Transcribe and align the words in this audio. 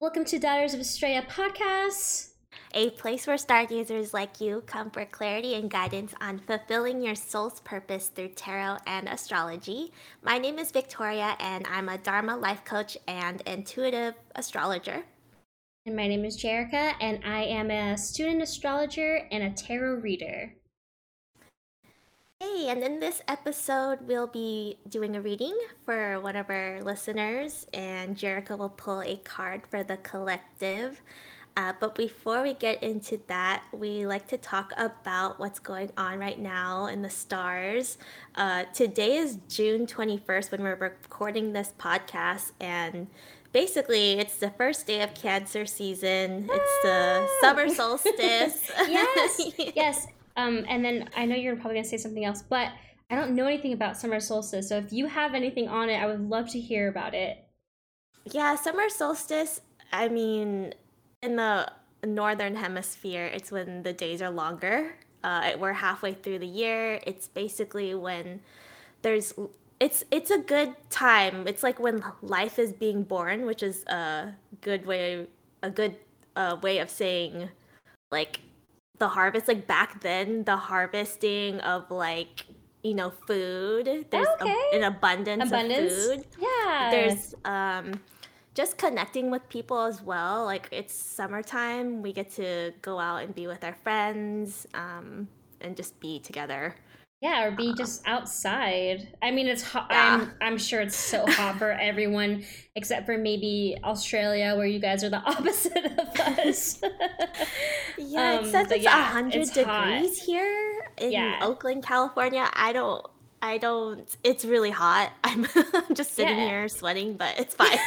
Welcome 0.00 0.24
to 0.24 0.38
Daughters 0.38 0.72
of 0.72 0.80
Estrella 0.80 1.20
podcast, 1.28 2.30
a 2.72 2.88
place 2.88 3.26
where 3.26 3.36
stargazers 3.36 4.14
like 4.14 4.40
you 4.40 4.62
come 4.64 4.90
for 4.90 5.04
clarity 5.04 5.56
and 5.56 5.70
guidance 5.70 6.14
on 6.22 6.38
fulfilling 6.38 7.02
your 7.02 7.14
soul's 7.14 7.60
purpose 7.60 8.08
through 8.08 8.28
tarot 8.28 8.78
and 8.86 9.06
astrology. 9.10 9.92
My 10.22 10.38
name 10.38 10.58
is 10.58 10.70
Victoria, 10.70 11.36
and 11.38 11.66
I'm 11.66 11.90
a 11.90 11.98
Dharma 11.98 12.34
life 12.38 12.64
coach 12.64 12.96
and 13.06 13.42
intuitive 13.42 14.14
astrologer. 14.36 15.04
And 15.84 15.94
my 15.94 16.08
name 16.08 16.24
is 16.24 16.42
Jerica, 16.42 16.94
and 17.02 17.22
I 17.22 17.42
am 17.42 17.70
a 17.70 17.98
student 17.98 18.40
astrologer 18.40 19.28
and 19.30 19.42
a 19.42 19.50
tarot 19.50 19.96
reader. 19.96 20.54
Hey, 22.42 22.68
and 22.70 22.82
in 22.82 23.00
this 23.00 23.20
episode, 23.28 23.98
we'll 24.06 24.26
be 24.26 24.78
doing 24.88 25.14
a 25.14 25.20
reading 25.20 25.54
for 25.84 26.18
one 26.20 26.36
of 26.36 26.48
our 26.48 26.80
listeners, 26.82 27.66
and 27.74 28.16
Jerica 28.16 28.56
will 28.56 28.70
pull 28.70 29.02
a 29.02 29.16
card 29.18 29.66
for 29.70 29.84
the 29.84 29.98
collective. 29.98 31.02
Uh, 31.54 31.74
but 31.78 31.94
before 31.94 32.42
we 32.42 32.54
get 32.54 32.82
into 32.82 33.20
that, 33.26 33.62
we 33.74 34.06
like 34.06 34.26
to 34.28 34.38
talk 34.38 34.72
about 34.78 35.38
what's 35.38 35.58
going 35.58 35.90
on 35.98 36.18
right 36.18 36.38
now 36.38 36.86
in 36.86 37.02
the 37.02 37.10
stars. 37.10 37.98
Uh, 38.36 38.64
today 38.72 39.18
is 39.18 39.36
June 39.46 39.86
21st 39.86 40.50
when 40.50 40.62
we're 40.62 40.76
recording 40.76 41.52
this 41.52 41.74
podcast, 41.78 42.52
and 42.58 43.08
basically 43.52 44.12
it's 44.12 44.38
the 44.38 44.48
first 44.52 44.86
day 44.86 45.02
of 45.02 45.12
Cancer 45.12 45.66
season. 45.66 46.48
It's 46.50 46.82
the 46.82 47.28
summer 47.42 47.68
solstice. 47.68 48.70
yes, 48.88 49.42
yes. 49.76 50.06
Um, 50.36 50.64
and 50.68 50.84
then 50.84 51.08
I 51.16 51.26
know 51.26 51.36
you're 51.36 51.56
probably 51.56 51.74
gonna 51.74 51.84
say 51.84 51.96
something 51.96 52.24
else, 52.24 52.42
but 52.42 52.68
I 53.10 53.16
don't 53.16 53.34
know 53.34 53.46
anything 53.46 53.72
about 53.72 53.96
summer 53.96 54.20
solstice. 54.20 54.68
So 54.68 54.76
if 54.76 54.92
you 54.92 55.06
have 55.06 55.34
anything 55.34 55.68
on 55.68 55.90
it, 55.90 55.96
I 55.96 56.06
would 56.06 56.28
love 56.28 56.48
to 56.50 56.60
hear 56.60 56.88
about 56.88 57.14
it. 57.14 57.44
Yeah, 58.24 58.54
summer 58.54 58.88
solstice. 58.88 59.60
I 59.92 60.08
mean, 60.08 60.74
in 61.22 61.36
the 61.36 61.70
northern 62.04 62.54
hemisphere, 62.56 63.26
it's 63.26 63.50
when 63.50 63.82
the 63.82 63.92
days 63.92 64.22
are 64.22 64.30
longer. 64.30 64.94
Uh, 65.24 65.52
we're 65.58 65.72
halfway 65.72 66.14
through 66.14 66.38
the 66.38 66.46
year. 66.46 67.00
It's 67.06 67.28
basically 67.28 67.94
when 67.94 68.40
there's 69.02 69.34
it's 69.80 70.04
it's 70.10 70.30
a 70.30 70.38
good 70.38 70.74
time. 70.90 71.46
It's 71.46 71.62
like 71.62 71.80
when 71.80 72.04
life 72.22 72.58
is 72.58 72.72
being 72.72 73.02
born, 73.02 73.44
which 73.44 73.62
is 73.62 73.84
a 73.86 74.34
good 74.60 74.86
way 74.86 75.26
a 75.62 75.70
good 75.70 75.96
uh, 76.36 76.56
way 76.62 76.78
of 76.78 76.88
saying 76.88 77.50
like 78.10 78.40
the 79.00 79.08
harvest 79.08 79.48
like 79.48 79.66
back 79.66 80.00
then 80.02 80.44
the 80.44 80.56
harvesting 80.56 81.58
of 81.60 81.90
like 81.90 82.44
you 82.82 82.94
know 82.94 83.10
food 83.26 84.06
there's 84.10 84.28
okay. 84.40 84.54
a, 84.72 84.76
an 84.76 84.84
abundance, 84.84 85.48
abundance, 85.48 85.92
of 85.92 85.98
food. 85.98 86.26
Yeah 86.38 86.88
there's 86.90 87.34
um 87.44 88.00
just 88.54 88.76
connecting 88.76 89.30
with 89.30 89.48
people 89.48 89.80
as 89.80 90.02
well 90.02 90.44
like 90.44 90.68
it's 90.70 90.94
summertime 90.94 92.02
we 92.02 92.12
get 92.12 92.30
to 92.32 92.72
go 92.82 92.98
out 92.98 93.22
and 93.22 93.34
be 93.34 93.46
with 93.46 93.64
our 93.64 93.74
friends 93.82 94.66
um 94.74 95.26
and 95.62 95.76
just 95.76 95.98
be 95.98 96.20
together 96.20 96.74
yeah, 97.20 97.44
or 97.44 97.50
be 97.50 97.74
just 97.74 98.02
outside. 98.06 99.08
I 99.20 99.30
mean, 99.30 99.46
it's 99.46 99.62
hot. 99.62 99.88
Yeah. 99.90 100.20
I'm, 100.22 100.32
I'm 100.40 100.58
sure 100.58 100.80
it's 100.80 100.96
so 100.96 101.26
hot 101.26 101.58
for 101.58 101.70
everyone 101.70 102.44
except 102.74 103.04
for 103.04 103.18
maybe 103.18 103.76
Australia, 103.84 104.54
where 104.56 104.66
you 104.66 104.78
guys 104.78 105.04
are 105.04 105.10
the 105.10 105.18
opposite 105.26 105.84
of 105.84 106.20
us. 106.20 106.80
yeah, 107.98 108.38
um, 108.38 108.44
it 108.44 108.50
says 108.50 108.70
it's 108.70 108.84
yeah, 108.84 109.02
100 109.12 109.34
it's 109.34 109.50
degrees 109.50 109.66
hot. 109.66 110.24
here 110.24 110.88
in 110.96 111.12
yeah. 111.12 111.40
Oakland, 111.42 111.82
California. 111.84 112.48
I 112.54 112.72
don't. 112.72 113.06
I 113.42 113.58
don't. 113.58 114.16
It's 114.24 114.46
really 114.46 114.70
hot. 114.70 115.12
I'm 115.24 115.46
just 115.92 116.14
sitting 116.14 116.38
yeah. 116.38 116.48
here 116.48 116.68
sweating, 116.68 117.18
but 117.18 117.38
it's 117.38 117.54
fine. 117.54 117.78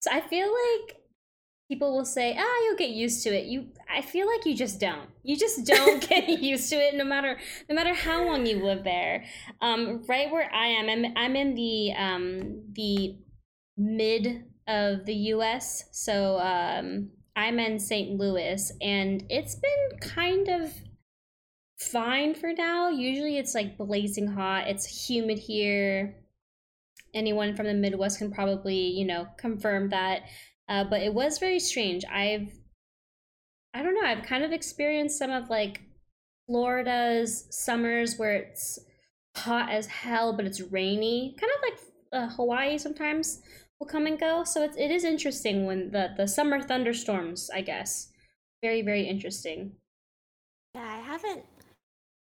so 0.00 0.10
I 0.10 0.22
feel 0.22 0.46
like 0.46 0.97
people 1.68 1.94
will 1.96 2.04
say, 2.04 2.34
"Ah, 2.38 2.62
you'll 2.64 2.76
get 2.76 2.90
used 2.90 3.22
to 3.24 3.30
it." 3.30 3.46
You 3.46 3.68
I 3.88 4.02
feel 4.02 4.26
like 4.26 4.46
you 4.46 4.54
just 4.56 4.80
don't. 4.80 5.08
You 5.22 5.36
just 5.36 5.64
don't 5.66 6.06
get 6.08 6.28
used 6.28 6.70
to 6.70 6.76
it 6.76 6.94
no 6.94 7.04
matter 7.04 7.38
no 7.68 7.74
matter 7.74 7.94
how 7.94 8.24
long 8.24 8.46
you 8.46 8.64
live 8.64 8.84
there. 8.84 9.24
Um, 9.60 10.02
right 10.08 10.30
where 10.30 10.52
I 10.52 10.68
am, 10.68 10.88
I'm, 10.88 11.12
I'm 11.16 11.36
in 11.36 11.54
the 11.54 11.92
um, 11.92 12.62
the 12.72 13.16
mid 13.76 14.44
of 14.68 15.06
the 15.06 15.14
US. 15.32 15.84
So 15.92 16.38
um, 16.38 17.10
I'm 17.34 17.58
in 17.58 17.78
St. 17.78 18.18
Louis 18.18 18.70
and 18.82 19.24
it's 19.30 19.54
been 19.54 19.98
kind 20.00 20.48
of 20.48 20.74
fine 21.78 22.34
for 22.34 22.52
now. 22.52 22.90
Usually 22.90 23.38
it's 23.38 23.54
like 23.54 23.78
blazing 23.78 24.26
hot. 24.26 24.68
It's 24.68 25.08
humid 25.08 25.38
here. 25.38 26.16
Anyone 27.14 27.56
from 27.56 27.66
the 27.66 27.74
Midwest 27.74 28.18
can 28.18 28.30
probably, 28.30 28.76
you 28.76 29.06
know, 29.06 29.26
confirm 29.38 29.88
that. 29.90 30.22
Uh, 30.68 30.84
but 30.84 31.02
it 31.02 31.14
was 31.14 31.38
very 31.38 31.58
strange. 31.58 32.04
I've, 32.04 32.52
I 33.74 33.82
don't 33.82 33.94
know, 33.94 34.06
I've 34.06 34.24
kind 34.24 34.44
of 34.44 34.52
experienced 34.52 35.18
some 35.18 35.30
of 35.30 35.48
like 35.48 35.82
Florida's 36.46 37.46
summers 37.50 38.18
where 38.18 38.34
it's 38.34 38.78
hot 39.36 39.70
as 39.70 39.86
hell, 39.86 40.32
but 40.32 40.46
it's 40.46 40.60
rainy, 40.60 41.36
kind 41.40 41.52
of 41.56 41.62
like 41.62 41.80
uh, 42.12 42.34
Hawaii 42.34 42.78
sometimes 42.78 43.40
will 43.78 43.86
come 43.86 44.06
and 44.06 44.18
go. 44.18 44.44
So 44.44 44.62
it's, 44.62 44.76
it 44.76 44.90
is 44.90 45.04
interesting 45.04 45.66
when 45.66 45.90
the, 45.90 46.10
the 46.16 46.26
summer 46.26 46.60
thunderstorms, 46.60 47.50
I 47.54 47.60
guess. 47.62 48.10
Very, 48.62 48.82
very 48.82 49.02
interesting. 49.02 49.72
Yeah, 50.74 50.82
I 50.82 50.98
haven't 50.98 51.44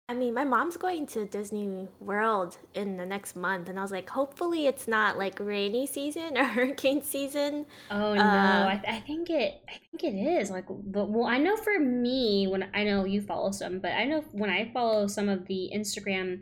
I 0.09 0.13
mean, 0.13 0.34
my 0.34 0.45
mom's 0.45 0.78
going 0.78 1.06
to 1.07 1.25
Disney 1.25 1.90
World 2.00 2.57
in 2.73 2.95
the 2.95 3.06
next 3.06 3.35
month, 3.35 3.68
and 3.68 3.78
I 3.78 3.81
was 3.81 3.91
like, 3.91 4.09
hopefully 4.09 4.66
it's 4.66 4.88
not 4.88 5.18
like 5.18 5.38
rainy 5.38 5.85
season 5.85 6.38
or 6.38 6.44
hurricane 6.45 7.01
season. 7.01 7.66
Oh 7.91 8.13
no, 8.13 8.22
uh, 8.22 8.23
I, 8.23 8.81
I 8.88 9.00
think 9.01 9.29
it. 9.29 9.62
I 9.68 9.73
think 9.73 10.03
it 10.03 10.18
is 10.18 10.50
like. 10.50 10.66
But 10.69 11.09
well, 11.09 11.25
I 11.25 11.38
know 11.38 11.57
for 11.57 11.78
me, 11.78 12.47
when 12.47 12.69
I 12.73 12.85
know 12.85 13.03
you 13.03 13.22
follow 13.22 13.51
some, 13.51 13.79
but 13.79 13.91
I 13.91 14.06
know 14.06 14.23
when 14.31 14.50
I 14.50 14.72
follow 14.73 15.07
some 15.07 15.28
of 15.28 15.45
the 15.47 15.72
Instagram 15.75 16.39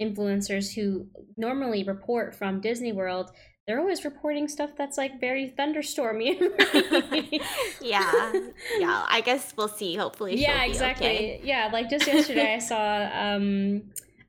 influencers 0.00 0.72
who 0.74 1.08
normally 1.36 1.82
report 1.82 2.36
from 2.36 2.60
Disney 2.60 2.92
World, 2.92 3.32
they're 3.68 3.78
always 3.78 4.02
reporting 4.02 4.48
stuff 4.48 4.70
that's 4.78 4.96
like 4.96 5.20
very 5.20 5.52
thunderstormy. 5.56 6.40
yeah, 7.82 8.32
yeah. 8.78 9.04
I 9.06 9.20
guess 9.22 9.52
we'll 9.58 9.68
see. 9.68 9.94
Hopefully, 9.94 10.40
yeah, 10.40 10.64
exactly. 10.64 11.06
Okay. 11.06 11.40
Yeah, 11.44 11.68
like 11.70 11.90
just 11.90 12.06
yesterday, 12.06 12.54
I 12.54 12.58
saw. 12.60 13.10
um 13.12 13.82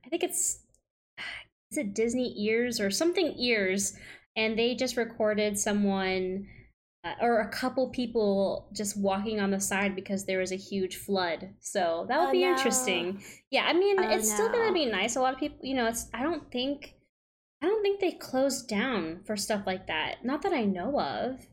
I 0.04 0.10
think 0.10 0.22
it's 0.22 0.60
is 1.70 1.78
it 1.78 1.94
Disney 1.94 2.34
Ears 2.36 2.80
or 2.80 2.90
something 2.90 3.34
Ears, 3.38 3.94
and 4.36 4.58
they 4.58 4.74
just 4.76 4.96
recorded 4.96 5.58
someone. 5.58 6.46
Uh, 7.02 7.14
or 7.22 7.40
a 7.40 7.48
couple 7.48 7.88
people 7.88 8.68
just 8.74 8.94
walking 8.94 9.40
on 9.40 9.50
the 9.50 9.58
side 9.58 9.96
because 9.96 10.26
there 10.26 10.38
was 10.38 10.52
a 10.52 10.56
huge 10.56 10.96
flood. 10.96 11.48
So 11.58 12.04
that 12.10 12.20
would 12.20 12.28
oh, 12.28 12.32
be 12.32 12.42
no. 12.42 12.50
interesting. 12.50 13.22
Yeah, 13.50 13.64
I 13.64 13.72
mean, 13.72 13.96
oh, 13.98 14.10
it's 14.10 14.28
no. 14.28 14.34
still 14.34 14.48
gonna 14.50 14.74
be 14.74 14.84
nice. 14.84 15.16
A 15.16 15.22
lot 15.22 15.32
of 15.32 15.40
people, 15.40 15.56
you 15.62 15.72
know, 15.72 15.86
it's. 15.86 16.08
I 16.12 16.22
don't 16.22 16.52
think 16.52 16.92
I 17.62 17.66
don't 17.66 17.82
think 17.82 18.00
they 18.00 18.12
closed 18.12 18.68
down 18.68 19.20
for 19.24 19.36
stuff 19.36 19.62
like 19.66 19.86
that. 19.86 20.24
Not 20.24 20.42
that 20.42 20.52
I 20.52 20.64
know 20.64 20.98
of. 21.00 21.46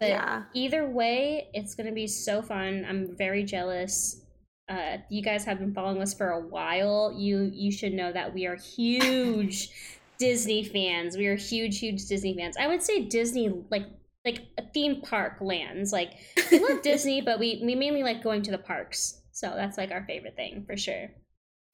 But 0.00 0.10
yeah. 0.10 0.44
either 0.54 0.88
way, 0.88 1.48
it's 1.52 1.74
going 1.74 1.88
to 1.88 1.92
be 1.92 2.06
so 2.06 2.40
fun. 2.40 2.86
I'm 2.88 3.16
very 3.16 3.42
jealous. 3.42 4.22
Uh, 4.68 4.98
you 5.10 5.22
guys 5.22 5.44
have 5.44 5.58
been 5.58 5.74
following 5.74 6.00
us 6.00 6.14
for 6.14 6.28
a 6.28 6.40
while. 6.40 7.12
You 7.16 7.50
you 7.52 7.72
should 7.72 7.94
know 7.94 8.12
that 8.12 8.32
we 8.32 8.46
are 8.46 8.54
huge 8.54 9.70
Disney 10.18 10.62
fans. 10.62 11.16
We 11.16 11.26
are 11.26 11.36
huge, 11.36 11.78
huge 11.80 12.06
Disney 12.06 12.36
fans. 12.36 12.56
I 12.56 12.68
would 12.68 12.82
say 12.82 13.04
Disney 13.06 13.64
like 13.70 13.86
like 14.24 14.42
a 14.58 14.62
theme 14.62 15.00
park 15.00 15.38
lands. 15.40 15.92
Like 15.92 16.12
we 16.50 16.60
love 16.60 16.82
Disney, 16.82 17.20
but 17.20 17.38
we 17.38 17.60
we 17.64 17.74
mainly 17.74 18.02
like 18.02 18.22
going 18.22 18.42
to 18.42 18.50
the 18.50 18.58
parks. 18.58 19.22
So 19.32 19.52
that's 19.54 19.78
like 19.78 19.90
our 19.90 20.04
favorite 20.04 20.36
thing 20.36 20.64
for 20.66 20.76
sure. 20.76 21.10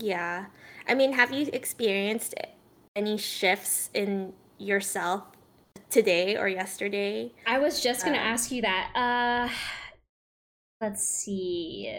Yeah. 0.00 0.46
I 0.86 0.94
mean, 0.94 1.12
have 1.12 1.32
you 1.32 1.48
experienced 1.52 2.34
any 2.96 3.16
shifts 3.16 3.90
in 3.94 4.32
yourself 4.58 5.24
today 5.90 6.36
or 6.36 6.48
yesterday? 6.48 7.32
I 7.46 7.58
was 7.58 7.82
just 7.82 8.04
going 8.04 8.14
to 8.14 8.20
um, 8.20 8.26
ask 8.26 8.50
you 8.50 8.62
that. 8.62 8.90
Uh 8.94 9.54
let's 10.80 11.02
see. 11.02 11.92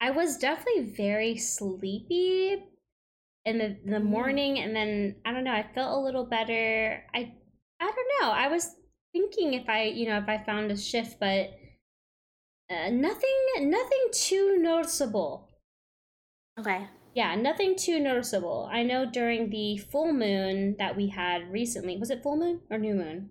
I 0.00 0.10
was 0.10 0.38
definitely 0.38 0.92
very 0.96 1.36
sleepy 1.36 2.64
in 3.44 3.58
the 3.58 3.76
the 3.84 3.98
mm. 3.98 4.04
morning 4.04 4.58
and 4.58 4.74
then 4.74 5.16
I 5.24 5.32
don't 5.32 5.44
know, 5.44 5.52
I 5.52 5.66
felt 5.74 5.98
a 5.98 6.00
little 6.00 6.24
better. 6.24 7.02
I 7.14 7.32
I 7.80 7.84
don't 7.84 8.20
know. 8.20 8.30
I 8.30 8.48
was 8.48 8.76
thinking 9.12 9.54
if 9.54 9.68
I, 9.68 9.84
you 9.84 10.06
know, 10.08 10.18
if 10.18 10.28
I 10.28 10.38
found 10.44 10.70
a 10.70 10.76
shift, 10.76 11.18
but 11.18 11.50
uh, 12.70 12.90
nothing 12.90 13.36
nothing 13.58 14.06
too 14.12 14.58
noticeable. 14.58 15.48
Okay. 16.58 16.86
Yeah, 17.14 17.34
nothing 17.34 17.76
too 17.76 17.98
noticeable. 17.98 18.68
I 18.72 18.82
know 18.82 19.04
during 19.04 19.50
the 19.50 19.78
full 19.78 20.12
moon 20.12 20.76
that 20.78 20.96
we 20.96 21.08
had 21.08 21.50
recently, 21.50 21.96
was 21.96 22.10
it 22.10 22.22
full 22.22 22.36
moon 22.36 22.60
or 22.70 22.78
new 22.78 22.94
moon? 22.94 23.30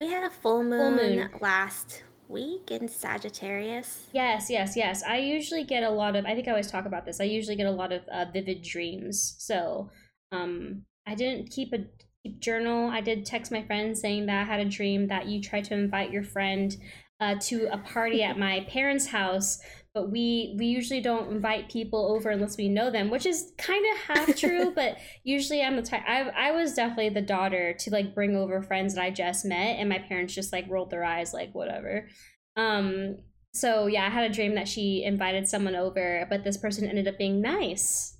We 0.00 0.08
had 0.08 0.24
a 0.24 0.30
full 0.30 0.62
moon, 0.62 0.96
full 0.96 1.08
moon. 1.08 1.30
last 1.40 2.04
week 2.28 2.70
in 2.70 2.88
Sagittarius. 2.88 4.06
Yes, 4.12 4.48
yes, 4.48 4.76
yes. 4.76 5.02
I 5.02 5.18
usually 5.18 5.64
get 5.64 5.82
a 5.82 5.90
lot 5.90 6.16
of, 6.16 6.24
I 6.24 6.34
think 6.34 6.46
I 6.46 6.52
always 6.52 6.70
talk 6.70 6.86
about 6.86 7.04
this, 7.04 7.20
I 7.20 7.24
usually 7.24 7.56
get 7.56 7.66
a 7.66 7.70
lot 7.72 7.92
of 7.92 8.02
uh, 8.08 8.26
vivid 8.32 8.62
dreams. 8.62 9.34
So 9.38 9.90
um, 10.32 10.84
I 11.06 11.14
didn't 11.14 11.50
keep 11.50 11.72
a 11.72 11.84
keep 12.22 12.40
journal. 12.40 12.90
I 12.90 13.00
did 13.00 13.24
text 13.24 13.52
my 13.52 13.62
friend 13.62 13.96
saying 13.96 14.26
that 14.26 14.42
I 14.42 14.44
had 14.44 14.60
a 14.60 14.68
dream 14.68 15.08
that 15.08 15.26
you 15.26 15.40
tried 15.42 15.64
to 15.64 15.74
invite 15.74 16.10
your 16.10 16.24
friend 16.24 16.76
uh, 17.20 17.36
to 17.42 17.68
a 17.72 17.78
party 17.78 18.22
at 18.22 18.38
my 18.46 18.66
parents' 18.68 19.08
house, 19.08 19.58
but 19.98 20.12
we 20.12 20.54
we 20.56 20.66
usually 20.66 21.00
don't 21.00 21.32
invite 21.32 21.68
people 21.68 22.12
over 22.14 22.30
unless 22.30 22.56
we 22.56 22.68
know 22.68 22.88
them, 22.88 23.10
which 23.10 23.26
is 23.26 23.52
kind 23.58 23.84
of 23.92 23.98
half 24.16 24.36
true. 24.36 24.70
but 24.74 24.96
usually 25.24 25.60
I'm 25.60 25.74
the 25.74 25.82
type. 25.82 26.02
I 26.06 26.30
I 26.36 26.52
was 26.52 26.74
definitely 26.74 27.08
the 27.08 27.20
daughter 27.20 27.74
to 27.80 27.90
like 27.90 28.14
bring 28.14 28.36
over 28.36 28.62
friends 28.62 28.94
that 28.94 29.02
I 29.02 29.10
just 29.10 29.44
met, 29.44 29.76
and 29.80 29.88
my 29.88 29.98
parents 29.98 30.34
just 30.36 30.52
like 30.52 30.66
rolled 30.70 30.90
their 30.90 31.02
eyes 31.02 31.34
like 31.34 31.52
whatever. 31.52 32.08
Um. 32.54 33.16
So 33.54 33.88
yeah, 33.88 34.06
I 34.06 34.10
had 34.10 34.30
a 34.30 34.32
dream 34.32 34.54
that 34.54 34.68
she 34.68 35.02
invited 35.02 35.48
someone 35.48 35.74
over, 35.74 36.24
but 36.30 36.44
this 36.44 36.56
person 36.58 36.88
ended 36.88 37.08
up 37.08 37.18
being 37.18 37.40
nice. 37.40 38.16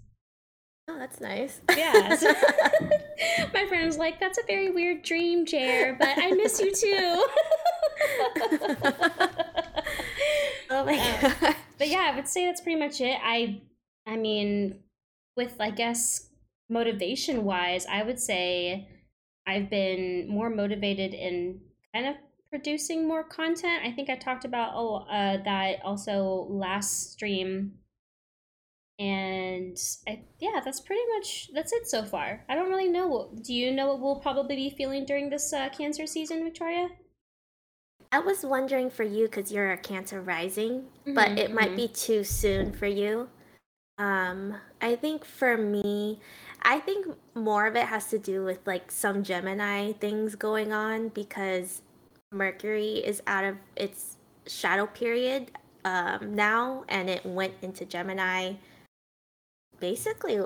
Oh, 0.91 0.99
that's 0.99 1.21
nice. 1.21 1.61
Yeah. 1.77 2.17
So 2.17 2.33
my 3.55 3.67
friend 3.67 3.87
was 3.87 3.99
like, 3.99 4.19
"That's 4.19 4.39
a 4.39 4.43
very 4.49 4.71
weird 4.71 5.03
dream, 5.05 5.47
Jer, 5.47 5.95
but 5.97 6.09
I 6.17 6.33
miss 6.33 6.59
you 6.59 6.75
too." 6.75 7.25
oh 10.71 10.85
my 10.85 10.95
Um, 10.95 11.33
god. 11.41 11.57
But 11.79 11.89
yeah, 11.89 12.11
I 12.13 12.17
would 12.17 12.29
say 12.29 12.47
that's 12.47 12.61
pretty 12.61 12.79
much 12.79 13.01
it. 13.01 13.19
I, 13.23 13.63
I 14.07 14.17
mean, 14.17 14.81
with 15.37 15.55
I 15.61 15.71
guess 15.71 16.29
motivation 16.69 17.45
wise, 17.45 17.87
I 17.87 18.03
would 18.03 18.19
say 18.19 18.89
I've 19.47 19.71
been 19.71 20.29
more 20.29 20.51
motivated 20.51 21.15
in 21.15 21.61
kind 21.95 22.07
of 22.07 22.17
producing 22.51 23.07
more 23.07 23.25
content. 23.25 23.85
I 23.85 23.93
think 23.93 24.11
I 24.11 24.17
talked 24.17 24.45
about 24.45 24.77
lo- 24.77 25.07
uh, 25.11 25.43
that 25.45 25.83
also 25.83 26.47
last 26.51 27.13
stream. 27.13 27.75
And 28.99 29.77
I, 30.09 30.25
yeah, 30.41 30.61
that's 30.65 30.81
pretty 30.81 31.03
much 31.15 31.51
that's 31.55 31.73
it 31.73 31.87
so 31.87 32.05
far. 32.05 32.45
I 32.49 32.57
don't 32.57 32.69
really 32.69 32.89
know. 32.89 33.33
Do 33.43 33.55
you 33.55 33.71
know 33.73 33.89
what 33.89 34.01
we'll 34.01 34.21
probably 34.21 34.57
be 34.57 34.71
feeling 34.71 35.05
during 35.07 35.31
this 35.31 35.53
uh, 35.53 35.69
cancer 35.69 36.07
season, 36.07 36.43
Victoria? 36.43 36.89
I 38.11 38.19
was 38.21 38.45
wondering 38.45 38.91
for 38.91 39.03
you 39.03 39.27
because 39.27 39.53
you're 39.53 39.71
a 39.73 39.77
Cancer 39.77 40.21
rising, 40.21 40.87
but 41.05 41.29
Mhm, 41.29 41.39
it 41.39 41.53
might 41.53 41.71
mhm. 41.73 41.77
be 41.77 41.89
too 41.89 42.25
soon 42.25 42.73
for 42.73 42.87
you. 42.87 43.29
Um, 43.99 44.57
I 44.81 44.97
think 44.97 45.25
for 45.25 45.57
me, 45.57 46.21
I 46.63 46.81
think 46.81 47.07
more 47.35 47.67
of 47.67 47.77
it 47.77 47.87
has 47.87 48.09
to 48.11 48.19
do 48.19 48.45
with 48.45 48.67
like 48.67 48.91
some 48.91 49.23
Gemini 49.25 49.93
things 49.93 50.37
going 50.37 50.73
on 50.73 51.09
because 51.09 51.83
Mercury 52.33 52.99
is 52.99 53.23
out 53.27 53.45
of 53.45 53.57
its 53.77 54.17
shadow 54.47 54.87
period 54.87 55.51
um, 55.85 56.35
now, 56.35 56.85
and 56.89 57.11
it 57.11 57.25
went 57.27 57.55
into 57.63 57.85
Gemini 57.85 58.55
basically 59.81 60.39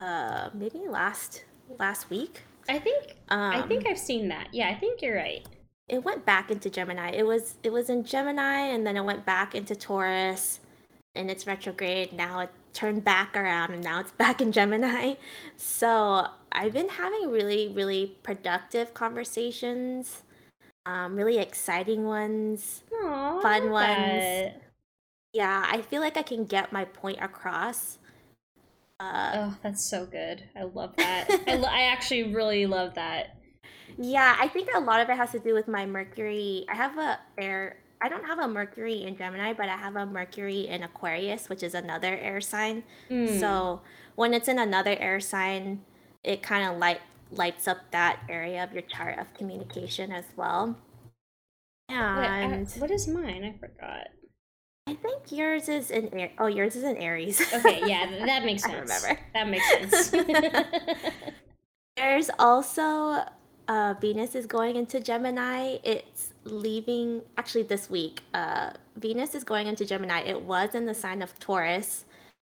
uh, 0.00 0.50
maybe 0.54 0.78
last 0.88 1.44
last 1.78 2.10
week. 2.10 2.42
I 2.68 2.78
think 2.78 3.16
Um, 3.28 3.52
I 3.52 3.62
think 3.62 3.86
I've 3.86 3.98
seen 3.98 4.28
that. 4.28 4.48
Yeah, 4.52 4.68
I 4.68 4.74
think 4.74 5.02
you're 5.02 5.16
right. 5.16 5.46
It 5.88 6.04
went 6.04 6.24
back 6.26 6.50
into 6.50 6.68
Gemini. 6.70 7.10
It 7.10 7.26
was 7.26 7.54
it 7.62 7.72
was 7.72 7.88
in 7.90 8.04
Gemini 8.04 8.60
and 8.60 8.86
then 8.86 8.96
it 8.96 9.04
went 9.04 9.24
back 9.24 9.54
into 9.54 9.74
Taurus 9.74 10.60
and 11.14 11.30
its 11.30 11.46
retrograde. 11.46 12.12
Now 12.12 12.40
it 12.40 12.50
turned 12.72 13.04
back 13.04 13.36
around 13.36 13.72
and 13.72 13.82
now 13.82 14.00
it's 14.00 14.10
back 14.24 14.40
in 14.40 14.52
Gemini. 14.52 15.14
So 15.56 16.26
I've 16.52 16.72
been 16.72 16.88
having 16.90 17.30
really, 17.30 17.68
really 17.68 18.16
productive 18.22 18.94
conversations, 18.94 20.22
um, 20.86 21.16
really 21.16 21.38
exciting 21.38 22.04
ones. 22.04 22.82
Aw, 22.92 23.38
I 23.38 23.42
Fun 23.42 23.70
ones. 23.70 24.22
that. 24.22 24.62
Yeah, 25.34 25.66
I 25.70 25.82
feel 25.82 26.00
like 26.00 26.16
I 26.16 26.22
can 26.22 26.44
get 26.46 26.72
my 26.72 26.84
point 26.86 27.18
across. 27.20 27.98
Uh, 29.00 29.30
Oh, 29.34 29.56
that's 29.62 29.84
so 29.88 30.06
good. 30.06 30.42
I 30.56 30.64
love 30.64 30.96
that. 30.96 31.28
I, 31.46 31.54
lo- 31.56 31.68
I 31.70 31.82
actually 31.82 32.34
really 32.34 32.66
love 32.66 32.94
that. 32.94 33.36
Yeah, 34.00 34.36
I 34.38 34.46
think 34.48 34.68
a 34.74 34.80
lot 34.80 35.00
of 35.00 35.08
it 35.10 35.16
has 35.16 35.32
to 35.32 35.38
do 35.40 35.54
with 35.54 35.66
my 35.68 35.84
Mercury. 35.84 36.64
I 36.70 36.74
have 36.76 36.96
a 36.98 37.18
air. 37.36 37.78
I 38.00 38.08
don't 38.08 38.24
have 38.24 38.38
a 38.38 38.46
Mercury 38.46 39.02
in 39.02 39.16
Gemini, 39.16 39.52
but 39.52 39.68
I 39.68 39.76
have 39.76 39.96
a 39.96 40.06
Mercury 40.06 40.68
in 40.68 40.84
Aquarius, 40.84 41.48
which 41.48 41.64
is 41.64 41.74
another 41.74 42.16
air 42.16 42.40
sign. 42.40 42.84
Mm. 43.10 43.40
So 43.40 43.80
when 44.14 44.34
it's 44.34 44.46
in 44.46 44.58
another 44.60 44.96
air 45.00 45.18
sign, 45.18 45.82
it 46.22 46.42
kind 46.42 46.70
of 46.70 46.78
light 46.78 47.00
lights 47.32 47.66
up 47.66 47.78
that 47.90 48.20
area 48.28 48.62
of 48.64 48.72
your 48.72 48.82
chart 48.82 49.18
of 49.18 49.34
communication 49.34 50.12
as 50.12 50.24
well. 50.36 50.76
Wait, 51.90 51.96
I- 51.98 52.40
And 52.42 52.68
what 52.78 52.90
is 52.92 53.08
mine? 53.08 53.44
I 53.44 53.58
forgot. 53.58 54.08
I 54.86 54.94
think 54.94 55.30
yours 55.30 55.68
is 55.68 55.90
in 55.90 56.08
Air. 56.14 56.30
Oh, 56.38 56.46
yours 56.46 56.74
is 56.76 56.82
in 56.84 56.96
Aries. 56.96 57.40
Okay, 57.52 57.82
yeah, 57.84 58.06
that 58.26 58.44
makes 58.46 58.62
sense. 58.62 58.90
I 58.90 59.10
remember. 59.10 59.20
That 59.34 59.48
makes 59.48 59.68
sense. 59.68 60.10
There's 61.96 62.30
also 62.38 63.24
uh, 63.68 63.94
Venus 64.00 64.34
is 64.34 64.46
going 64.46 64.76
into 64.76 64.98
Gemini. 65.00 65.76
It's 65.84 66.32
leaving 66.44 67.22
actually 67.36 67.64
this 67.64 67.88
week. 67.90 68.22
Uh, 68.34 68.70
Venus 68.96 69.34
is 69.34 69.44
going 69.44 69.66
into 69.66 69.84
Gemini. 69.84 70.20
It 70.22 70.42
was 70.42 70.74
in 70.74 70.86
the 70.86 70.94
sign 70.94 71.20
of 71.22 71.38
Taurus, 71.38 72.06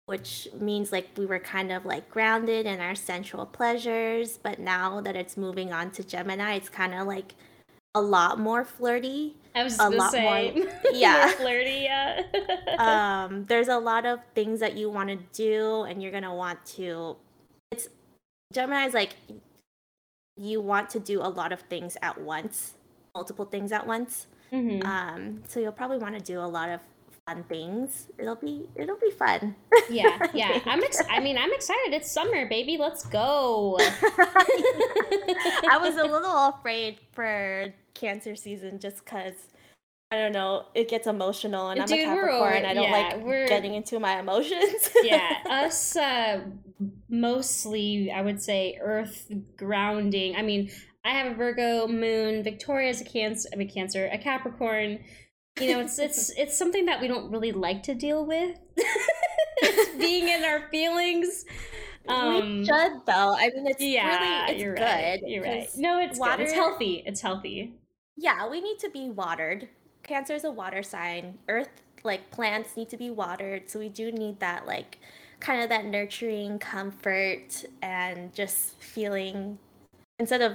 which 0.06 0.46
means 0.60 0.92
like 0.92 1.08
we 1.16 1.26
were 1.26 1.38
kind 1.38 1.72
of 1.72 1.86
like 1.86 2.08
grounded 2.10 2.66
in 2.66 2.80
our 2.80 2.94
sensual 2.94 3.46
pleasures. 3.46 4.38
But 4.42 4.58
now 4.58 5.00
that 5.00 5.16
it's 5.16 5.36
moving 5.36 5.72
on 5.72 5.90
to 5.92 6.04
Gemini, 6.04 6.54
it's 6.54 6.68
kind 6.68 6.94
of 6.94 7.06
like 7.06 7.34
a 7.94 8.00
lot 8.00 8.38
more 8.38 8.62
flirty. 8.64 9.36
I 9.54 9.64
was 9.64 9.78
A 9.78 9.88
lot 9.88 10.12
say, 10.12 10.52
more- 10.54 10.64
more 10.66 10.72
yeah. 10.92 11.28
flirty. 11.30 11.84
Yeah. 11.88 12.22
um, 12.78 13.46
there's 13.46 13.68
a 13.68 13.78
lot 13.78 14.04
of 14.04 14.20
things 14.34 14.60
that 14.60 14.76
you 14.76 14.90
want 14.90 15.08
to 15.08 15.16
do, 15.32 15.84
and 15.84 16.02
you're 16.02 16.12
gonna 16.12 16.34
want 16.34 16.62
to. 16.76 17.16
It's 17.72 17.88
Gemini's 18.52 18.92
like 18.92 19.16
you 20.36 20.60
want 20.60 20.90
to 20.90 21.00
do 21.00 21.20
a 21.20 21.28
lot 21.28 21.52
of 21.52 21.60
things 21.62 21.96
at 22.02 22.20
once, 22.20 22.74
multiple 23.14 23.44
things 23.46 23.72
at 23.72 23.86
once. 23.86 24.26
Mhm. 24.52 24.84
Um, 24.84 25.42
so 25.48 25.58
you'll 25.60 25.72
probably 25.72 25.98
want 25.98 26.14
to 26.16 26.20
do 26.20 26.38
a 26.40 26.46
lot 26.46 26.68
of 26.68 26.80
fun 27.26 27.42
things. 27.44 28.06
It'll 28.18 28.36
be 28.36 28.68
it'll 28.76 28.98
be 28.98 29.10
fun. 29.10 29.56
yeah, 29.90 30.18
yeah. 30.34 30.60
I'm. 30.66 30.82
Ex- 30.84 31.02
I 31.10 31.18
mean, 31.20 31.36
I'm 31.36 31.52
excited. 31.52 31.92
It's 31.94 32.10
summer, 32.10 32.46
baby. 32.48 32.76
Let's 32.78 33.04
go. 33.06 33.76
I 33.80 35.78
was 35.80 35.96
a 35.96 36.04
little 36.04 36.48
afraid 36.48 36.98
for 37.12 37.72
Cancer 37.94 38.36
season 38.36 38.78
just 38.78 39.04
because 39.04 39.34
I 40.10 40.16
don't 40.18 40.32
know 40.32 40.66
it 40.74 40.88
gets 40.88 41.06
emotional 41.08 41.70
and 41.70 41.80
I'm 41.80 41.86
Dude, 41.88 41.98
a 42.06 42.08
we're 42.08 42.14
Capricorn. 42.28 42.56
over- 42.58 42.66
I 42.66 42.74
don't 42.74 42.84
yeah, 42.84 42.92
like 42.92 43.24
we're- 43.24 43.48
getting 43.48 43.74
into 43.74 43.98
my 43.98 44.20
emotions. 44.20 44.90
yeah, 45.02 45.38
us 45.50 45.96
uh, 45.96 46.40
mostly, 47.08 48.10
I 48.10 48.22
would 48.22 48.40
say, 48.40 48.78
Earth 48.80 49.30
grounding. 49.56 50.36
I 50.36 50.42
mean, 50.42 50.70
I 51.04 51.10
have 51.10 51.32
a 51.32 51.34
Virgo 51.34 51.88
moon. 51.88 52.42
Victoria's 52.42 53.00
a 53.00 53.04
Cancer. 53.04 53.48
I 53.52 53.56
mean, 53.56 53.68
Cancer, 53.68 54.08
a 54.12 54.18
Capricorn. 54.18 55.00
You 55.60 55.72
know, 55.72 55.80
it's 55.80 55.98
it's 55.98 56.30
it's 56.36 56.56
something 56.56 56.86
that 56.86 57.00
we 57.00 57.08
don't 57.08 57.30
really 57.30 57.52
like 57.52 57.82
to 57.84 57.94
deal 57.94 58.26
with. 58.26 58.58
it's 59.62 59.96
being 59.98 60.28
in 60.28 60.44
our 60.44 60.68
feelings. 60.70 61.44
Um, 62.08 62.58
we 62.60 62.64
should 62.64 62.92
though. 63.04 63.34
I 63.36 63.50
mean, 63.52 63.66
it's 63.66 63.82
yeah, 63.82 64.06
really 64.46 64.52
it's 64.52 64.62
you're 64.62 64.74
good. 64.76 64.80
right. 64.82 65.20
You're 65.26 65.42
right. 65.42 65.68
No, 65.76 65.98
it's 65.98 66.20
good. 66.20 66.38
It's 66.38 66.52
healthy. 66.52 67.02
It's 67.04 67.20
healthy. 67.20 67.74
Yeah, 68.16 68.48
we 68.48 68.60
need 68.60 68.78
to 68.78 68.90
be 68.90 69.10
watered. 69.10 69.68
Cancer 70.06 70.34
is 70.34 70.44
a 70.44 70.50
water 70.50 70.82
sign. 70.82 71.38
Earth, 71.48 71.68
like 72.04 72.30
plants, 72.30 72.76
need 72.76 72.88
to 72.90 72.96
be 72.96 73.10
watered. 73.10 73.68
So 73.68 73.78
we 73.78 73.88
do 73.88 74.12
need 74.12 74.40
that, 74.40 74.66
like, 74.66 74.98
kind 75.40 75.62
of 75.62 75.68
that 75.68 75.84
nurturing 75.84 76.58
comfort 76.58 77.64
and 77.82 78.34
just 78.34 78.80
feeling 78.80 79.58
instead 80.18 80.40
of 80.40 80.54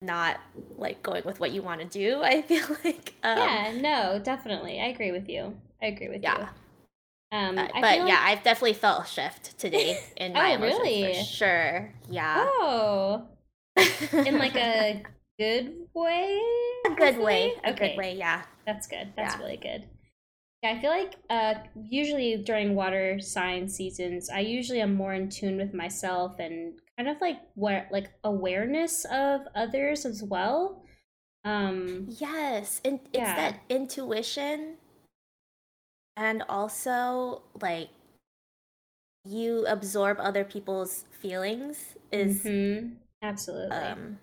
not 0.00 0.40
like 0.76 1.02
going 1.02 1.22
with 1.24 1.40
what 1.40 1.50
you 1.52 1.62
want 1.62 1.80
to 1.80 1.86
do. 1.86 2.20
I 2.22 2.42
feel 2.42 2.64
like 2.84 3.14
um, 3.22 3.38
yeah. 3.38 3.72
No, 3.76 4.18
definitely. 4.22 4.80
I 4.80 4.86
agree 4.86 5.12
with 5.12 5.28
you. 5.28 5.56
I 5.82 5.86
agree 5.86 6.08
with 6.08 6.22
Yeah. 6.22 6.38
you. 6.38 6.48
Um, 7.30 7.56
but 7.80 7.96
feel 7.96 8.08
yeah, 8.08 8.20
I've 8.22 8.42
definitely 8.42 8.72
felt 8.74 9.04
a 9.04 9.06
shift 9.06 9.58
today 9.58 10.00
in 10.16 10.32
my 10.32 10.50
Oh, 10.50 10.54
emotions 10.54 10.82
really? 10.82 11.14
for 11.14 11.24
sure. 11.24 11.92
Yeah, 12.10 12.48
Oh, 12.60 13.28
in 14.24 14.38
like 14.38 14.56
a 14.56 15.02
good 15.38 15.74
way. 15.94 16.40
a 16.86 16.90
good 16.90 17.18
way, 17.18 17.52
a 17.64 17.72
good 17.72 17.96
way. 17.96 18.14
Yeah. 18.16 18.42
That's 18.68 18.86
good. 18.88 19.14
That's 19.16 19.34
Yeah. 19.34 19.40
really 19.40 19.56
good. 19.56 19.88
Yeah, 20.62 20.72
I 20.72 20.80
feel 20.80 20.90
like 20.90 21.14
uh, 21.30 21.54
usually 21.90 22.36
during 22.38 22.74
water 22.76 23.20
sign 23.20 23.68
seasons, 23.68 24.30
I 24.30 24.40
usually 24.40 24.80
am 24.82 24.94
more 24.94 25.14
in 25.14 25.30
tune 25.30 25.56
with 25.58 25.74
myself 25.74 26.38
and 26.40 26.80
kind 26.98 27.08
of 27.08 27.20
like 27.20 27.40
what 27.54 27.88
like 27.92 28.12
awareness 28.24 29.06
of 29.06 29.42
others 29.54 30.06
as 30.06 30.22
well. 30.24 30.84
Um, 31.44 32.16
Yes, 32.18 32.80
and 32.84 32.98
it's 33.12 33.32
Yeah. 33.32 33.34
that 33.34 33.60
intuition, 33.68 34.78
and 36.16 36.42
also 36.48 37.42
like 37.62 37.90
you 39.24 39.66
absorb 39.66 40.18
other 40.20 40.44
people's 40.44 41.04
feelings 41.10 41.96
is 42.12 42.50
mhm, 42.50 42.98
absolutely. 43.22 43.96
um 43.96 44.18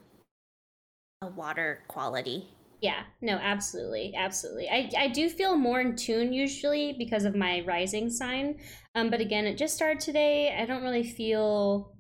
a 1.22 1.28
water 1.28 1.84
quality. 1.90 2.54
Yeah, 2.82 3.04
no, 3.22 3.34
absolutely, 3.38 4.14
absolutely. 4.16 4.70
I 4.70 4.92
I 4.98 5.08
do 5.08 5.30
feel 5.30 5.56
more 5.58 5.80
in 5.82 5.96
tune 5.96 6.34
usually 6.34 6.94
because 6.98 7.24
of 7.26 7.36
my 7.36 7.62
rising 7.66 8.10
sign. 8.10 8.60
Um, 8.94 9.10
but 9.10 9.22
again, 9.22 9.46
it 9.46 9.58
just 9.58 9.76
started 9.76 10.00
today. 10.02 10.56
I 10.56 10.66
don't 10.66 10.84
really 10.84 11.04
feel 11.10 11.96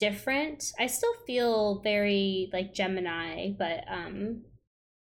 different. 0.00 0.72
I 0.78 0.86
still 0.86 1.14
feel 1.26 1.80
very 1.82 2.50
like 2.52 2.74
Gemini, 2.74 3.52
but 3.58 3.84
um 3.90 4.42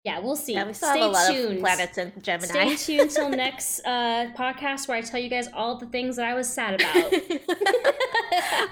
yeah, 0.06 0.20
we'll 0.20 0.36
see. 0.36 0.54
Yeah, 0.54 0.66
we 0.68 0.74
still 0.74 0.90
Stay 0.90 1.00
have 1.00 1.10
a 1.10 1.14
lot 1.14 1.32
tuned. 1.32 1.54
of 1.56 1.60
planets 1.60 1.98
in 1.98 2.14
Gemini. 2.22 2.76
Stay 2.76 2.98
tuned 2.98 3.10
till 3.12 3.30
next 3.46 3.80
uh, 3.86 4.28
podcast 4.38 4.88
where 4.88 4.98
I 4.98 5.02
tell 5.02 5.20
you 5.20 5.30
guys 5.30 5.48
all 5.54 5.78
the 5.78 5.88
things 5.88 6.16
that 6.18 6.26
I 6.26 6.36
was 6.36 6.48
sad 6.48 6.76
about. 6.80 6.96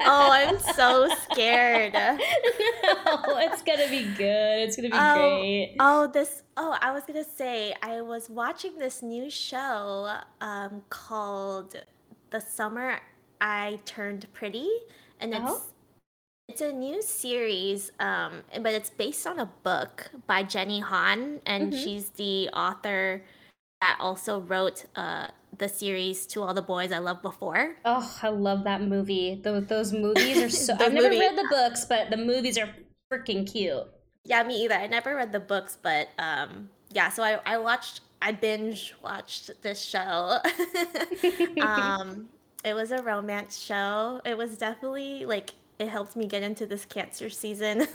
oh, 0.05 0.29
I'm 0.31 0.59
so 0.59 1.09
scared. 1.31 1.93
no, 1.93 3.37
it's 3.39 3.61
gonna 3.63 3.89
be 3.89 4.03
good. 4.15 4.59
It's 4.67 4.75
gonna 4.75 4.89
be 4.89 4.95
Oh, 4.97 5.15
great. 5.39 5.75
Oh, 5.79 6.07
this. 6.07 6.43
Oh, 6.55 6.77
I 6.79 6.91
was 6.91 7.03
gonna 7.05 7.23
say 7.23 7.73
I 7.81 8.01
was 8.01 8.29
watching 8.29 8.77
this 8.77 9.01
new 9.01 9.29
show 9.29 10.15
um, 10.41 10.83
called 10.89 11.75
"The 12.29 12.41
Summer 12.41 12.99
I 13.41 13.79
Turned 13.85 14.27
Pretty," 14.33 14.69
and 15.19 15.33
it's 15.33 15.41
Oh. 15.45 15.61
It's 16.49 16.61
a 16.61 16.71
new 16.71 17.01
series, 17.01 17.91
um, 17.99 18.43
but 18.61 18.73
it's 18.73 18.89
based 18.89 19.25
on 19.25 19.39
a 19.39 19.45
book 19.63 20.11
by 20.27 20.43
Jenny 20.43 20.81
Han, 20.81 21.39
and 21.45 21.71
Mhm. 21.73 21.83
she's 21.83 22.09
the 22.09 22.49
author 22.53 23.23
that 23.81 23.97
also 23.99 24.39
wrote 24.41 24.85
uh, 24.95 25.27
the 25.57 25.69
series 25.69 26.25
"To 26.27 26.41
All 26.43 26.53
the 26.53 26.61
Boys 26.61 26.91
I 26.91 26.99
Loved 26.99 27.21
Before." 27.21 27.75
Oh, 27.85 28.19
I 28.21 28.29
love 28.29 28.63
that 28.65 28.81
movie. 28.81 29.35
Those, 29.43 29.65
those 29.67 29.93
movies 29.93 30.37
are 30.41 30.49
so. 30.49 30.73
I've 30.79 30.93
never 30.93 31.07
movie- 31.09 31.19
read 31.19 31.37
the 31.37 31.47
books, 31.49 31.85
but 31.85 32.09
the 32.09 32.17
movies 32.17 32.57
are 32.57 32.69
freaking 33.11 33.49
cute. 33.49 33.87
Yeah, 34.25 34.43
me 34.43 34.63
either. 34.63 34.75
I 34.75 34.87
never 34.87 35.15
read 35.15 35.31
the 35.31 35.39
books, 35.39 35.77
but 35.81 36.09
um, 36.19 36.69
yeah. 36.91 37.09
So 37.09 37.23
I, 37.23 37.39
I 37.45 37.57
watched, 37.57 38.01
I 38.21 38.31
binge 38.31 38.93
watched 39.03 39.51
this 39.61 39.81
show. 39.83 40.39
um, 41.61 42.29
it 42.63 42.73
was 42.73 42.91
a 42.91 43.01
romance 43.03 43.57
show. 43.59 44.21
It 44.25 44.37
was 44.37 44.57
definitely 44.57 45.25
like 45.25 45.51
it 45.83 45.89
helped 45.89 46.15
me 46.15 46.25
get 46.27 46.41
into 46.43 46.65
this 46.65 46.85
cancer 46.85 47.29
season. 47.29 47.81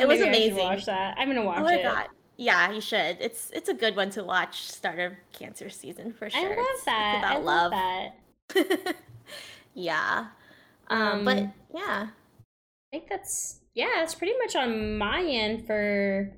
It 0.00 0.08
was 0.08 0.20
amazing. 0.20 0.56
watch 0.58 0.86
that. 0.86 1.16
I'm 1.18 1.28
gonna 1.28 1.44
watch 1.44 1.58
oh 1.60 1.64
my 1.64 1.74
it. 1.74 1.82
god. 1.82 2.06
Yeah, 2.38 2.70
you 2.72 2.80
should. 2.80 3.18
It's 3.20 3.50
it's 3.52 3.68
a 3.68 3.74
good 3.74 3.94
one 3.96 4.10
to 4.10 4.24
watch. 4.24 4.62
Start 4.70 4.98
of 4.98 5.12
cancer 5.32 5.68
season 5.70 6.12
for 6.12 6.28
sure. 6.30 6.40
I 6.40 6.44
love 6.44 6.58
It's- 6.58 6.74
it's 6.76 6.84
that. 6.86 7.24
I 7.24 7.36
love 7.38 7.72
love. 7.72 8.12
that. 8.54 8.96
yeah. 9.74 10.26
Um, 10.88 11.24
but 11.24 11.38
Um, 11.38 11.52
yeah. 11.74 12.06
I 12.08 12.90
think 12.90 13.08
that's 13.08 13.60
yeah, 13.74 13.88
that's 13.96 14.14
pretty 14.14 14.34
much 14.38 14.54
on 14.56 14.98
my 14.98 15.22
end 15.22 15.66
for 15.66 16.30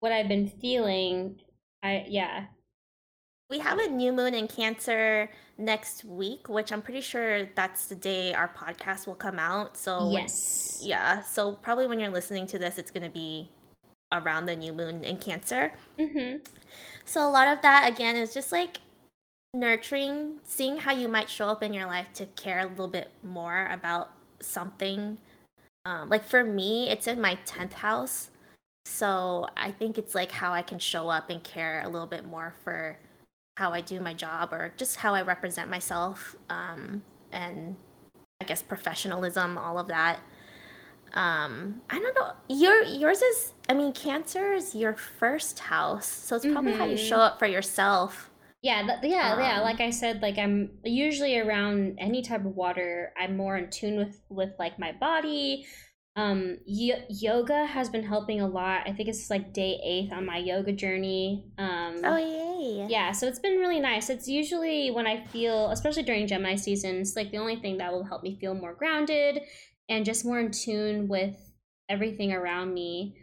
what 0.00 0.12
I've 0.12 0.28
been 0.28 0.48
feeling. 0.48 1.40
I 1.82 2.04
yeah. 2.08 2.46
We 3.50 3.60
have 3.60 3.78
a 3.78 3.88
new 3.88 4.12
moon 4.12 4.34
in 4.34 4.46
Cancer 4.46 5.30
next 5.56 6.04
week, 6.04 6.50
which 6.50 6.70
I'm 6.70 6.82
pretty 6.82 7.00
sure 7.00 7.46
that's 7.54 7.86
the 7.86 7.94
day 7.94 8.34
our 8.34 8.48
podcast 8.48 9.06
will 9.06 9.14
come 9.14 9.38
out. 9.38 9.74
So 9.74 10.10
yes. 10.10 10.82
yeah, 10.84 11.22
so 11.22 11.52
probably 11.52 11.86
when 11.86 11.98
you're 11.98 12.10
listening 12.10 12.46
to 12.48 12.58
this, 12.58 12.76
it's 12.76 12.90
gonna 12.90 13.08
be 13.08 13.48
around 14.12 14.46
the 14.46 14.54
new 14.54 14.74
moon 14.74 15.02
in 15.02 15.16
Cancer. 15.16 15.72
Mm-hmm. 15.98 16.44
So 17.06 17.26
a 17.26 17.30
lot 17.30 17.48
of 17.48 17.62
that 17.62 17.90
again 17.90 18.16
is 18.16 18.34
just 18.34 18.52
like 18.52 18.80
nurturing, 19.54 20.40
seeing 20.44 20.76
how 20.76 20.92
you 20.92 21.08
might 21.08 21.30
show 21.30 21.48
up 21.48 21.62
in 21.62 21.72
your 21.72 21.86
life 21.86 22.12
to 22.14 22.26
care 22.26 22.60
a 22.60 22.66
little 22.66 22.86
bit 22.88 23.10
more 23.22 23.66
about 23.72 24.10
something. 24.40 25.16
Um, 25.86 26.10
like 26.10 26.24
for 26.24 26.44
me, 26.44 26.90
it's 26.90 27.06
in 27.06 27.18
my 27.18 27.38
tenth 27.46 27.72
house, 27.72 28.28
so 28.84 29.48
I 29.56 29.70
think 29.70 29.96
it's 29.96 30.14
like 30.14 30.32
how 30.32 30.52
I 30.52 30.60
can 30.60 30.78
show 30.78 31.08
up 31.08 31.30
and 31.30 31.42
care 31.42 31.82
a 31.82 31.88
little 31.88 32.06
bit 32.06 32.26
more 32.26 32.54
for 32.62 32.98
how 33.58 33.72
I 33.72 33.80
do 33.80 33.98
my 34.00 34.14
job 34.14 34.52
or 34.52 34.72
just 34.76 34.96
how 34.96 35.14
I 35.14 35.22
represent 35.22 35.68
myself, 35.68 36.36
um, 36.48 37.02
and 37.32 37.76
I 38.40 38.44
guess 38.44 38.62
professionalism, 38.62 39.58
all 39.58 39.78
of 39.78 39.88
that. 39.88 40.20
Um, 41.14 41.80
I 41.90 41.98
don't 41.98 42.14
know. 42.14 42.32
Your 42.48 42.82
yours 42.82 43.20
is. 43.22 43.54
I 43.68 43.74
mean, 43.74 43.92
Cancer 43.92 44.52
is 44.52 44.74
your 44.74 44.94
first 44.94 45.58
house, 45.58 46.06
so 46.06 46.36
it's 46.36 46.46
probably 46.46 46.72
how 46.72 46.84
you 46.84 46.96
Mhm. 46.96 47.08
show 47.08 47.16
up 47.18 47.38
for 47.38 47.46
yourself. 47.46 48.30
Yeah, 48.62 48.86
that, 48.86 49.02
yeah, 49.04 49.38
yeah. 49.40 49.56
Um, 49.58 49.62
Like 49.62 49.80
I 49.80 49.90
said, 49.90 50.20
like 50.22 50.36
I'm 50.38 50.78
usually 50.84 51.38
around 51.38 51.96
any 51.98 52.22
type 52.22 52.44
of 52.44 52.54
water. 52.56 53.12
I'm 53.18 53.36
more 53.36 53.56
in 53.56 53.70
tune 53.70 53.96
with 53.96 54.20
with 54.28 54.50
like 54.58 54.78
my 54.78 54.92
body. 54.92 55.66
Um, 56.16 56.58
y- 56.66 57.04
yoga 57.08 57.64
has 57.64 57.88
been 57.88 58.02
helping 58.02 58.40
a 58.40 58.48
lot. 58.48 58.82
I 58.88 58.92
think 58.92 59.08
it's 59.08 59.30
like 59.30 59.52
day 59.52 59.80
eighth 59.84 60.12
on 60.12 60.26
my 60.26 60.38
yoga 60.38 60.72
journey. 60.72 61.44
Um, 61.56 62.00
Oh 62.04 62.16
yeah, 62.88 63.12
so 63.12 63.26
it's 63.26 63.38
been 63.38 63.58
really 63.58 63.80
nice. 63.80 64.10
It's 64.10 64.28
usually 64.28 64.90
when 64.90 65.06
I 65.06 65.24
feel, 65.26 65.70
especially 65.70 66.02
during 66.02 66.26
Gemini 66.26 66.56
season, 66.56 66.96
it's 66.96 67.16
like 67.16 67.30
the 67.30 67.38
only 67.38 67.56
thing 67.56 67.78
that 67.78 67.92
will 67.92 68.04
help 68.04 68.22
me 68.22 68.38
feel 68.40 68.54
more 68.54 68.74
grounded 68.74 69.42
and 69.88 70.04
just 70.04 70.24
more 70.24 70.40
in 70.40 70.50
tune 70.50 71.08
with 71.08 71.36
everything 71.88 72.32
around 72.32 72.74
me. 72.74 73.16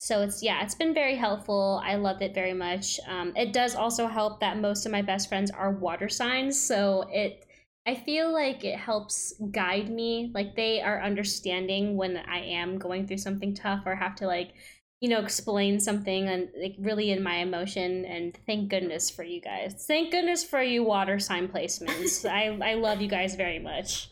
So 0.00 0.22
it's 0.22 0.42
yeah, 0.42 0.62
it's 0.62 0.74
been 0.74 0.94
very 0.94 1.16
helpful. 1.16 1.82
I 1.84 1.96
love 1.96 2.22
it 2.22 2.34
very 2.34 2.54
much. 2.54 3.00
Um, 3.08 3.32
it 3.36 3.52
does 3.52 3.74
also 3.74 4.06
help 4.06 4.40
that 4.40 4.58
most 4.58 4.86
of 4.86 4.92
my 4.92 5.02
best 5.02 5.28
friends 5.28 5.50
are 5.50 5.72
water 5.72 6.08
signs, 6.08 6.60
so 6.60 7.08
it 7.10 7.44
I 7.86 7.94
feel 7.94 8.32
like 8.32 8.64
it 8.64 8.78
helps 8.78 9.34
guide 9.50 9.88
me. 9.88 10.30
Like 10.34 10.54
they 10.54 10.80
are 10.82 11.02
understanding 11.02 11.96
when 11.96 12.18
I 12.18 12.38
am 12.40 12.78
going 12.78 13.06
through 13.06 13.18
something 13.18 13.54
tough 13.54 13.82
or 13.86 13.96
have 13.96 14.14
to 14.16 14.26
like 14.26 14.52
you 15.00 15.08
know 15.08 15.20
explain 15.20 15.78
something 15.78 16.28
and 16.28 16.48
like 16.60 16.74
really 16.78 17.10
in 17.10 17.22
my 17.22 17.36
emotion 17.36 18.04
and 18.04 18.36
thank 18.46 18.68
goodness 18.68 19.08
for 19.10 19.22
you 19.22 19.40
guys 19.40 19.84
thank 19.86 20.10
goodness 20.10 20.42
for 20.42 20.62
you 20.62 20.82
water 20.82 21.18
sign 21.20 21.46
placements 21.46 22.28
i 22.30 22.46
i 22.68 22.74
love 22.74 23.00
you 23.00 23.08
guys 23.08 23.34
very 23.36 23.58
much 23.58 24.08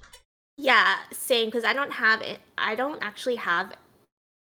Yeah, 0.57 0.97
same. 1.13 1.47
Because 1.47 1.65
I 1.65 1.73
don't 1.73 1.93
have 1.93 2.23
it. 2.23 2.39
I 2.57 2.75
don't 2.75 3.03
actually 3.03 3.37
have. 3.37 3.75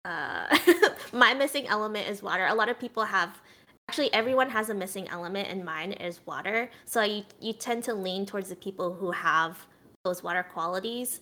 Uh, 0.04 0.56
my 1.12 1.34
missing 1.34 1.66
element 1.66 2.08
is 2.08 2.22
water. 2.22 2.46
A 2.46 2.54
lot 2.54 2.68
of 2.68 2.78
people 2.78 3.04
have. 3.04 3.40
Actually, 3.88 4.12
everyone 4.12 4.50
has 4.50 4.70
a 4.70 4.74
missing 4.74 5.08
element, 5.08 5.48
and 5.48 5.64
mine 5.64 5.92
is 5.92 6.20
water. 6.26 6.70
So 6.84 7.02
you 7.02 7.24
you 7.40 7.52
tend 7.52 7.84
to 7.84 7.94
lean 7.94 8.26
towards 8.26 8.48
the 8.48 8.56
people 8.56 8.94
who 8.94 9.10
have 9.10 9.66
those 10.04 10.22
water 10.22 10.42
qualities. 10.42 11.20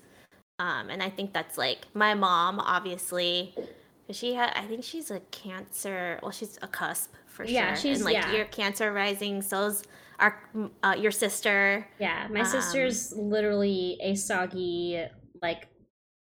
Um, 0.58 0.88
and 0.88 1.02
I 1.02 1.10
think 1.10 1.32
that's 1.32 1.58
like 1.58 1.86
my 1.94 2.14
mom, 2.14 2.60
obviously. 2.60 3.54
She 4.10 4.34
had, 4.34 4.52
I 4.54 4.62
think 4.66 4.84
she's 4.84 5.10
a 5.10 5.20
cancer. 5.30 6.18
Well, 6.22 6.30
she's 6.30 6.58
a 6.62 6.68
cusp 6.68 7.12
for 7.26 7.44
Yeah, 7.44 7.74
sure. 7.74 7.76
she's- 7.82 7.96
and 7.98 8.04
like 8.04 8.14
yeah. 8.14 8.32
your 8.32 8.44
cancer 8.46 8.92
rising, 8.92 9.42
so's 9.42 9.82
our 10.18 10.40
uh, 10.82 10.94
your 10.98 11.10
sister. 11.10 11.86
yeah 11.98 12.26
my 12.30 12.40
Um, 12.40 12.46
sister's 12.46 13.12
literally 13.14 13.98
a 14.00 14.14
soggy 14.14 15.04
like 15.42 15.68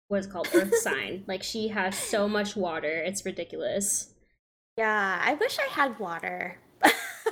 what 0.09 0.21
is 0.21 0.27
called 0.27 0.49
earth 0.55 0.75
sign 0.81 1.25
like 1.27 1.43
she 1.43 1.69
has 1.69 1.95
so 1.99 2.27
much 2.27 2.57
water 2.57 2.89
it's 3.05 3.27
ridiculous 3.27 4.15
Yeah, 4.79 5.21
I 5.23 5.35
wish 5.35 5.59
I 5.59 5.69
had 5.71 5.99
water. 5.99 6.57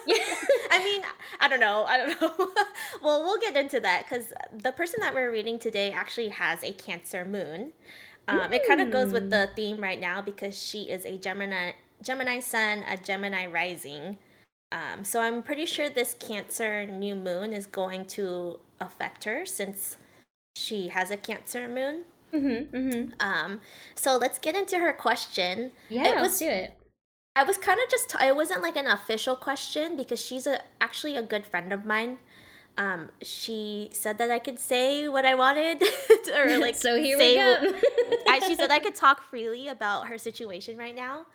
Yeah. 0.06 0.16
I 0.70 0.84
mean, 0.84 1.02
I 1.40 1.48
don't 1.48 1.60
know. 1.60 1.84
I 1.84 1.96
don't 1.96 2.20
know. 2.20 2.52
well, 3.02 3.22
we'll 3.24 3.40
get 3.40 3.56
into 3.56 3.80
that 3.80 4.04
because 4.06 4.26
the 4.52 4.72
person 4.72 5.00
that 5.00 5.14
we're 5.14 5.32
reading 5.32 5.58
today 5.58 5.90
actually 5.90 6.28
has 6.28 6.62
a 6.62 6.72
Cancer 6.72 7.24
moon. 7.24 7.72
Um, 8.28 8.52
It 8.52 8.66
kind 8.66 8.80
of 8.80 8.90
goes 8.90 9.12
with 9.12 9.24
Mm. 9.24 9.30
the 9.30 9.50
theme 9.56 9.80
right 9.82 9.98
now 10.00 10.22
because 10.22 10.60
she 10.60 10.82
is 10.90 11.04
a 11.04 11.16
Gemini, 11.18 11.72
Gemini 12.02 12.40
Sun, 12.40 12.84
a 12.88 12.96
Gemini 12.96 13.46
rising. 13.46 14.18
Um, 14.72 15.04
so 15.04 15.20
I'm 15.20 15.42
pretty 15.42 15.66
sure 15.66 15.88
this 15.90 16.14
Cancer 16.14 16.86
new 16.86 17.14
moon 17.16 17.52
is 17.52 17.66
going 17.66 18.04
to 18.16 18.60
affect 18.80 19.24
her 19.24 19.44
since 19.44 19.96
she 20.56 20.88
has 20.88 21.10
a 21.10 21.16
Cancer 21.16 21.66
moon. 21.68 22.04
mm-hmm, 22.32 22.76
mm-hmm. 22.76 23.10
Um, 23.18 23.60
so 23.96 24.16
let's 24.16 24.38
get 24.38 24.54
into 24.54 24.78
her 24.78 24.92
question. 24.92 25.72
yeah 25.88 26.04
It 26.18 26.22
let's 26.22 26.38
do 26.38 26.48
it 26.48 26.74
I 27.36 27.42
was 27.44 27.58
kind 27.58 27.80
of 27.82 27.88
just 27.90 28.14
it 28.20 28.36
wasn't 28.36 28.62
like 28.62 28.76
an 28.76 28.86
official 28.86 29.34
question 29.36 29.96
because 29.96 30.20
she's 30.24 30.46
a 30.46 30.60
actually 30.80 31.16
a 31.16 31.22
good 31.22 31.46
friend 31.46 31.72
of 31.72 31.84
mine. 31.84 32.18
Um, 32.80 33.10
she 33.20 33.90
said 33.92 34.16
that 34.18 34.30
I 34.30 34.38
could 34.38 34.58
say 34.58 35.06
what 35.06 35.26
I 35.26 35.34
wanted 35.34 35.82
or 36.34 36.58
like 36.58 36.74
so 36.74 36.96
here 36.96 37.18
say 37.18 37.36
we 37.60 37.72
go 37.72 37.76
she 38.46 38.54
said 38.54 38.70
I 38.70 38.78
could 38.78 38.94
talk 38.94 39.22
freely 39.28 39.68
about 39.68 40.08
her 40.08 40.16
situation 40.16 40.78
right 40.78 40.94
now. 40.94 41.26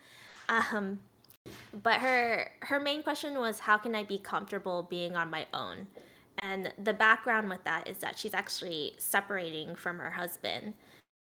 Um, 0.48 0.98
but 1.84 2.00
her 2.00 2.50
her 2.60 2.80
main 2.80 3.02
question 3.02 3.38
was 3.38 3.60
how 3.60 3.78
can 3.78 3.94
I 3.94 4.02
be 4.02 4.18
comfortable 4.18 4.88
being 4.90 5.14
on 5.14 5.30
my 5.30 5.46
own? 5.54 5.86
And 6.40 6.72
the 6.82 6.92
background 6.92 7.48
with 7.48 7.62
that 7.64 7.88
is 7.88 7.98
that 7.98 8.18
she's 8.18 8.34
actually 8.34 8.94
separating 8.98 9.76
from 9.76 9.98
her 9.98 10.10
husband. 10.10 10.74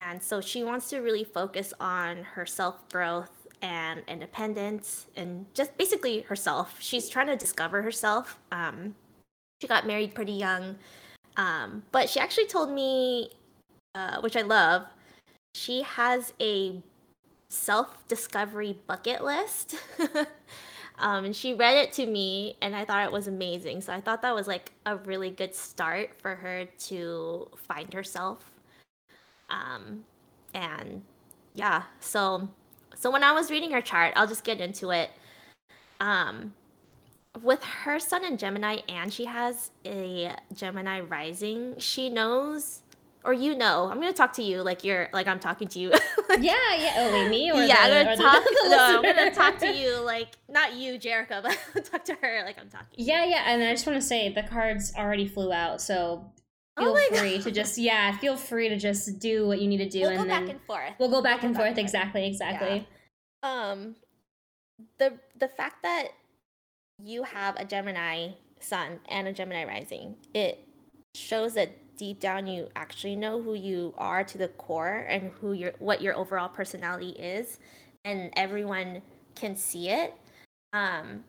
And 0.00 0.22
so 0.22 0.40
she 0.40 0.64
wants 0.64 0.88
to 0.90 1.00
really 1.00 1.24
focus 1.24 1.72
on 1.78 2.24
her 2.24 2.46
self 2.46 2.88
growth 2.88 3.46
and 3.60 4.02
independence 4.08 5.06
and 5.14 5.46
just 5.54 5.76
basically 5.76 6.22
herself. 6.22 6.76
She's 6.80 7.08
trying 7.08 7.28
to 7.28 7.36
discover 7.36 7.82
herself. 7.82 8.38
Um, 8.50 8.94
she 9.60 9.66
got 9.66 9.86
married 9.86 10.14
pretty 10.14 10.32
young. 10.32 10.76
Um, 11.36 11.82
but 11.92 12.08
she 12.08 12.20
actually 12.20 12.46
told 12.46 12.70
me, 12.70 13.30
uh, 13.94 14.20
which 14.20 14.36
I 14.36 14.42
love, 14.42 14.86
she 15.54 15.82
has 15.82 16.32
a 16.40 16.82
self 17.48 18.06
discovery 18.08 18.78
bucket 18.86 19.22
list. 19.22 19.76
um, 20.98 21.24
and 21.26 21.36
she 21.36 21.54
read 21.54 21.76
it 21.76 21.92
to 21.94 22.06
me, 22.06 22.56
and 22.60 22.74
I 22.74 22.84
thought 22.84 23.04
it 23.04 23.12
was 23.12 23.28
amazing. 23.28 23.80
So 23.80 23.92
I 23.92 24.00
thought 24.00 24.22
that 24.22 24.34
was 24.34 24.46
like 24.46 24.72
a 24.84 24.96
really 24.96 25.30
good 25.30 25.54
start 25.54 26.10
for 26.20 26.34
her 26.34 26.66
to 26.88 27.48
find 27.56 27.92
herself. 27.92 28.50
Um, 29.50 30.04
and 30.54 31.02
yeah, 31.54 31.84
so 32.00 32.48
so 32.94 33.10
when 33.10 33.22
I 33.22 33.32
was 33.32 33.50
reading 33.50 33.70
her 33.72 33.80
chart, 33.80 34.14
I'll 34.16 34.26
just 34.26 34.44
get 34.44 34.60
into 34.60 34.90
it. 34.90 35.10
Um, 36.00 36.54
with 37.42 37.62
her 37.62 37.98
sun 37.98 38.24
in 38.24 38.36
Gemini 38.36 38.78
and 38.88 39.12
she 39.12 39.24
has 39.24 39.70
a 39.84 40.34
Gemini 40.54 41.00
rising, 41.00 41.74
she 41.78 42.08
knows 42.10 42.82
or 43.26 43.32
you 43.32 43.56
know, 43.56 43.88
I'm 43.90 44.00
gonna 44.00 44.12
talk 44.12 44.32
to 44.34 44.42
you 44.42 44.62
like 44.62 44.84
you're 44.84 45.08
like 45.12 45.26
I'm 45.26 45.40
talking 45.40 45.66
to 45.68 45.78
you. 45.80 45.90
yeah, 46.30 46.54
yeah. 46.78 46.94
Oh, 46.98 47.12
wait, 47.12 47.28
me 47.28 47.50
or 47.50 47.56
yeah, 47.64 47.88
the, 47.88 47.98
I'm 47.98 48.04
gonna 48.04 48.16
talk. 48.16 48.44
The, 48.44 48.68
no, 48.70 48.78
I'm 48.78 49.02
gonna 49.02 49.34
talk 49.34 49.58
to 49.58 49.72
you 49.72 50.00
like 50.00 50.28
not 50.48 50.76
you, 50.76 50.94
Jerica, 50.94 51.42
but 51.42 51.84
talk 51.90 52.04
to 52.04 52.14
her 52.22 52.44
like 52.44 52.56
I'm 52.58 52.70
talking. 52.70 52.86
Yeah, 52.94 53.24
yeah. 53.24 53.42
And 53.48 53.62
I 53.62 53.72
just 53.72 53.84
want 53.84 54.00
to 54.00 54.06
say 54.06 54.32
the 54.32 54.44
cards 54.44 54.92
already 54.96 55.26
flew 55.26 55.52
out, 55.52 55.80
so 55.80 56.30
oh 56.76 56.94
feel 56.94 56.96
oh 56.96 57.16
free 57.16 57.38
God. 57.38 57.44
to 57.44 57.50
just 57.50 57.78
yeah, 57.78 58.16
feel 58.18 58.36
free 58.36 58.68
to 58.68 58.76
just 58.78 59.18
do 59.18 59.48
what 59.48 59.60
you 59.60 59.66
need 59.66 59.78
to 59.78 59.88
do, 59.88 60.02
we'll 60.02 60.10
and 60.10 60.18
go 60.18 60.24
then 60.24 60.44
back 60.44 60.50
and 60.50 60.62
forth. 60.62 60.92
We'll 61.00 61.10
go 61.10 61.20
back 61.20 61.42
we'll 61.42 61.48
and 61.48 61.56
go 61.56 61.64
forth. 61.64 61.74
Back 61.74 61.84
exactly, 61.84 62.26
exactly. 62.26 62.86
Yeah. 63.42 63.70
Um, 63.70 63.96
the 64.98 65.14
the 65.36 65.48
fact 65.48 65.82
that 65.82 66.10
you 67.02 67.22
have 67.22 67.56
a 67.56 67.64
Gemini 67.64 68.30
sun 68.60 69.00
and 69.08 69.28
a 69.28 69.32
Gemini 69.32 69.64
rising, 69.64 70.16
it 70.34 70.66
shows 71.14 71.54
that 71.54 71.70
deep 71.96 72.20
down 72.20 72.46
you 72.46 72.68
actually 72.76 73.16
know 73.16 73.40
who 73.40 73.54
you 73.54 73.94
are 73.96 74.22
to 74.22 74.38
the 74.38 74.48
core 74.48 75.06
and 75.08 75.30
who 75.40 75.52
your 75.52 75.72
what 75.78 76.02
your 76.02 76.14
overall 76.14 76.48
personality 76.48 77.10
is 77.10 77.58
and 78.04 78.30
everyone 78.36 79.02
can 79.34 79.56
see 79.56 79.88
it. 79.88 80.14
Um, 80.72 81.24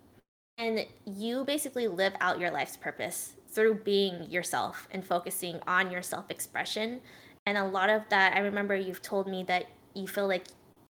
and 0.58 0.86
you 1.06 1.46
basically 1.46 1.88
live 1.88 2.14
out 2.20 2.40
your 2.40 2.52
life's 2.52 2.78
purpose 2.78 3.34
through 3.50 3.76
being 3.76 4.30
yourself 4.30 4.88
and 4.92 5.06
focusing 5.06 5.60
on 5.68 5.92
your 5.92 6.02
self-expression. 6.02 7.00
And 7.46 7.58
a 7.58 7.66
lot 7.66 7.90
of 7.90 8.02
that 8.10 8.36
i 8.36 8.40
remember 8.40 8.76
you've 8.76 9.02
told 9.02 9.28
me 9.28 9.44
that 9.44 9.68
you 9.94 10.08
feel 10.08 10.28
like 10.28 10.48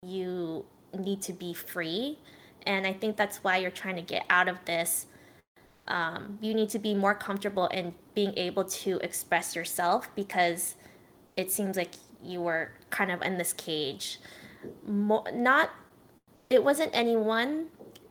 you 0.03 0.65
need 0.97 1.21
to 1.21 1.33
be 1.33 1.53
free 1.53 2.17
and 2.65 2.85
i 2.87 2.93
think 2.93 3.17
that's 3.17 3.43
why 3.43 3.57
you're 3.57 3.71
trying 3.71 3.95
to 3.95 4.01
get 4.01 4.25
out 4.29 4.47
of 4.47 4.57
this 4.65 5.07
um, 5.87 6.37
you 6.41 6.53
need 6.53 6.69
to 6.69 6.79
be 6.79 6.93
more 6.93 7.13
comfortable 7.13 7.67
in 7.67 7.93
being 8.13 8.33
able 8.37 8.63
to 8.63 8.97
express 8.99 9.55
yourself 9.55 10.09
because 10.15 10.75
it 11.35 11.51
seems 11.51 11.75
like 11.75 11.91
you 12.23 12.41
were 12.41 12.71
kind 12.89 13.11
of 13.11 13.21
in 13.21 13.37
this 13.37 13.53
cage. 13.53 14.19
Mo- 14.85 15.25
not, 15.33 15.71
it 16.49 16.63
wasn't 16.63 16.91
anyone, 16.93 17.67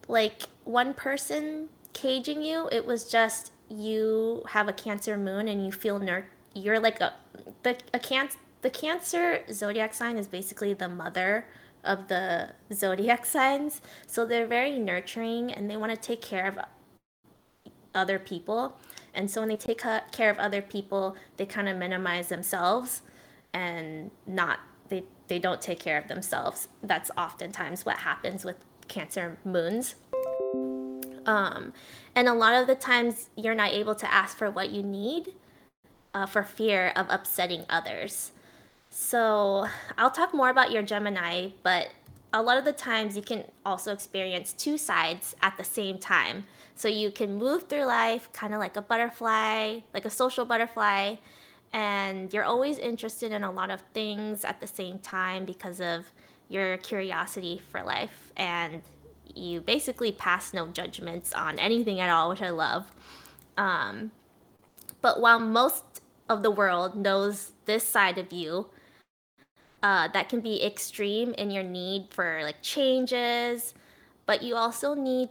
like 0.08 0.42
one 0.64 0.94
person 0.94 1.68
caging 1.92 2.42
you. 2.42 2.68
It 2.72 2.84
was 2.84 3.10
just 3.10 3.52
you 3.68 4.42
have 4.48 4.68
a 4.68 4.72
Cancer 4.72 5.16
moon 5.16 5.48
and 5.48 5.64
you 5.64 5.70
feel 5.70 5.98
ner- 5.98 6.28
you're 6.54 6.80
like 6.80 7.00
a 7.00 7.14
the 7.62 7.76
a 7.94 8.00
cancer 8.00 8.36
the 8.62 8.70
Cancer 8.70 9.40
zodiac 9.52 9.94
sign 9.94 10.18
is 10.18 10.26
basically 10.26 10.74
the 10.74 10.88
mother 10.88 11.46
of 11.84 12.08
the 12.08 12.50
zodiac 12.72 13.24
signs. 13.26 13.80
So 14.06 14.24
they're 14.24 14.46
very 14.46 14.78
nurturing 14.78 15.52
and 15.52 15.70
they 15.70 15.76
want 15.76 15.92
to 15.92 15.96
take 15.96 16.20
care 16.20 16.46
of 16.46 16.58
other 17.94 18.18
people. 18.18 18.76
And 19.14 19.30
so 19.30 19.40
when 19.40 19.48
they 19.48 19.56
take 19.56 19.82
care 20.12 20.30
of 20.30 20.38
other 20.38 20.62
people, 20.62 21.16
they 21.36 21.46
kind 21.46 21.68
of 21.68 21.76
minimize 21.76 22.28
themselves 22.28 23.02
and 23.52 24.10
not 24.26 24.60
they 24.88 25.04
they 25.28 25.38
don't 25.38 25.60
take 25.60 25.80
care 25.80 25.98
of 25.98 26.08
themselves. 26.08 26.68
That's 26.82 27.10
oftentimes 27.16 27.84
what 27.84 27.98
happens 27.98 28.44
with 28.44 28.56
Cancer 28.88 29.38
moons. 29.44 29.94
Um, 31.26 31.72
and 32.16 32.28
a 32.28 32.34
lot 32.34 32.54
of 32.54 32.66
the 32.66 32.74
times 32.74 33.30
you're 33.36 33.54
not 33.54 33.72
able 33.72 33.94
to 33.94 34.12
ask 34.12 34.36
for 34.36 34.50
what 34.50 34.70
you 34.70 34.82
need 34.82 35.34
uh, 36.12 36.26
for 36.26 36.42
fear 36.42 36.92
of 36.96 37.06
upsetting 37.08 37.64
others. 37.68 38.32
So 38.90 39.66
I'll 39.96 40.10
talk 40.10 40.34
more 40.34 40.50
about 40.50 40.72
your 40.72 40.82
Gemini, 40.82 41.50
but 41.62 41.90
a 42.32 42.42
lot 42.42 42.58
of 42.58 42.64
the 42.64 42.72
times 42.72 43.16
you 43.16 43.22
can 43.22 43.44
also 43.64 43.92
experience 43.92 44.52
two 44.52 44.76
sides 44.76 45.34
at 45.42 45.56
the 45.56 45.64
same 45.64 45.98
time. 45.98 46.44
So 46.74 46.88
you 46.88 47.10
can 47.10 47.36
move 47.36 47.68
through 47.68 47.84
life 47.84 48.32
kind 48.32 48.52
of 48.52 48.60
like 48.60 48.76
a 48.76 48.82
butterfly, 48.82 49.80
like 49.94 50.04
a 50.04 50.10
social 50.10 50.44
butterfly, 50.44 51.16
and 51.72 52.32
you're 52.32 52.44
always 52.44 52.78
interested 52.78 53.32
in 53.32 53.44
a 53.44 53.50
lot 53.50 53.70
of 53.70 53.80
things 53.94 54.44
at 54.44 54.60
the 54.60 54.66
same 54.66 54.98
time 54.98 55.44
because 55.44 55.80
of 55.80 56.06
your 56.48 56.76
curiosity 56.78 57.62
for 57.70 57.82
life. 57.82 58.32
And 58.36 58.82
you 59.34 59.60
basically 59.60 60.10
pass 60.10 60.52
no 60.52 60.66
judgments 60.66 61.32
on 61.32 61.60
anything 61.60 62.00
at 62.00 62.10
all, 62.10 62.28
which 62.28 62.42
I 62.42 62.50
love. 62.50 62.90
Um, 63.56 64.10
but 65.00 65.20
while 65.20 65.38
most 65.38 65.84
of 66.28 66.42
the 66.42 66.50
world 66.50 66.96
knows 66.96 67.52
this 67.66 67.86
side 67.86 68.18
of 68.18 68.32
you, 68.32 68.66
uh, 69.82 70.08
that 70.08 70.28
can 70.28 70.40
be 70.40 70.64
extreme 70.64 71.32
in 71.34 71.50
your 71.50 71.62
need 71.62 72.08
for 72.10 72.40
like 72.42 72.60
changes, 72.62 73.74
but 74.26 74.42
you 74.42 74.56
also 74.56 74.94
need 74.94 75.28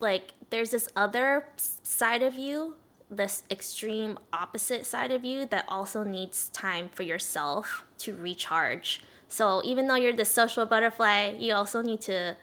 like 0.00 0.32
there's 0.50 0.70
this 0.70 0.88
other 0.96 1.46
side 1.82 2.22
of 2.22 2.34
you, 2.34 2.76
this 3.10 3.42
extreme 3.50 4.18
opposite 4.32 4.86
side 4.86 5.10
of 5.10 5.24
you 5.24 5.46
that 5.46 5.64
also 5.68 6.04
needs 6.04 6.48
time 6.50 6.88
for 6.94 7.02
yourself 7.02 7.84
to 7.98 8.14
recharge. 8.16 9.02
So 9.28 9.60
even 9.64 9.86
though 9.86 9.96
you're 9.96 10.12
the 10.12 10.24
social 10.24 10.64
butterfly, 10.64 11.34
you 11.38 11.54
also 11.54 11.82
need 11.82 12.00
to 12.02 12.36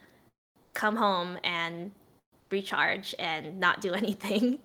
come 0.74 0.96
home 0.96 1.40
and 1.44 1.92
recharge 2.52 3.16
and 3.18 3.60
not 3.60 3.82
do 3.82 3.94
anything. 4.02 4.60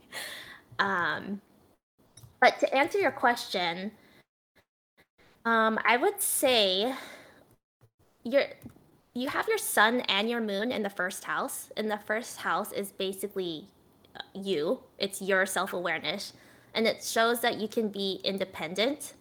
um, 0.78 1.40
but 2.40 2.58
to 2.60 2.74
answer 2.74 2.98
your 2.98 3.10
question, 3.10 3.92
um, 5.50 5.80
I 5.84 5.96
would 5.96 6.22
say 6.22 6.94
you're 8.22 8.44
you 9.14 9.28
have 9.28 9.48
your 9.48 9.58
sun 9.58 10.02
and 10.02 10.30
your 10.30 10.40
moon 10.40 10.70
in 10.70 10.84
the 10.84 10.90
first 10.90 11.24
house 11.24 11.70
and 11.76 11.90
the 11.90 11.98
first 11.98 12.36
house 12.38 12.70
is 12.70 12.92
basically 12.92 13.66
uh, 14.14 14.20
you. 14.32 14.80
It's 14.98 15.20
your 15.20 15.46
self-awareness 15.46 16.34
and 16.72 16.86
it 16.86 17.02
shows 17.02 17.40
that 17.40 17.58
you 17.58 17.66
can 17.66 17.88
be 17.88 18.20
independent. 18.22 19.14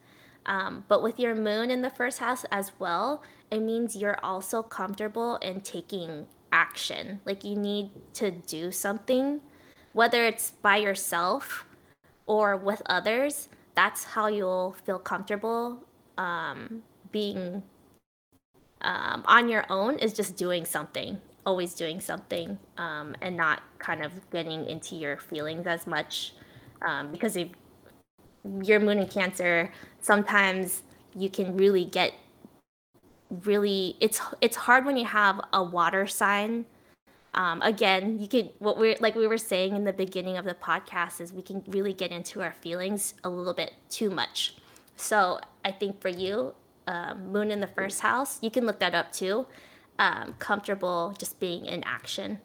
Um, 0.46 0.86
but 0.88 1.02
with 1.02 1.20
your 1.20 1.34
moon 1.34 1.72
in 1.72 1.82
the 1.82 1.90
first 1.90 2.20
house 2.20 2.46
as 2.52 2.72
well 2.78 3.24
it 3.50 3.62
means 3.62 3.96
you're 3.96 4.24
also 4.24 4.62
comfortable 4.62 5.38
in 5.38 5.62
taking 5.62 6.28
action. 6.52 7.22
Like 7.26 7.44
you 7.44 7.56
need 7.56 7.90
to 8.14 8.30
do 8.30 8.72
something 8.72 9.42
whether 9.94 10.24
it's 10.24 10.52
by 10.62 10.78
yourself 10.78 11.66
or 12.28 12.56
with 12.56 12.84
others 12.86 13.50
that's 13.74 14.04
how 14.04 14.28
you'll 14.28 14.76
feel 14.86 15.00
comfortable 15.00 15.84
um, 16.20 16.84
being 17.12 17.64
um, 18.82 19.24
on 19.26 19.50
your 19.50 19.66
own 19.70 19.98
is 19.98 20.14
just 20.14 20.36
doing 20.36 20.66
something, 20.66 21.18
always 21.46 21.74
doing 21.74 22.00
something, 22.00 22.60
um, 22.78 23.16
and 23.22 23.36
not 23.36 23.64
kind 23.80 24.04
of 24.04 24.12
getting 24.30 24.66
into 24.68 24.96
your 24.96 25.18
feelings 25.18 25.66
as 25.66 25.88
much. 25.88 26.34
Um, 26.82 27.12
because 27.12 27.36
if 27.36 27.48
your 28.62 28.80
moon 28.80 29.00
in 29.00 29.08
Cancer, 29.08 29.72
sometimes 30.02 30.84
you 31.16 31.30
can 31.30 31.58
really 31.58 31.86
get 31.86 32.14
really 33.44 33.96
it's 34.00 34.20
it's 34.42 34.56
hard 34.56 34.86
when 34.86 34.98
you 34.98 35.06
have 35.06 35.40
a 35.54 35.64
water 35.64 36.08
sign 36.08 36.66
um, 37.36 37.62
again 37.62 38.20
you 38.20 38.28
could 38.28 38.50
what 38.58 38.76
we're 38.76 38.96
like 39.00 39.14
we 39.14 39.28
were 39.28 39.38
saying 39.38 39.76
in 39.76 39.84
the 39.84 39.94
beginning 39.94 40.36
of 40.36 40.46
the 40.46 40.56
podcast 40.56 41.22
is 41.22 41.32
we 41.32 41.44
can 41.44 41.64
really 41.68 41.94
get 41.94 42.12
into 42.12 42.42
our 42.42 42.54
feelings 42.54 43.14
a 43.24 43.30
little 43.30 43.54
bit 43.54 43.74
too 43.88 44.10
much 44.10 44.56
so 44.96 45.40
i 45.64 45.72
think 45.72 46.02
for 46.02 46.10
you 46.10 46.54
um, 46.90 47.32
Moon 47.32 47.52
in 47.52 47.60
the 47.60 47.68
First 47.68 48.02
House. 48.02 48.40
You 48.42 48.50
can 48.50 48.66
look 48.66 48.80
that 48.80 48.96
up 48.96 49.12
too. 49.12 49.46
Um, 50.00 50.34
comfortable 50.40 51.14
just 51.20 51.40
being 51.40 51.68
in 51.68 51.84
action. 51.84 52.40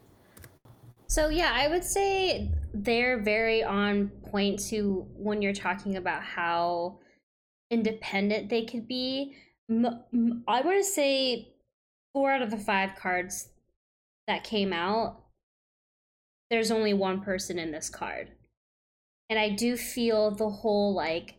So 1.07 1.29
yeah, 1.29 1.51
I 1.53 1.67
would 1.67 1.83
say 1.83 2.51
they're 2.73 3.19
very 3.19 3.63
on 3.63 4.09
point 4.29 4.59
to 4.67 5.07
when 5.15 5.41
you're 5.41 5.53
talking 5.53 5.97
about 5.97 6.21
how 6.21 6.99
independent 7.71 8.49
they 8.49 8.65
could 8.65 8.87
be. 8.87 9.35
I 9.67 10.61
want 10.61 10.77
to 10.77 10.83
say 10.83 11.49
four 12.13 12.31
out 12.31 12.43
of 12.43 12.51
the 12.51 12.57
five 12.57 12.91
cards 12.95 13.49
that 14.27 14.43
came 14.43 14.73
out, 14.73 15.23
there's 16.51 16.69
only 16.69 16.93
one 16.93 17.21
person 17.21 17.57
in 17.57 17.71
this 17.71 17.89
card. 17.89 18.29
And 19.29 19.39
I 19.39 19.49
do 19.49 19.75
feel 19.75 20.29
the 20.29 20.49
whole 20.49 20.93
like 20.93 21.35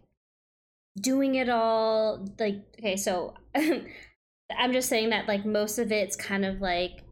doing 1.00 1.34
it 1.34 1.48
all 1.48 2.26
like 2.38 2.62
okay 2.78 2.96
so 2.96 3.34
i'm 3.54 4.72
just 4.72 4.88
saying 4.88 5.10
that 5.10 5.28
like 5.28 5.44
most 5.44 5.78
of 5.78 5.92
it's 5.92 6.16
kind 6.16 6.44
of 6.44 6.60
like 6.60 7.02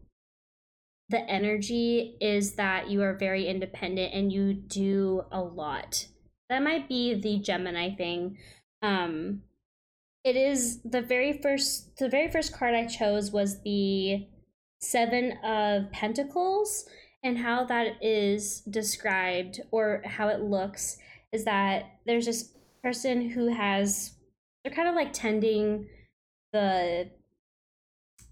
the 1.09 1.21
energy 1.31 2.17
is 2.21 2.55
that 2.55 2.89
you 2.89 3.03
are 3.03 3.15
very 3.15 3.47
independent 3.47 4.15
and 4.15 4.33
you 4.33 4.55
do 4.55 5.23
a 5.31 5.41
lot. 5.41 6.07
That 6.49 6.63
might 6.63 6.89
be 6.89 7.15
the 7.15 7.39
gemini 7.39 7.95
thing. 7.95 8.39
Um 8.83 9.43
it 10.25 10.37
is 10.37 10.81
the 10.83 11.03
very 11.03 11.39
first 11.43 11.97
the 11.99 12.09
very 12.09 12.31
first 12.31 12.55
card 12.55 12.75
i 12.75 12.87
chose 12.87 13.31
was 13.31 13.61
the 13.61 14.27
seven 14.81 15.33
of 15.45 15.93
pentacles 15.93 16.87
and 17.23 17.39
how 17.39 17.65
that 17.65 18.03
is 18.03 18.63
described 18.63 19.61
or 19.71 20.03
how 20.07 20.29
it 20.29 20.41
looks 20.41 20.97
is 21.33 21.45
that 21.45 21.99
there's 22.07 22.25
this 22.25 22.55
person 22.85 23.31
who 23.31 23.49
has 23.49 24.13
they're 24.63 24.75
kind 24.75 24.89
of 24.89 24.95
like 24.95 25.13
tending 25.13 25.89
the 26.53 27.11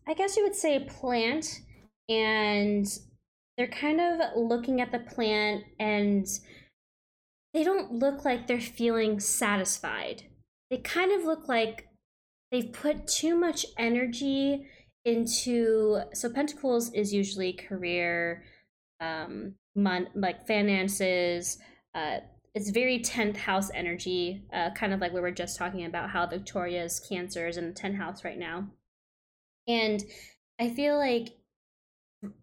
I 0.07 0.15
guess 0.15 0.37
you 0.37 0.43
would 0.43 0.55
say 0.55 0.87
plant 1.01 1.61
and 2.09 2.87
they're 3.57 3.67
kind 3.67 4.01
of 4.01 4.37
looking 4.37 4.83
at 4.83 4.93
the 4.93 4.99
plant 4.99 5.65
and 5.79 6.27
they 7.55 7.65
don't 7.65 7.93
look 7.93 8.25
like 8.25 8.47
they're 8.47 8.61
feeling 8.61 9.21
satisfied. 9.21 10.25
They 10.71 10.79
kind 10.79 11.12
of 11.12 11.25
look 11.25 11.49
like 11.49 11.88
they've 12.51 12.73
put 12.73 13.07
too 13.07 13.35
much 13.37 13.65
energy 13.79 14.67
into 15.05 16.01
so 16.12 16.29
pentacles 16.29 16.93
is 16.93 17.12
usually 17.12 17.53
career 17.55 18.45
um 19.01 19.55
mon- 19.75 20.09
like 20.15 20.47
finances 20.47 21.59
uh 21.95 22.19
it's 22.55 22.71
very 22.71 22.99
10th 22.99 23.37
house 23.37 23.71
energy 23.75 24.43
uh 24.53 24.71
kind 24.71 24.93
of 24.93 25.01
like 25.01 25.12
we 25.12 25.21
were 25.21 25.31
just 25.31 25.57
talking 25.57 25.85
about 25.85 26.11
how 26.11 26.27
victoria's 26.27 27.01
cancer 27.01 27.49
is 27.49 27.57
in 27.57 27.69
the 27.69 27.75
10th 27.75 27.97
house 27.97 28.25
right 28.25 28.38
now. 28.38 28.69
And 29.67 30.03
i 30.61 30.69
feel 30.69 30.97
like 30.99 31.29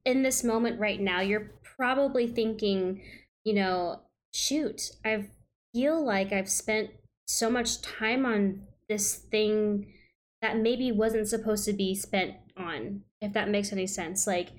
in 0.06 0.24
this 0.24 0.44
moment 0.44 0.80
right 0.80 1.00
now 1.00 1.22
you're 1.22 1.52
probably 1.64 2.28
thinking 2.28 3.02
you 3.46 3.54
know 3.54 4.02
shoot 4.34 4.92
i 5.06 5.26
feel 5.74 6.04
like 6.04 6.34
i've 6.34 6.50
spent 6.50 6.90
so 7.26 7.50
much 7.50 7.82
time 7.82 8.26
on 8.26 8.62
this 8.90 9.16
thing 9.16 9.94
that 10.42 10.58
maybe 10.58 10.92
wasn't 10.92 11.28
supposed 11.28 11.66
to 11.66 11.74
be 11.74 11.94
spent 11.96 12.36
on 12.58 13.04
if 13.22 13.34
that 13.34 13.50
makes 13.50 13.72
any 13.72 13.88
sense. 13.88 14.26
Like 14.26 14.50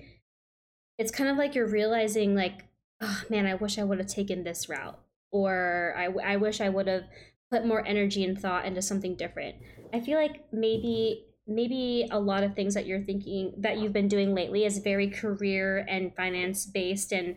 it's 0.97 1.11
kind 1.11 1.29
of 1.29 1.37
like 1.37 1.55
you're 1.55 1.67
realizing 1.67 2.35
like 2.35 2.65
oh 3.01 3.23
man 3.29 3.47
i 3.47 3.55
wish 3.55 3.79
i 3.79 3.83
would 3.83 3.97
have 3.97 4.07
taken 4.07 4.43
this 4.43 4.69
route 4.69 4.99
or 5.31 5.93
i, 5.97 6.33
I 6.33 6.35
wish 6.37 6.61
i 6.61 6.69
would 6.69 6.87
have 6.87 7.03
put 7.51 7.65
more 7.65 7.85
energy 7.85 8.23
and 8.23 8.39
thought 8.39 8.65
into 8.65 8.81
something 8.81 9.15
different. 9.15 9.57
I 9.93 9.99
feel 9.99 10.17
like 10.17 10.45
maybe 10.51 11.25
maybe 11.45 12.07
a 12.09 12.19
lot 12.19 12.43
of 12.43 12.55
things 12.55 12.73
that 12.75 12.85
you're 12.85 13.03
thinking 13.03 13.53
that 13.57 13.77
you've 13.77 13.91
been 13.91 14.07
doing 14.07 14.33
lately 14.33 14.63
is 14.63 14.77
very 14.77 15.09
career 15.09 15.85
and 15.89 16.15
finance 16.15 16.65
based 16.65 17.11
and 17.11 17.35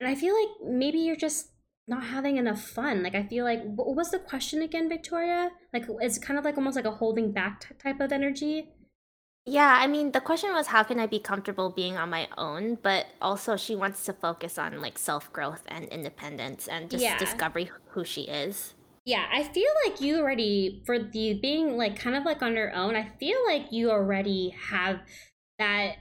and 0.00 0.08
i 0.10 0.14
feel 0.14 0.34
like 0.34 0.68
maybe 0.68 0.98
you're 0.98 1.16
just 1.16 1.52
not 1.86 2.02
having 2.04 2.38
enough 2.38 2.62
fun. 2.62 3.02
Like 3.02 3.14
i 3.14 3.22
feel 3.22 3.44
like 3.44 3.62
what 3.62 3.94
was 3.96 4.10
the 4.10 4.18
question 4.18 4.62
again 4.62 4.88
victoria? 4.88 5.50
Like 5.72 5.86
it's 6.00 6.18
kind 6.18 6.38
of 6.38 6.44
like 6.44 6.58
almost 6.58 6.76
like 6.76 6.84
a 6.84 6.90
holding 6.90 7.32
back 7.32 7.78
type 7.78 8.00
of 8.00 8.12
energy 8.12 8.73
Yeah, 9.46 9.78
I 9.80 9.86
mean, 9.86 10.12
the 10.12 10.20
question 10.20 10.52
was 10.52 10.68
how 10.68 10.82
can 10.82 10.98
I 11.00 11.06
be 11.06 11.18
comfortable 11.18 11.70
being 11.70 11.96
on 11.96 12.10
my 12.10 12.28
own, 12.38 12.76
but 12.76 13.06
also 13.20 13.56
she 13.56 13.74
wants 13.76 14.04
to 14.06 14.12
focus 14.12 14.58
on 14.58 14.80
like 14.80 14.98
self-growth 14.98 15.62
and 15.68 15.84
independence 15.86 16.66
and 16.68 16.90
just 16.90 17.16
yeah 17.16 17.18
discovery 17.18 17.70
who 17.90 18.04
she 18.04 18.22
is. 18.22 18.74
Yeah, 19.04 19.26
I 19.30 19.42
feel 19.44 19.70
like 19.84 20.00
you 20.00 20.18
already, 20.18 20.82
for 20.86 20.98
the 20.98 21.34
being 21.34 21.76
like 21.76 21.98
kind 21.98 22.16
of 22.16 22.24
like 22.24 22.42
on 22.42 22.54
your 22.54 22.72
own, 22.72 22.96
I 22.96 23.10
feel 23.20 23.38
like 23.46 23.70
you 23.70 23.90
already 23.90 24.50
have 24.70 25.00
that 25.58 25.96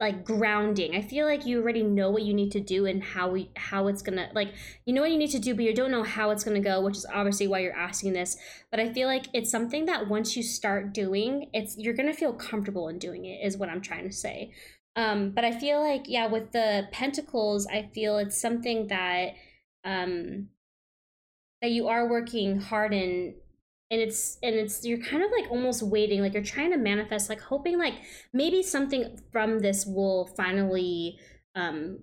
like 0.00 0.24
grounding. 0.24 0.96
I 0.96 1.02
feel 1.02 1.26
like 1.26 1.46
you 1.46 1.60
already 1.60 1.82
know 1.82 2.10
what 2.10 2.22
you 2.22 2.34
need 2.34 2.50
to 2.52 2.60
do 2.60 2.84
and 2.86 3.02
how 3.02 3.30
we 3.30 3.50
how 3.56 3.86
it's 3.86 4.02
gonna 4.02 4.28
like 4.34 4.52
you 4.84 4.92
know 4.92 5.02
what 5.02 5.12
you 5.12 5.18
need 5.18 5.30
to 5.30 5.38
do, 5.38 5.54
but 5.54 5.64
you 5.64 5.74
don't 5.74 5.90
know 5.90 6.02
how 6.02 6.30
it's 6.30 6.44
gonna 6.44 6.60
go, 6.60 6.80
which 6.80 6.96
is 6.96 7.06
obviously 7.12 7.46
why 7.46 7.60
you're 7.60 7.76
asking 7.76 8.12
this. 8.12 8.36
But 8.70 8.80
I 8.80 8.92
feel 8.92 9.06
like 9.06 9.26
it's 9.32 9.50
something 9.50 9.86
that 9.86 10.08
once 10.08 10.36
you 10.36 10.42
start 10.42 10.92
doing, 10.92 11.48
it's 11.52 11.78
you're 11.78 11.94
gonna 11.94 12.12
feel 12.12 12.32
comfortable 12.32 12.88
in 12.88 12.98
doing 12.98 13.24
it, 13.24 13.44
is 13.44 13.56
what 13.56 13.68
I'm 13.68 13.80
trying 13.80 14.08
to 14.08 14.14
say. 14.14 14.52
Um, 14.96 15.30
but 15.30 15.44
I 15.44 15.52
feel 15.58 15.80
like 15.80 16.04
yeah, 16.06 16.26
with 16.26 16.52
the 16.52 16.88
pentacles, 16.90 17.66
I 17.66 17.90
feel 17.94 18.18
it's 18.18 18.40
something 18.40 18.88
that 18.88 19.34
um 19.84 20.48
that 21.62 21.70
you 21.70 21.88
are 21.88 22.08
working 22.08 22.60
hard 22.60 22.92
in 22.92 23.36
and 23.90 24.00
it's 24.00 24.38
and 24.42 24.54
it's 24.54 24.84
you're 24.84 24.98
kind 24.98 25.22
of 25.22 25.30
like 25.30 25.50
almost 25.50 25.82
waiting 25.82 26.20
like 26.20 26.34
you're 26.34 26.42
trying 26.42 26.70
to 26.70 26.78
manifest 26.78 27.28
like 27.28 27.40
hoping 27.40 27.78
like 27.78 27.94
maybe 28.32 28.62
something 28.62 29.20
from 29.30 29.58
this 29.58 29.84
will 29.86 30.26
finally 30.36 31.18
um 31.54 31.98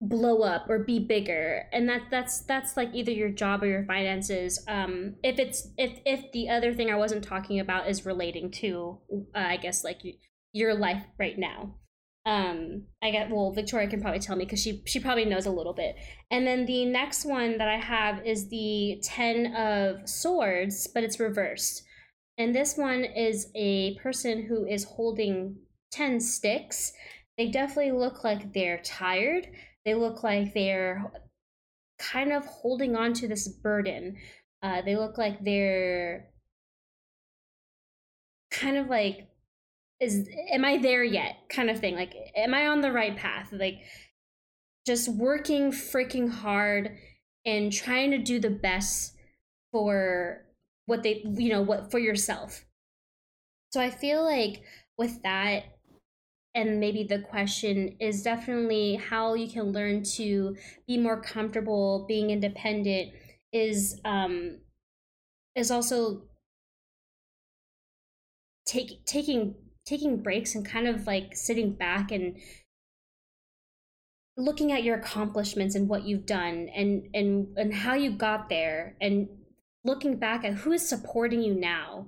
blow 0.00 0.42
up 0.42 0.70
or 0.70 0.78
be 0.78 1.00
bigger 1.00 1.64
and 1.72 1.88
that 1.88 2.02
that's 2.10 2.42
that's 2.42 2.76
like 2.76 2.88
either 2.94 3.10
your 3.10 3.30
job 3.30 3.62
or 3.64 3.66
your 3.66 3.84
finances 3.84 4.64
um 4.68 5.16
if 5.24 5.40
it's 5.40 5.68
if 5.76 5.98
if 6.06 6.30
the 6.30 6.48
other 6.48 6.72
thing 6.72 6.88
i 6.88 6.94
wasn't 6.94 7.22
talking 7.22 7.58
about 7.58 7.88
is 7.88 8.06
relating 8.06 8.48
to 8.48 8.96
uh, 9.34 9.38
i 9.38 9.56
guess 9.56 9.82
like 9.82 10.00
your 10.52 10.72
life 10.72 11.02
right 11.18 11.36
now 11.36 11.74
um 12.28 12.82
i 13.02 13.10
get 13.10 13.30
well 13.30 13.50
victoria 13.50 13.88
can 13.88 14.02
probably 14.02 14.20
tell 14.20 14.36
me 14.36 14.44
because 14.44 14.60
she 14.60 14.82
she 14.84 15.00
probably 15.00 15.24
knows 15.24 15.46
a 15.46 15.50
little 15.50 15.72
bit. 15.72 15.96
And 16.30 16.46
then 16.46 16.66
the 16.66 16.84
next 16.84 17.24
one 17.24 17.56
that 17.58 17.68
i 17.68 17.78
have 17.78 18.24
is 18.26 18.48
the 18.48 19.00
10 19.02 19.54
of 19.54 20.08
swords 20.08 20.86
but 20.86 21.02
it's 21.02 21.18
reversed. 21.18 21.84
And 22.36 22.54
this 22.54 22.76
one 22.76 23.04
is 23.04 23.50
a 23.56 23.96
person 23.96 24.44
who 24.44 24.64
is 24.64 24.84
holding 24.84 25.56
10 25.90 26.20
sticks. 26.20 26.92
They 27.36 27.48
definitely 27.48 27.92
look 27.92 28.22
like 28.22 28.52
they're 28.52 28.80
tired. 28.84 29.48
They 29.84 29.94
look 29.94 30.22
like 30.22 30.54
they're 30.54 31.10
kind 31.98 32.32
of 32.32 32.44
holding 32.44 32.94
on 32.94 33.12
to 33.14 33.26
this 33.26 33.48
burden. 33.48 34.16
Uh, 34.62 34.82
they 34.82 34.96
look 34.96 35.18
like 35.18 35.42
they're 35.42 36.28
kind 38.50 38.76
of 38.76 38.88
like 38.88 39.28
is 40.00 40.28
am 40.52 40.64
i 40.64 40.78
there 40.78 41.02
yet 41.02 41.36
kind 41.48 41.70
of 41.70 41.78
thing 41.80 41.94
like 41.94 42.14
am 42.36 42.54
i 42.54 42.66
on 42.66 42.80
the 42.80 42.92
right 42.92 43.16
path? 43.16 43.48
Like 43.52 43.80
just 44.86 45.08
working 45.08 45.70
freaking 45.70 46.30
hard 46.30 46.96
and 47.44 47.72
trying 47.72 48.10
to 48.12 48.18
do 48.18 48.38
the 48.40 48.50
best 48.50 49.14
for 49.72 50.46
what 50.86 51.02
they 51.02 51.22
you 51.24 51.50
know 51.50 51.62
what 51.62 51.90
for 51.90 51.98
yourself. 51.98 52.64
So 53.72 53.80
i 53.80 53.90
feel 53.90 54.24
like 54.24 54.62
with 54.96 55.22
that 55.22 55.64
and 56.54 56.80
maybe 56.80 57.04
the 57.04 57.20
question 57.20 57.96
is 58.00 58.22
definitely 58.22 58.96
how 58.96 59.34
you 59.34 59.48
can 59.48 59.72
learn 59.72 60.02
to 60.02 60.56
be 60.86 60.96
more 60.98 61.20
comfortable 61.20 62.04
being 62.08 62.30
independent 62.30 63.12
is 63.52 64.00
um 64.04 64.58
is 65.54 65.70
also 65.70 66.22
take 68.66 69.04
taking 69.04 69.54
taking 69.88 70.22
breaks 70.22 70.54
and 70.54 70.66
kind 70.66 70.86
of 70.86 71.06
like 71.06 71.34
sitting 71.34 71.72
back 71.72 72.12
and 72.12 72.36
looking 74.36 74.70
at 74.70 74.84
your 74.84 74.96
accomplishments 74.96 75.74
and 75.74 75.88
what 75.88 76.04
you've 76.04 76.26
done 76.26 76.68
and 76.74 77.08
and 77.14 77.48
and 77.56 77.74
how 77.74 77.94
you 77.94 78.10
got 78.10 78.48
there 78.48 78.96
and 79.00 79.28
looking 79.84 80.16
back 80.16 80.44
at 80.44 80.54
who 80.54 80.72
is 80.72 80.86
supporting 80.86 81.42
you 81.42 81.54
now. 81.54 82.06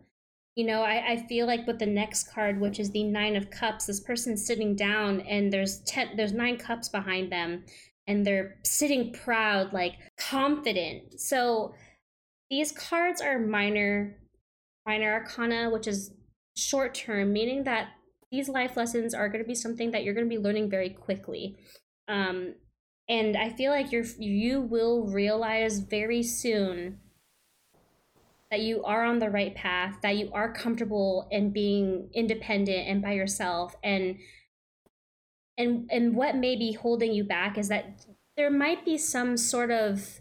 You 0.56 0.66
know 0.66 0.82
I, 0.82 1.12
I 1.12 1.16
feel 1.26 1.46
like 1.46 1.66
with 1.66 1.78
the 1.78 1.86
next 1.86 2.30
card 2.32 2.60
which 2.60 2.78
is 2.78 2.90
the 2.90 3.04
nine 3.04 3.34
of 3.34 3.50
cups 3.50 3.86
this 3.86 4.00
person's 4.00 4.44
sitting 4.44 4.76
down 4.76 5.20
and 5.22 5.52
there's 5.52 5.80
ten 5.80 6.16
there's 6.16 6.32
nine 6.32 6.58
cups 6.58 6.88
behind 6.88 7.32
them 7.32 7.64
and 8.06 8.26
they're 8.26 8.56
sitting 8.64 9.12
proud 9.12 9.72
like 9.72 9.94
confident. 10.18 11.18
So 11.18 11.74
these 12.50 12.72
cards 12.72 13.20
are 13.22 13.38
minor 13.38 14.16
minor 14.86 15.12
arcana 15.12 15.70
which 15.70 15.86
is 15.86 16.12
short 16.60 16.94
term, 16.94 17.32
meaning 17.32 17.64
that 17.64 17.88
these 18.30 18.48
life 18.48 18.76
lessons 18.76 19.14
are 19.14 19.28
going 19.28 19.42
to 19.42 19.48
be 19.48 19.54
something 19.54 19.90
that 19.90 20.04
you're 20.04 20.14
going 20.14 20.28
to 20.28 20.36
be 20.36 20.42
learning 20.42 20.70
very 20.70 20.90
quickly. 20.90 21.56
Um, 22.08 22.54
and 23.08 23.36
I 23.36 23.50
feel 23.50 23.72
like 23.72 23.90
you're 23.90 24.04
you 24.18 24.60
will 24.60 25.06
realize 25.06 25.80
very 25.80 26.22
soon 26.22 27.00
that 28.50 28.60
you 28.60 28.82
are 28.84 29.04
on 29.04 29.18
the 29.18 29.30
right 29.30 29.54
path, 29.54 29.96
that 30.02 30.16
you 30.16 30.30
are 30.32 30.52
comfortable 30.52 31.28
in 31.30 31.50
being 31.50 32.10
independent 32.14 32.88
and 32.88 33.02
by 33.02 33.12
yourself 33.12 33.74
and 33.82 34.18
and 35.58 35.88
and 35.90 36.14
what 36.14 36.36
may 36.36 36.56
be 36.56 36.72
holding 36.72 37.12
you 37.12 37.24
back 37.24 37.58
is 37.58 37.68
that 37.68 38.06
there 38.36 38.50
might 38.50 38.84
be 38.84 38.96
some 38.96 39.36
sort 39.36 39.70
of 39.70 40.20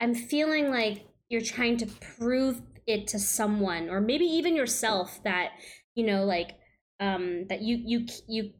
I'm 0.00 0.14
feeling 0.14 0.70
like 0.70 1.06
you're 1.28 1.40
trying 1.40 1.76
to 1.78 1.86
prove 1.86 2.62
it 2.86 3.06
to 3.08 3.18
someone 3.18 3.88
or 3.88 4.00
maybe 4.00 4.24
even 4.24 4.56
yourself 4.56 5.22
that 5.24 5.50
you 5.94 6.04
know 6.04 6.24
like 6.24 6.52
um 7.00 7.46
that 7.48 7.62
you 7.62 7.80
you 7.84 8.06
you 8.28 8.50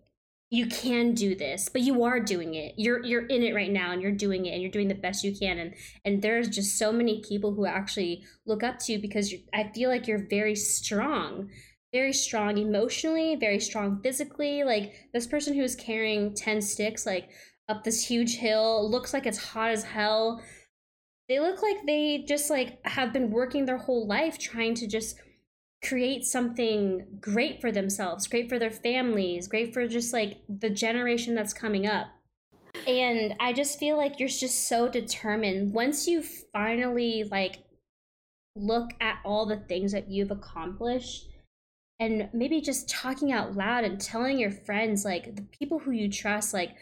you 0.51 0.67
can 0.67 1.15
do 1.15 1.35
this 1.35 1.71
but 1.71 1.81
you 1.81 2.05
are 2.05 2.21
doing 2.21 2.55
it. 2.55 2.75
You're 2.77 3.03
you're 3.03 3.27
in 3.27 3.43
it 3.43 3.55
right 3.55 3.71
now 3.71 3.93
and 3.93 4.03
you're 4.03 4.13
doing 4.13 4.45
it 4.45 4.51
and 4.51 4.61
you're 4.61 4.71
doing 4.71 4.89
the 4.89 4.95
best 4.95 5.25
you 5.25 5.35
can 5.35 5.59
and 5.59 5.75
and 6.05 6.21
there's 6.21 6.49
just 6.49 6.79
so 6.79 6.93
many 6.93 7.23
people 7.27 7.55
who 7.55 7.65
actually 7.65 8.23
look 8.47 8.63
up 8.63 8.79
to 8.81 8.93
you 8.93 8.99
because 9.01 9.33
i 9.55 9.71
feel 9.75 9.89
like 9.89 10.07
you're 10.07 10.29
very 10.29 10.55
strong 10.55 11.49
very 11.93 12.13
strong 12.13 12.59
emotionally 12.59 13.35
very 13.37 13.61
strong 13.61 14.01
physically. 14.03 14.65
Like 14.65 14.93
this 15.13 15.27
person 15.27 15.55
who's 15.55 15.75
carrying 15.77 16.35
10 16.35 16.61
sticks 16.61 17.07
like 17.07 17.31
up 17.69 17.85
this 17.85 18.05
huge 18.07 18.37
hill 18.37 18.91
looks 18.91 19.15
like 19.15 19.27
it's 19.27 19.39
hot 19.39 19.71
as 19.71 19.85
hell 19.85 20.43
they 21.33 21.41
look 21.41 21.63
like 21.63 21.87
they 21.87 22.19
just 22.29 22.51
like 22.51 22.79
have 22.87 23.11
been 23.11 23.31
working 23.31 23.65
their 23.65 23.79
whole 23.79 24.07
life 24.07 24.39
trying 24.39 24.75
to 24.75 24.87
just 24.87 25.19
create 25.83 26.27
something 26.27 27.07
great 27.23 27.59
for 27.59 27.73
themselves, 27.73 28.27
great 28.27 28.51
for 28.51 28.59
their 28.59 28.71
families, 28.71 29.49
great 29.49 29.73
for 29.73 29.89
just 29.89 30.13
like 30.13 30.43
the 30.47 30.69
generation 30.69 31.35
that's 31.35 31.55
coming 31.55 31.87
up. 31.87 32.09
and 32.87 33.35
I 33.41 33.55
just 33.55 33.79
feel 33.79 33.97
like 33.97 34.21
you're 34.21 34.29
just 34.29 34.69
so 34.69 34.89
determined. 34.89 35.73
Once 35.73 36.07
you 36.07 36.23
finally 36.53 37.25
like 37.25 37.61
look 38.55 38.91
at 39.01 39.19
all 39.25 39.47
the 39.47 39.57
things 39.57 39.93
that 39.93 40.11
you've 40.11 40.31
accomplished 40.31 41.31
and 41.99 42.29
maybe 42.35 42.61
just 42.61 42.91
talking 42.91 43.33
out 43.33 43.57
loud 43.57 43.85
and 43.85 43.99
telling 43.99 44.39
your 44.39 44.51
friends 44.51 45.03
like 45.03 45.35
the 45.35 45.47
people 45.59 45.79
who 45.79 45.93
you 45.93 46.11
trust 46.11 46.53
like 46.53 46.77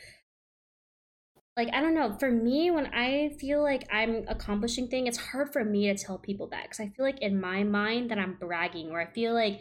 like 1.60 1.74
i 1.74 1.80
don't 1.80 1.94
know 1.94 2.16
for 2.18 2.30
me 2.30 2.70
when 2.70 2.86
i 2.94 3.30
feel 3.38 3.62
like 3.62 3.86
i'm 3.92 4.24
accomplishing 4.28 4.88
thing 4.88 5.06
it's 5.06 5.18
hard 5.18 5.52
for 5.52 5.62
me 5.62 5.92
to 5.92 6.04
tell 6.04 6.16
people 6.18 6.46
that 6.46 6.62
because 6.62 6.80
i 6.80 6.88
feel 6.88 7.04
like 7.04 7.20
in 7.20 7.38
my 7.38 7.62
mind 7.62 8.10
that 8.10 8.18
i'm 8.18 8.34
bragging 8.40 8.90
or 8.90 9.00
i 9.00 9.06
feel 9.12 9.34
like 9.34 9.60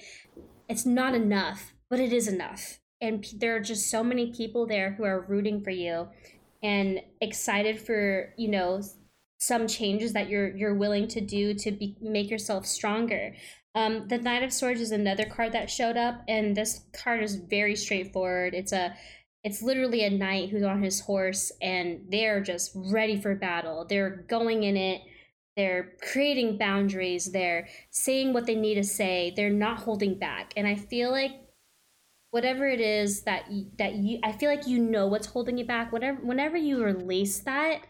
it's 0.70 0.86
not 0.86 1.14
enough 1.14 1.74
but 1.90 2.00
it 2.00 2.14
is 2.14 2.28
enough 2.28 2.80
and 3.02 3.26
there 3.38 3.56
are 3.56 3.60
just 3.60 3.90
so 3.90 4.02
many 4.02 4.32
people 4.32 4.66
there 4.66 4.94
who 4.94 5.04
are 5.04 5.26
rooting 5.28 5.62
for 5.62 5.72
you 5.72 6.08
and 6.64 7.02
excited 7.20 7.80
for 7.80 8.34
you 8.38 8.50
know 8.50 8.82
some 9.42 9.68
changes 9.68 10.14
that 10.14 10.30
you're 10.30 10.56
you're 10.56 10.76
willing 10.76 11.08
to 11.08 11.20
do 11.20 11.54
to 11.54 11.72
be, 11.72 11.98
make 12.02 12.30
yourself 12.30 12.66
stronger 12.66 13.34
um, 13.76 14.08
the 14.08 14.18
Knight 14.18 14.44
of 14.44 14.52
Swords 14.52 14.82
is 14.82 14.92
another 14.92 15.26
card 15.26 15.52
that 15.52 15.70
showed 15.70 15.96
up, 15.96 16.24
and 16.28 16.58
this 16.58 16.82
card 16.92 17.24
is 17.24 17.36
very 17.36 17.76
straightforward. 17.76 18.56
It's 18.56 18.72
a 18.72 18.96
it's 19.44 19.62
literally 19.62 20.04
a 20.04 20.10
knight 20.10 20.50
who's 20.50 20.64
on 20.64 20.84
his 20.84 21.00
horse 21.02 21.52
and 21.62 22.02
they're 22.10 22.42
just 22.42 22.72
ready 22.76 23.20
for 23.20 23.36
battle. 23.36 23.86
They're 23.88 24.26
going 24.28 24.64
in 24.64 24.76
it. 24.76 25.02
They're 25.56 25.94
creating 26.02 26.58
boundaries. 26.58 27.32
They're 27.32 27.68
saying 27.92 28.34
what 28.34 28.46
they 28.46 28.56
need 28.56 28.76
to 28.76 28.84
say. 28.84 29.34
They're 29.36 29.50
not 29.50 29.80
holding 29.80 30.20
back. 30.20 30.54
And 30.58 30.68
I 30.68 30.76
feel 30.76 31.12
like 31.12 31.32
whatever 32.32 32.68
it 32.68 32.80
is 32.80 33.24
that 33.24 33.52
you, 33.52 33.68
that 33.78 33.96
you 33.96 34.20
I 34.24 34.32
feel 34.34 34.50
like 34.50 34.68
you 34.68 34.80
know 34.80 35.08
what's 35.08 35.28
holding 35.28 35.58
you 35.58 35.66
back. 35.66 35.92
Whatever 35.92 36.20
whenever 36.22 36.58
you 36.58 36.84
release 36.84 37.40
that, 37.40 37.82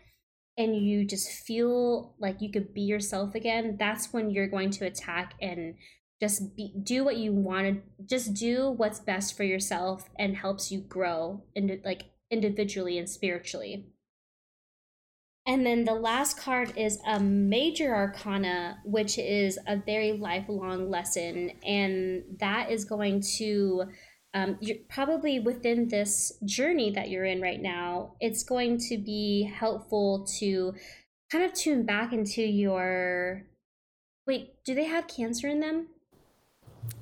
and 0.59 0.75
you 0.75 1.05
just 1.05 1.29
feel 1.29 2.15
like 2.19 2.41
you 2.41 2.51
could 2.51 2.73
be 2.73 2.81
yourself 2.81 3.33
again, 3.33 3.77
that's 3.79 4.11
when 4.11 4.29
you're 4.29 4.49
going 4.49 4.69
to 4.69 4.85
attack 4.85 5.33
and 5.41 5.75
just 6.21 6.55
be, 6.55 6.73
do 6.83 7.03
what 7.03 7.17
you 7.17 7.31
want 7.31 7.67
to 7.67 8.05
just 8.05 8.33
do 8.33 8.71
what's 8.71 8.99
best 8.99 9.35
for 9.35 9.43
yourself 9.43 10.09
and 10.17 10.37
helps 10.37 10.71
you 10.71 10.79
grow 10.81 11.43
into 11.55 11.79
like 11.85 12.05
individually 12.29 12.97
and 12.97 13.09
spiritually. 13.09 13.85
And 15.45 15.65
then 15.65 15.85
the 15.85 15.95
last 15.95 16.39
card 16.39 16.73
is 16.77 16.99
a 17.07 17.19
major 17.19 17.95
arcana, 17.95 18.79
which 18.85 19.17
is 19.17 19.57
a 19.65 19.77
very 19.77 20.11
lifelong 20.11 20.91
lesson. 20.91 21.51
And 21.65 22.23
that 22.39 22.69
is 22.69 22.85
going 22.85 23.21
to 23.37 23.85
um, 24.33 24.57
you're 24.61 24.77
probably 24.89 25.39
within 25.39 25.87
this 25.87 26.33
journey 26.45 26.91
that 26.91 27.09
you're 27.09 27.25
in 27.25 27.41
right 27.41 27.61
now, 27.61 28.13
it's 28.19 28.43
going 28.43 28.77
to 28.89 28.97
be 28.97 29.43
helpful 29.43 30.27
to 30.39 30.75
kind 31.31 31.43
of 31.43 31.53
tune 31.53 31.85
back 31.85 32.13
into 32.13 32.43
your. 32.43 33.47
Wait, 34.27 34.63
do 34.63 34.75
they 34.75 34.85
have 34.85 35.07
Cancer 35.07 35.47
in 35.47 35.59
them? 35.59 35.87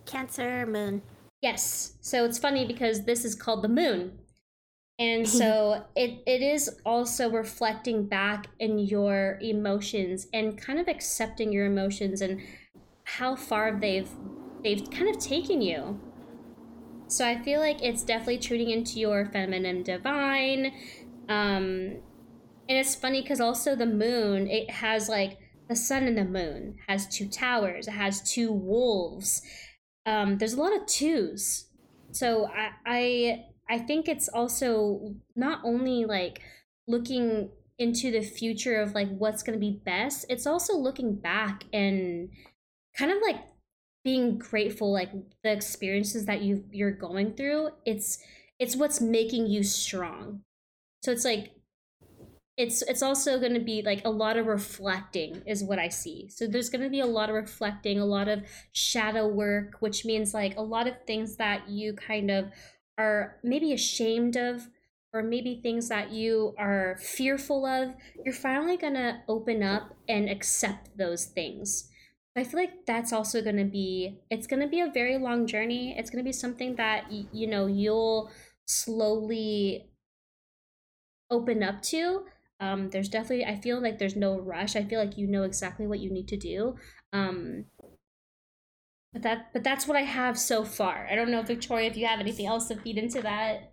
Cancer, 0.07 0.65
moon. 0.65 1.03
Yes. 1.41 1.93
So 2.01 2.25
it's 2.25 2.39
funny 2.39 2.65
because 2.65 3.05
this 3.05 3.23
is 3.23 3.35
called 3.35 3.61
the 3.61 3.69
moon. 3.69 4.13
And 4.99 5.27
so 5.39 5.85
it, 5.95 6.23
it 6.25 6.41
is 6.41 6.69
also 6.85 7.29
reflecting 7.29 8.07
back 8.07 8.47
in 8.59 8.79
your 8.79 9.37
emotions 9.41 10.27
and 10.33 10.57
kind 10.57 10.79
of 10.79 10.87
accepting 10.87 11.51
your 11.51 11.65
emotions 11.65 12.21
and 12.21 12.41
how 13.03 13.35
far 13.35 13.79
they've 13.79 14.09
they've 14.63 14.89
kind 14.89 15.13
of 15.13 15.21
taken 15.21 15.61
you. 15.61 15.99
So 17.07 17.25
I 17.25 17.41
feel 17.41 17.61
like 17.61 17.81
it's 17.81 18.03
definitely 18.03 18.39
tuning 18.39 18.69
into 18.69 18.99
your 18.99 19.25
feminine 19.27 19.83
divine. 19.83 20.73
Um, 21.29 22.01
and 22.69 22.77
it's 22.77 22.95
funny 22.95 23.21
because 23.21 23.39
also 23.39 23.75
the 23.75 23.85
moon, 23.85 24.47
it 24.47 24.69
has 24.69 25.07
like 25.07 25.37
the 25.69 25.75
sun 25.75 26.03
and 26.03 26.17
the 26.17 26.25
moon 26.25 26.75
has 26.87 27.07
two 27.07 27.27
towers, 27.27 27.87
it 27.87 27.91
has 27.91 28.21
two 28.21 28.51
wolves. 28.51 29.41
Um, 30.07 30.39
there's 30.39 30.53
a 30.53 30.61
lot 30.61 30.75
of 30.75 30.87
twos. 30.87 31.67
So 32.11 32.47
I, 32.47 32.71
I 32.85 33.45
I 33.69 33.79
think 33.79 34.07
it's 34.07 34.29
also 34.29 35.15
not 35.35 35.59
only 35.63 36.05
like 36.05 36.41
looking 36.87 37.51
into 37.77 38.09
the 38.11 38.21
future 38.21 38.81
of 38.81 38.95
like 38.95 39.09
what's 39.09 39.43
going 39.43 39.59
to 39.59 39.59
be 39.59 39.81
best, 39.85 40.25
it's 40.29 40.47
also 40.47 40.75
looking 40.75 41.15
back 41.15 41.65
and 41.73 42.29
kind 42.97 43.11
of 43.11 43.17
like 43.21 43.41
being 44.07 44.37
grateful 44.37 44.93
like 44.93 45.11
the 45.43 45.51
experiences 45.51 46.25
that 46.25 46.41
you 46.41 46.63
you're 46.71 46.91
going 46.91 47.33
through 47.33 47.69
it's 47.85 48.19
it's 48.57 48.73
what's 48.73 49.01
making 49.01 49.47
you 49.47 49.61
strong 49.63 50.41
so 51.03 51.11
it's 51.11 51.25
like 51.25 51.51
it's 52.57 52.81
it's 52.83 53.03
also 53.03 53.39
going 53.39 53.53
to 53.53 53.59
be 53.59 53.81
like 53.83 54.03
a 54.03 54.09
lot 54.09 54.35
of 54.35 54.47
reflecting 54.47 55.41
is 55.45 55.63
what 55.63 55.79
i 55.79 55.87
see 55.87 56.27
so 56.29 56.47
there's 56.47 56.69
going 56.69 56.83
to 56.83 56.89
be 56.89 56.99
a 56.99 57.05
lot 57.05 57.29
of 57.29 57.35
reflecting 57.35 57.99
a 57.99 58.05
lot 58.05 58.27
of 58.27 58.41
shadow 58.71 59.27
work 59.27 59.77
which 59.79 60.03
means 60.03 60.33
like 60.33 60.57
a 60.57 60.61
lot 60.61 60.87
of 60.87 60.95
things 61.05 61.37
that 61.37 61.69
you 61.69 61.93
kind 61.93 62.31
of 62.31 62.47
are 62.97 63.37
maybe 63.43 63.71
ashamed 63.73 64.35
of 64.35 64.69
or 65.13 65.21
maybe 65.23 65.59
things 65.61 65.87
that 65.87 66.11
you 66.11 66.53
are 66.57 66.97
fearful 66.99 67.65
of 67.65 67.93
you're 68.25 68.33
finally 68.33 68.75
going 68.75 68.95
to 68.95 69.19
open 69.27 69.61
up 69.61 69.93
and 70.09 70.27
accept 70.29 70.97
those 70.97 71.25
things 71.25 71.89
I 72.35 72.43
feel 72.43 72.59
like 72.59 72.85
that's 72.85 73.11
also 73.11 73.41
going 73.41 73.57
to 73.57 73.65
be 73.65 74.19
it's 74.29 74.45
going 74.45 74.61
to 74.61 74.67
be 74.67 74.79
a 74.79 74.91
very 74.91 75.17
long 75.17 75.47
journey. 75.47 75.95
It's 75.97 76.11
going 76.11 76.23
to 76.23 76.27
be 76.27 76.31
something 76.31 76.75
that 76.75 77.11
you 77.11 77.47
know 77.47 77.65
you'll 77.65 78.29
slowly 78.67 79.89
open 81.31 81.63
up 81.63 81.81
to. 81.81 82.25
Um, 82.59 82.89
there's 82.89 83.09
definitely 83.09 83.45
I 83.45 83.55
feel 83.55 83.81
like 83.81 83.99
there's 83.99 84.15
no 84.15 84.39
rush. 84.39 84.75
I 84.75 84.83
feel 84.83 84.99
like 84.99 85.17
you 85.17 85.27
know 85.27 85.43
exactly 85.43 85.87
what 85.87 85.99
you 85.99 86.11
need 86.11 86.27
to 86.29 86.37
do. 86.37 86.75
Um, 87.13 87.65
but 89.13 89.21
that 89.23 89.53
but 89.53 89.63
that's 89.63 89.87
what 89.87 89.97
I 89.97 90.01
have 90.01 90.37
so 90.37 90.63
far. 90.63 91.07
I 91.09 91.15
don't 91.15 91.31
know, 91.31 91.41
Victoria, 91.41 91.87
if 91.87 91.97
you 91.97 92.05
have 92.05 92.19
anything 92.19 92.47
else 92.47 92.67
to 92.67 92.75
feed 92.75 92.97
into 92.97 93.21
that. 93.21 93.71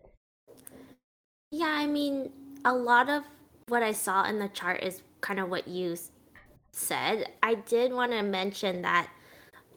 Yeah, 1.51 1.67
I 1.67 1.87
mean, 1.87 2.31
a 2.65 2.75
lot 2.75 3.09
of 3.09 3.25
what 3.69 3.83
I 3.83 3.93
saw 3.93 4.25
in 4.25 4.39
the 4.39 4.49
chart 4.49 4.83
is 4.83 5.03
kind 5.21 5.41
of 5.41 5.49
what 5.49 5.67
you 5.69 5.97
said, 6.73 7.33
I 7.43 7.55
did 7.55 7.93
want 7.93 8.13
to 8.13 8.23
mention 8.23 8.83
that 8.83 9.09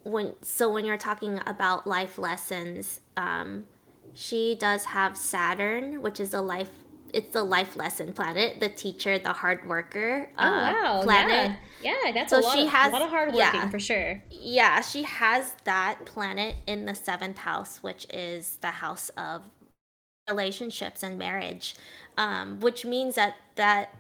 when 0.04 0.34
so 0.42 0.72
when 0.72 0.86
you're 0.86 0.98
talking 0.98 1.40
about 1.46 1.88
life 1.88 2.18
lessons, 2.18 3.02
um, 3.16 3.66
she 4.14 4.56
does 4.56 4.86
have 4.86 5.18
Saturn, 5.18 6.02
which 6.02 6.20
is 6.20 6.34
a 6.34 6.42
life 6.42 6.70
it's 7.18 7.34
the 7.34 7.44
life 7.44 7.76
lesson 7.76 8.14
planet, 8.14 8.60
the 8.60 8.70
teacher, 8.70 9.18
the 9.18 9.34
hard 9.34 9.68
worker. 9.68 10.30
Oh 10.38 10.44
uh, 10.44 10.72
wow, 10.72 11.02
planet. 11.04 11.58
Yeah, 11.82 11.96
yeah 12.06 12.12
that's 12.12 12.30
so 12.30 12.40
a 12.40 12.42
lot. 12.42 12.56
She 12.56 12.66
of, 12.66 12.70
has 12.70 12.90
a 12.90 12.94
lot 12.94 13.02
of 13.02 13.10
hard 13.10 13.30
working 13.30 13.40
yeah, 13.40 13.70
for 13.70 13.80
sure. 13.80 14.22
Yeah, 14.30 14.82
she 14.82 15.02
has 15.02 15.56
that 15.64 16.06
planet 16.06 16.58
in 16.68 16.86
the 16.86 16.94
seventh 16.94 17.40
house, 17.40 17.82
which 17.82 18.06
is 18.14 18.60
the 18.62 18.68
house 18.68 19.10
of 19.18 19.42
relationships 20.30 21.02
and 21.02 21.18
marriage, 21.18 21.76
um, 22.20 22.60
which 22.60 22.86
means 22.86 23.16
that 23.16 23.36
that 23.56 23.96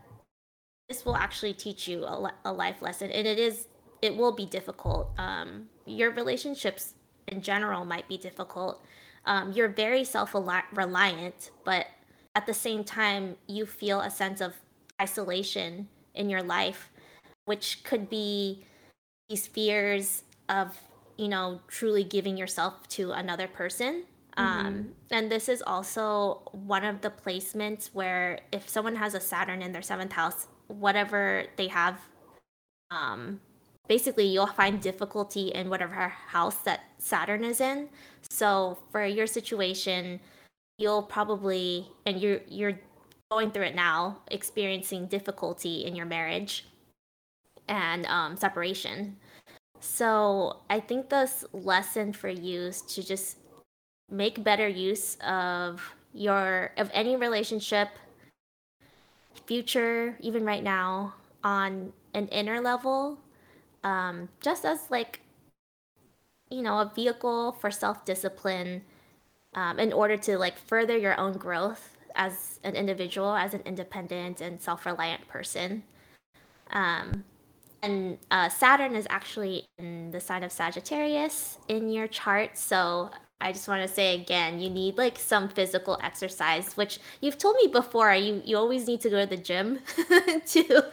this 0.88 1.04
will 1.04 1.16
actually 1.16 1.54
teach 1.54 1.88
you 1.88 2.06
a, 2.06 2.32
a 2.46 2.54
life 2.54 2.84
lesson 2.84 3.10
and 3.12 3.28
it 3.28 3.40
is 3.40 3.68
it 4.02 4.16
will 4.16 4.32
be 4.32 4.46
difficult 4.46 5.10
um, 5.18 5.68
your 5.86 6.12
relationships 6.12 6.94
in 7.28 7.42
general 7.42 7.84
might 7.84 8.08
be 8.08 8.18
difficult 8.18 8.82
um, 9.26 9.52
you're 9.52 9.68
very 9.68 10.06
self-reliant 10.06 11.52
but 11.66 11.88
at 12.38 12.46
the 12.46 12.54
same 12.54 12.84
time 12.84 13.36
you 13.48 13.66
feel 13.66 14.00
a 14.02 14.12
sense 14.12 14.42
of 14.42 14.54
isolation 15.02 15.88
in 16.14 16.30
your 16.30 16.44
life 16.44 16.92
which 17.46 17.84
could 17.84 18.08
be 18.10 18.64
these 19.28 19.48
fears 19.48 20.22
of 20.48 20.78
you 21.18 21.28
know 21.28 21.60
truly 21.68 22.04
giving 22.04 22.38
yourself 22.38 22.88
to 22.88 23.12
another 23.12 23.48
person 23.48 24.04
mm-hmm. 24.38 24.68
um, 24.68 24.90
and 25.10 25.32
this 25.32 25.50
is 25.50 25.64
also 25.66 26.42
one 26.52 26.86
of 26.86 27.02
the 27.02 27.10
placements 27.10 27.90
where 27.94 28.40
if 28.52 28.70
someone 28.70 28.96
has 28.96 29.16
a 29.16 29.20
saturn 29.20 29.64
in 29.64 29.72
their 29.72 29.82
seventh 29.82 30.12
house 30.12 30.46
whatever 30.68 31.44
they 31.56 31.68
have 31.68 32.00
um 32.92 33.40
basically 33.88 34.28
you'll 34.28 34.48
find 34.48 34.82
difficulty 34.82 35.48
in 35.50 35.70
whatever 35.70 36.10
house 36.28 36.58
that 36.58 36.82
Saturn 37.00 37.44
is 37.44 37.62
in. 37.62 37.90
So 38.30 38.80
for 38.92 39.06
your 39.06 39.28
situation, 39.28 40.20
you'll 40.78 41.04
probably 41.04 41.88
and 42.06 42.22
you're 42.22 42.42
you're 42.48 42.80
going 43.32 43.52
through 43.52 43.66
it 43.66 43.76
now, 43.76 44.20
experiencing 44.32 45.08
difficulty 45.08 45.86
in 45.86 45.96
your 45.96 46.06
marriage 46.06 46.66
and 47.68 48.06
um, 48.06 48.38
separation. 48.38 49.18
So 49.80 50.58
I 50.70 50.80
think 50.80 51.10
this 51.10 51.46
lesson 51.52 52.14
for 52.14 52.30
you 52.30 52.62
is 52.62 52.82
to 52.84 53.04
just 53.04 53.38
make 54.10 54.44
better 54.44 54.68
use 54.68 55.18
of 55.26 55.82
your 56.14 56.72
of 56.78 56.90
any 56.94 57.16
relationship 57.16 57.90
future, 59.46 60.18
even 60.20 60.46
right 60.46 60.64
now, 60.64 61.14
on 61.44 61.94
an 62.14 62.28
inner 62.30 62.60
level, 62.60 63.18
um, 63.84 64.30
just 64.42 64.66
as 64.66 64.90
like, 64.90 65.22
you 66.50 66.62
know, 66.62 66.80
a 66.80 66.92
vehicle 66.94 67.54
for 67.54 67.72
self 67.72 68.06
discipline 68.06 68.84
um, 69.58 69.80
in 69.80 69.92
order 69.92 70.16
to 70.16 70.38
like 70.38 70.56
further 70.56 70.96
your 70.96 71.20
own 71.20 71.34
growth 71.34 71.98
as 72.16 72.60
an 72.64 72.76
individual, 72.76 73.36
as 73.36 73.56
an 73.56 73.62
independent 73.66 74.40
and 74.40 74.62
self 74.62 74.86
reliant 74.86 75.28
person. 75.28 75.84
Um, 76.70 77.24
and 77.82 78.20
uh, 78.30 78.50
Saturn 78.50 78.96
is 78.96 79.08
actually 79.10 79.66
in 79.80 80.12
the 80.12 80.20
sign 80.20 80.44
of 80.44 80.52
Sagittarius 80.52 81.58
in 81.68 81.90
your 81.90 82.08
chart. 82.08 82.56
So 82.58 83.10
I 83.40 83.52
just 83.52 83.68
want 83.68 83.88
to 83.88 83.88
say 83.88 84.16
again, 84.16 84.60
you 84.60 84.70
need 84.70 84.98
like 84.98 85.20
some 85.20 85.48
physical 85.48 86.00
exercise, 86.02 86.76
which 86.76 87.00
you've 87.22 87.38
told 87.38 87.56
me 87.58 87.68
before. 87.68 88.14
You 88.16 88.42
you 88.44 88.58
always 88.58 88.88
need 88.88 89.00
to 89.02 89.10
go 89.10 89.20
to 89.20 89.28
the 89.28 89.38
gym 89.38 89.80
to 90.48 90.86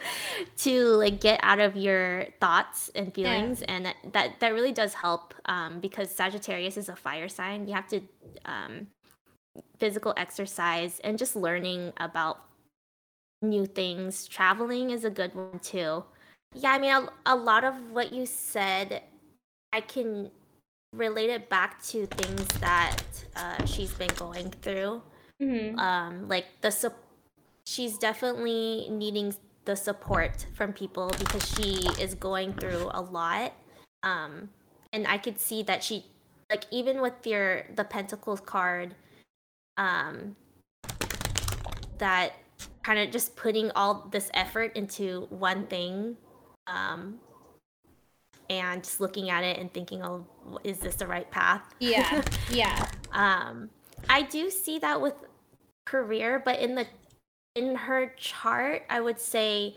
to 0.57 0.85
like 0.89 1.19
get 1.19 1.39
out 1.41 1.59
of 1.59 1.75
your 1.75 2.25
thoughts 2.39 2.91
and 2.93 3.11
feelings, 3.11 3.61
yeah. 3.61 3.73
and 3.73 3.85
that, 3.87 3.95
that 4.13 4.39
that 4.41 4.53
really 4.53 4.71
does 4.71 4.93
help 4.93 5.33
um, 5.45 5.79
because 5.79 6.11
Sagittarius 6.11 6.77
is 6.77 6.87
a 6.87 6.95
fire 6.95 7.27
sign. 7.27 7.67
You 7.67 7.73
have 7.73 7.87
to 7.87 8.01
um, 8.45 8.87
physical 9.79 10.13
exercise 10.15 10.99
and 11.03 11.17
just 11.17 11.35
learning 11.35 11.93
about 11.97 12.41
new 13.41 13.65
things. 13.65 14.27
Traveling 14.27 14.91
is 14.91 15.03
a 15.03 15.09
good 15.09 15.33
one 15.33 15.59
too. 15.59 16.03
Yeah, 16.53 16.73
I 16.73 16.77
mean 16.77 16.91
a, 16.91 17.09
a 17.25 17.35
lot 17.35 17.63
of 17.63 17.73
what 17.89 18.13
you 18.13 18.27
said, 18.27 19.01
I 19.73 19.81
can 19.81 20.29
relate 20.95 21.29
it 21.29 21.49
back 21.49 21.81
to 21.83 22.05
things 22.05 22.47
that 22.59 22.97
uh, 23.35 23.65
she's 23.65 23.93
been 23.93 24.13
going 24.17 24.51
through. 24.61 25.01
Mm-hmm. 25.41 25.77
Um, 25.77 26.27
like 26.27 26.45
the 26.61 26.71
su- 26.71 26.93
she's 27.65 27.97
definitely 27.97 28.87
needing 28.89 29.33
the 29.65 29.75
support 29.75 30.45
from 30.53 30.71
people 30.73 31.11
because 31.19 31.47
she 31.55 31.87
is 31.99 32.15
going 32.15 32.53
through 32.53 32.89
a 32.93 33.01
lot. 33.01 33.53
Um, 34.03 34.49
and 34.93 35.07
I 35.07 35.17
could 35.17 35.39
see 35.39 35.63
that 35.63 35.83
she, 35.83 36.05
like, 36.49 36.65
even 36.71 37.01
with 37.01 37.25
your 37.25 37.65
the 37.75 37.83
Pentacles 37.83 38.39
card, 38.39 38.95
um, 39.77 40.35
that 41.97 42.33
kind 42.83 42.99
of 42.99 43.11
just 43.11 43.35
putting 43.35 43.71
all 43.71 44.07
this 44.11 44.29
effort 44.33 44.75
into 44.75 45.25
one 45.29 45.65
thing 45.65 46.15
um, 46.67 47.15
and 48.49 48.83
just 48.83 49.01
looking 49.01 49.29
at 49.29 49.43
it 49.43 49.57
and 49.57 49.73
thinking, 49.73 50.03
oh, 50.03 50.25
is 50.63 50.79
this 50.79 50.95
the 50.95 51.07
right 51.07 51.29
path? 51.31 51.63
Yeah, 51.79 52.23
yeah. 52.51 52.87
um, 53.11 53.69
I 54.09 54.23
do 54.23 54.49
see 54.49 54.79
that 54.79 54.99
with 54.99 55.13
career, 55.85 56.41
but 56.43 56.59
in 56.59 56.75
the 56.75 56.87
in 57.55 57.75
her 57.75 58.13
chart, 58.17 58.83
I 58.89 58.99
would 59.01 59.19
say 59.19 59.75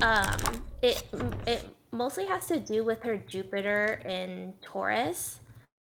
um, 0.00 0.62
it 0.82 1.04
it 1.46 1.64
mostly 1.92 2.26
has 2.26 2.46
to 2.48 2.58
do 2.58 2.84
with 2.84 3.02
her 3.02 3.16
Jupiter 3.16 4.00
in 4.04 4.54
Taurus, 4.62 5.40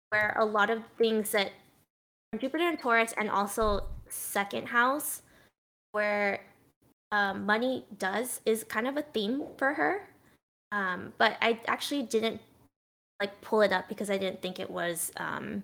where 0.09 0.35
a 0.39 0.45
lot 0.45 0.69
of 0.69 0.83
things 0.97 1.31
that 1.31 1.51
Jupiter 2.39 2.69
in 2.69 2.77
Taurus 2.77 3.13
and 3.17 3.29
also 3.29 3.85
second 4.09 4.67
house, 4.67 5.21
where 5.91 6.41
um, 7.11 7.45
money 7.45 7.85
does 7.97 8.41
is 8.45 8.63
kind 8.63 8.87
of 8.87 8.97
a 8.97 9.01
theme 9.01 9.43
for 9.57 9.73
her. 9.73 10.09
Um, 10.71 11.13
but 11.17 11.37
I 11.41 11.61
actually 11.67 12.03
didn't 12.03 12.41
like 13.19 13.41
pull 13.41 13.61
it 13.61 13.71
up 13.71 13.89
because 13.89 14.09
I 14.09 14.17
didn't 14.17 14.41
think 14.41 14.59
it 14.59 14.69
was. 14.69 15.11
Um, 15.17 15.63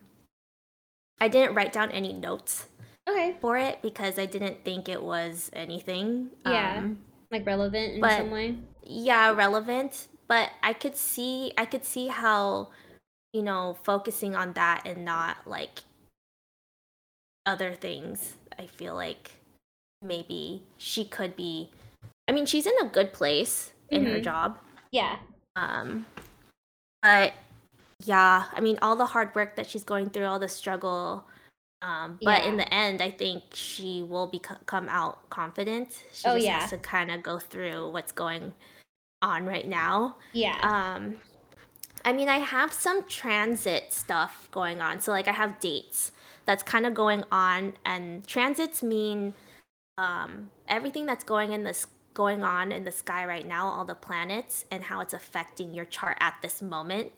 I 1.20 1.28
didn't 1.28 1.56
write 1.56 1.74
down 1.74 1.92
any 1.92 2.14
notes. 2.14 2.68
Okay. 3.08 3.36
For 3.42 3.58
it 3.58 3.82
because 3.82 4.18
I 4.18 4.26
didn't 4.26 4.64
think 4.64 4.88
it 4.88 5.02
was 5.02 5.50
anything. 5.54 6.30
Yeah. 6.46 6.78
Um, 6.78 7.00
like 7.32 7.46
relevant 7.46 7.96
in 7.96 8.02
but, 8.02 8.18
some 8.18 8.32
way. 8.32 8.56
Yeah, 8.84 9.34
relevant. 9.34 10.08
But 10.28 10.52
I 10.62 10.74
could 10.74 10.96
see, 10.96 11.52
I 11.58 11.66
could 11.66 11.84
see 11.84 12.08
how, 12.08 12.70
you 13.34 13.44
know, 13.44 13.78
focusing 13.84 14.36
on 14.36 14.54
that 14.54 14.84
and 14.86 15.04
not 15.04 15.38
like 15.46 15.82
other 17.46 17.74
things. 17.74 18.34
I 18.58 18.68
feel 18.68 18.96
like 18.96 19.32
maybe 20.02 20.64
she 20.78 21.06
could 21.06 21.36
be. 21.36 21.70
I 22.28 22.32
mean, 22.32 22.46
she's 22.46 22.66
in 22.66 22.74
a 22.82 22.88
good 22.88 23.12
place 23.12 23.74
in 23.90 24.04
mm-hmm. 24.04 24.14
her 24.14 24.22
job. 24.22 24.58
Yeah. 24.92 25.18
Um, 25.56 26.06
but 27.04 27.34
yeah, 28.06 28.46
I 28.52 28.62
mean, 28.62 28.80
all 28.82 28.96
the 28.96 29.06
hard 29.06 29.36
work 29.36 29.56
that 29.58 29.70
she's 29.70 29.84
going 29.84 30.10
through, 30.10 30.26
all 30.26 30.40
the 30.40 30.48
struggle. 30.48 31.26
Um, 31.82 32.18
but 32.24 32.44
yeah. 32.44 32.50
in 32.50 32.58
the 32.58 32.74
end, 32.74 33.02
I 33.02 33.12
think 33.12 33.44
she 33.54 34.04
will 34.04 34.28
become 34.28 34.58
come 34.66 34.88
out 34.90 35.30
confident. 35.30 36.04
She 36.14 36.28
oh, 36.28 36.36
just 36.36 36.46
yeah. 36.46 36.60
has 36.62 36.70
to 36.70 36.78
kind 36.78 37.12
of 37.12 37.22
go 37.22 37.40
through 37.40 37.92
what's 37.92 38.14
going 38.14 38.54
on 39.22 39.46
right 39.46 39.68
now. 39.68 40.16
Yeah. 40.32 40.58
Um, 40.62 41.18
I 42.06 42.14
mean, 42.14 42.30
I 42.30 42.40
have 42.40 42.74
some 42.74 43.04
transit 43.08 43.94
stuff 43.94 44.48
going 44.52 44.82
on. 44.82 45.00
So, 45.02 45.12
like, 45.12 45.28
I 45.28 45.32
have 45.32 45.60
dates 45.60 46.12
that's 46.46 46.64
kind 46.64 46.86
of 46.86 46.94
going 46.94 47.24
on, 47.32 47.74
and 47.86 48.26
transits 48.28 48.82
mean 48.82 49.34
um, 49.98 50.50
everything 50.68 51.06
that's 51.06 51.24
going 51.24 51.52
in 51.52 51.64
this 51.64 51.88
going 52.14 52.44
on 52.44 52.72
in 52.72 52.84
the 52.84 52.92
sky 52.92 53.26
right 53.26 53.48
now, 53.48 53.68
all 53.68 53.86
the 53.86 53.96
planets, 53.96 54.66
and 54.72 54.84
how 54.84 55.02
it's 55.02 55.14
affecting 55.14 55.74
your 55.74 55.86
chart 55.86 56.18
at 56.20 56.36
this 56.42 56.62
moment. 56.62 57.12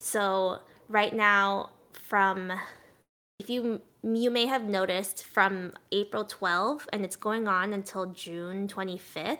So, 0.00 0.60
right 0.88 1.14
now, 1.14 1.70
from 2.08 2.52
if 3.38 3.50
you 3.50 3.80
you 4.02 4.30
may 4.30 4.46
have 4.46 4.64
noticed 4.64 5.24
from 5.24 5.72
April 5.90 6.24
12 6.24 6.88
and 6.92 7.04
it's 7.04 7.16
going 7.16 7.48
on 7.48 7.72
until 7.72 8.06
June 8.06 8.68
25th, 8.68 9.38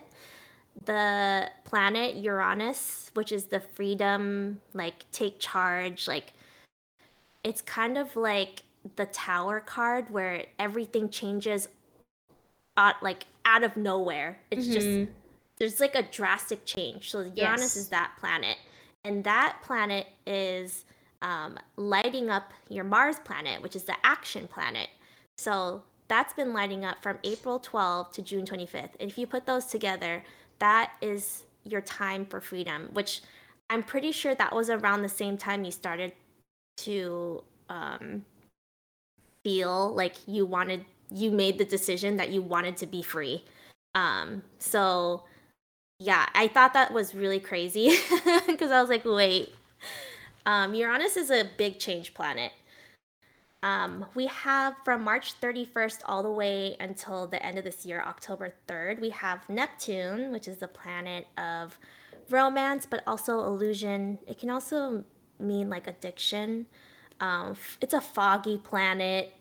the 0.84 1.48
planet 1.64 2.16
Uranus, 2.16 3.10
which 3.14 3.30
is 3.30 3.44
the 3.44 3.60
freedom, 3.60 4.60
like 4.74 5.10
take 5.12 5.38
charge, 5.38 6.08
like 6.08 6.32
it's 7.44 7.62
kind 7.62 7.96
of 7.96 8.14
like 8.16 8.64
the 8.96 9.06
tower 9.06 9.60
card 9.60 10.10
where 10.10 10.44
everything 10.58 11.08
changes 11.08 11.68
out 12.76 13.02
like 13.02 13.26
out 13.46 13.64
of 13.64 13.74
nowhere. 13.76 14.38
It's 14.50 14.66
mm-hmm. 14.66 14.74
just 14.74 15.12
there's 15.58 15.80
like 15.80 15.94
a 15.94 16.02
drastic 16.02 16.66
change. 16.66 17.10
So 17.10 17.20
Uranus 17.20 17.60
yes. 17.60 17.76
is 17.76 17.88
that 17.88 18.12
planet, 18.20 18.58
and 19.04 19.24
that 19.24 19.58
planet 19.62 20.08
is 20.26 20.84
um, 21.22 21.58
lighting 21.76 22.28
up 22.28 22.52
your 22.68 22.84
Mars 22.84 23.16
planet, 23.24 23.62
which 23.62 23.74
is 23.74 23.84
the 23.84 23.96
action 24.04 24.46
planet. 24.46 24.88
So 25.38 25.82
that's 26.08 26.34
been 26.34 26.52
lighting 26.52 26.84
up 26.84 27.02
from 27.02 27.18
April 27.24 27.58
12th 27.58 28.12
to 28.12 28.22
June 28.22 28.44
25th. 28.44 28.90
And 29.00 29.10
if 29.10 29.18
you 29.18 29.26
put 29.26 29.46
those 29.46 29.66
together, 29.66 30.22
that 30.58 30.92
is 31.00 31.44
your 31.64 31.80
time 31.80 32.26
for 32.26 32.40
freedom, 32.40 32.90
which 32.92 33.22
I'm 33.70 33.82
pretty 33.82 34.12
sure 34.12 34.34
that 34.34 34.54
was 34.54 34.70
around 34.70 35.02
the 35.02 35.08
same 35.08 35.36
time 35.36 35.64
you 35.64 35.72
started 35.72 36.12
to 36.78 37.42
um, 37.68 38.24
feel 39.42 39.94
like 39.94 40.14
you 40.26 40.46
wanted 40.46 40.84
you 41.10 41.30
made 41.30 41.58
the 41.58 41.64
decision 41.64 42.16
that 42.16 42.30
you 42.30 42.42
wanted 42.42 42.76
to 42.78 42.86
be 42.86 43.02
free. 43.02 43.44
Um, 43.94 44.42
so 44.58 45.24
yeah, 45.98 46.26
I 46.34 46.48
thought 46.48 46.74
that 46.74 46.92
was 46.92 47.14
really 47.14 47.40
crazy 47.40 47.96
because 48.46 48.70
I 48.70 48.80
was 48.80 48.90
like, 48.90 49.04
wait, 49.04 49.54
um, 50.44 50.74
Uranus 50.74 51.16
is 51.16 51.30
a 51.30 51.48
big 51.56 51.78
change 51.78 52.12
planet. 52.14 52.52
Um, 53.62 54.04
we 54.14 54.26
have 54.26 54.74
from 54.84 55.02
March 55.02 55.40
31st 55.40 56.00
all 56.04 56.22
the 56.22 56.30
way 56.30 56.76
until 56.78 57.26
the 57.26 57.44
end 57.44 57.58
of 57.58 57.64
this 57.64 57.86
year, 57.86 58.02
October 58.06 58.54
3rd, 58.68 59.00
we 59.00 59.10
have 59.10 59.48
Neptune, 59.48 60.30
which 60.30 60.46
is 60.46 60.58
the 60.58 60.68
planet 60.68 61.26
of 61.38 61.78
romance, 62.30 62.86
but 62.88 63.02
also 63.06 63.40
illusion. 63.40 64.18
It 64.26 64.38
can 64.38 64.50
also 64.50 65.04
mean 65.40 65.70
like 65.70 65.86
addiction. 65.86 66.66
Um, 67.20 67.56
it's 67.80 67.94
a 67.94 68.00
foggy 68.00 68.58
planet. 68.58 69.32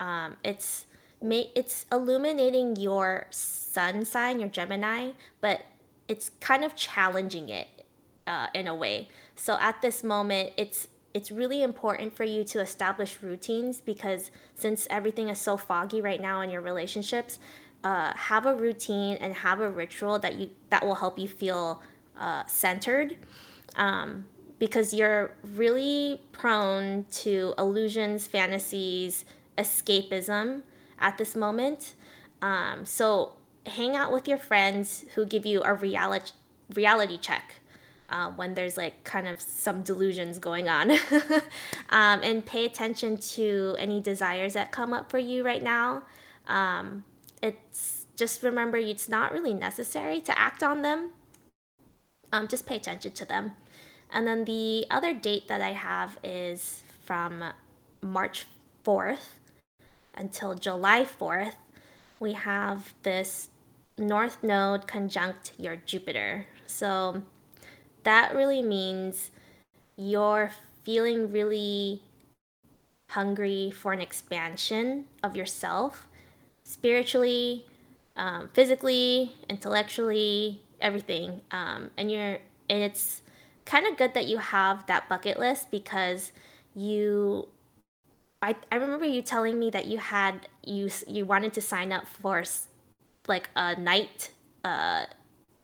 Um, 0.00 0.36
it's 0.44 0.86
it's 1.32 1.86
illuminating 1.90 2.76
your 2.76 3.26
sun 3.30 4.04
sign, 4.04 4.40
your 4.40 4.48
Gemini, 4.48 5.10
but 5.40 5.62
it's 6.08 6.30
kind 6.40 6.64
of 6.64 6.76
challenging 6.76 7.48
it 7.48 7.68
uh, 8.26 8.48
in 8.54 8.66
a 8.66 8.74
way. 8.74 9.08
So 9.36 9.56
at 9.60 9.80
this 9.82 10.04
moment, 10.04 10.52
it's 10.56 10.88
it's 11.14 11.30
really 11.30 11.62
important 11.62 12.14
for 12.16 12.24
you 12.24 12.42
to 12.42 12.60
establish 12.60 13.18
routines 13.22 13.80
because 13.80 14.32
since 14.56 14.88
everything 14.90 15.28
is 15.28 15.40
so 15.40 15.56
foggy 15.56 16.00
right 16.00 16.20
now 16.20 16.40
in 16.40 16.50
your 16.50 16.60
relationships, 16.60 17.38
uh, 17.84 18.12
have 18.16 18.46
a 18.46 18.54
routine 18.54 19.16
and 19.20 19.32
have 19.32 19.60
a 19.60 19.70
ritual 19.70 20.18
that 20.18 20.34
you 20.34 20.50
that 20.70 20.84
will 20.84 20.96
help 20.96 21.18
you 21.18 21.28
feel 21.28 21.82
uh, 22.18 22.44
centered. 22.46 23.16
Um, 23.76 24.26
because 24.58 24.94
you're 24.94 25.34
really 25.54 26.20
prone 26.32 27.04
to 27.10 27.54
illusions, 27.58 28.26
fantasies, 28.26 29.24
escapism, 29.58 30.62
at 30.98 31.18
this 31.18 31.34
moment. 31.34 31.94
Um, 32.42 32.84
so 32.84 33.34
hang 33.66 33.96
out 33.96 34.12
with 34.12 34.28
your 34.28 34.38
friends 34.38 35.04
who 35.14 35.24
give 35.24 35.46
you 35.46 35.62
a 35.64 35.74
reality 35.74 36.32
reality 36.74 37.18
check 37.18 37.56
uh, 38.10 38.30
when 38.30 38.54
there's 38.54 38.76
like 38.76 39.04
kind 39.04 39.26
of 39.26 39.40
some 39.40 39.82
delusions 39.82 40.38
going 40.38 40.68
on, 40.68 40.90
um, 41.90 42.20
and 42.22 42.44
pay 42.44 42.64
attention 42.64 43.16
to 43.16 43.74
any 43.78 44.00
desires 44.00 44.52
that 44.52 44.72
come 44.72 44.92
up 44.92 45.10
for 45.10 45.18
you 45.18 45.44
right 45.44 45.62
now. 45.62 46.02
Um, 46.46 47.04
it's 47.42 48.06
just 48.16 48.42
remember 48.42 48.76
it's 48.76 49.08
not 49.08 49.32
really 49.32 49.54
necessary 49.54 50.20
to 50.20 50.38
act 50.38 50.62
on 50.62 50.82
them. 50.82 51.10
Um, 52.32 52.48
just 52.48 52.66
pay 52.66 52.76
attention 52.76 53.12
to 53.12 53.24
them. 53.24 53.52
And 54.12 54.26
then 54.26 54.44
the 54.44 54.86
other 54.90 55.12
date 55.12 55.48
that 55.48 55.60
I 55.60 55.72
have 55.72 56.18
is 56.22 56.82
from 57.04 57.42
March 58.00 58.46
4th 58.84 59.18
until 60.16 60.54
July 60.54 61.04
4th. 61.04 61.54
we 62.20 62.32
have 62.32 62.94
this 63.02 63.48
North 63.98 64.42
Node 64.42 64.86
conjunct 64.86 65.52
your 65.58 65.76
Jupiter. 65.76 66.46
So 66.66 67.22
that 68.04 68.34
really 68.34 68.62
means 68.62 69.30
you're 69.96 70.52
feeling 70.84 71.30
really 71.30 72.02
hungry 73.10 73.72
for 73.76 73.92
an 73.92 74.00
expansion 74.00 75.04
of 75.22 75.36
yourself 75.36 76.06
spiritually, 76.64 77.64
um, 78.16 78.48
physically, 78.52 79.32
intellectually, 79.48 80.60
everything. 80.80 81.40
Um, 81.50 81.90
and 81.96 82.10
you're 82.10 82.38
and 82.70 82.82
it's 82.82 83.22
kind 83.64 83.86
of 83.86 83.96
good 83.96 84.14
that 84.14 84.26
you 84.26 84.38
have 84.38 84.86
that 84.86 85.08
bucket 85.08 85.38
list 85.38 85.70
because 85.70 86.32
you 86.74 87.48
I, 88.44 88.54
I 88.70 88.76
remember 88.76 89.06
you 89.06 89.22
telling 89.22 89.58
me 89.58 89.70
that 89.70 89.86
you 89.86 89.96
had 89.96 90.48
you 90.64 90.90
you 91.06 91.24
wanted 91.24 91.54
to 91.54 91.62
sign 91.62 91.92
up 91.92 92.06
for 92.06 92.44
like 93.26 93.48
a 93.56 93.74
night 93.80 94.30
uh, 94.64 95.06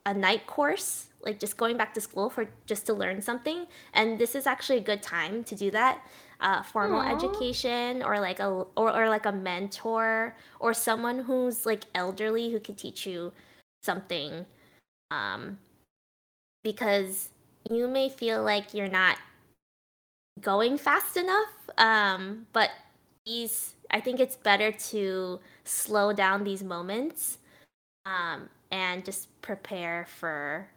a 0.05 0.13
night 0.13 0.47
course 0.47 1.07
like 1.21 1.39
just 1.39 1.57
going 1.57 1.77
back 1.77 1.93
to 1.93 2.01
school 2.01 2.31
for 2.31 2.49
just 2.65 2.87
to 2.87 2.93
learn 2.95 3.21
something 3.21 3.67
and 3.93 4.17
this 4.17 4.33
is 4.33 4.47
actually 4.47 4.79
a 4.79 4.81
good 4.81 5.03
time 5.03 5.43
to 5.43 5.55
do 5.55 5.69
that 5.69 6.01
uh, 6.39 6.63
formal 6.63 7.03
Aww. 7.03 7.13
education 7.13 8.01
or 8.01 8.19
like 8.19 8.39
a 8.39 8.47
or, 8.75 8.91
or 8.91 9.09
like 9.09 9.27
a 9.27 9.31
mentor 9.31 10.35
or 10.59 10.73
someone 10.73 11.19
who's 11.19 11.67
like 11.67 11.83
elderly 11.93 12.51
who 12.51 12.59
can 12.59 12.73
teach 12.73 13.05
you 13.05 13.31
something 13.83 14.47
um 15.11 15.59
because 16.63 17.29
you 17.69 17.87
may 17.87 18.09
feel 18.09 18.41
like 18.41 18.73
you're 18.73 18.89
not 18.89 19.17
going 20.39 20.77
fast 20.77 21.17
enough 21.17 21.49
um 21.77 22.47
but 22.53 22.69
these 23.25 23.75
i 23.91 23.99
think 23.99 24.19
it's 24.19 24.37
better 24.37 24.71
to 24.71 25.39
slow 25.65 26.13
down 26.13 26.43
these 26.43 26.63
moments 26.63 27.37
um 28.05 28.49
and 28.71 29.03
just 29.03 29.27
prepare 29.41 30.07
for 30.19 30.67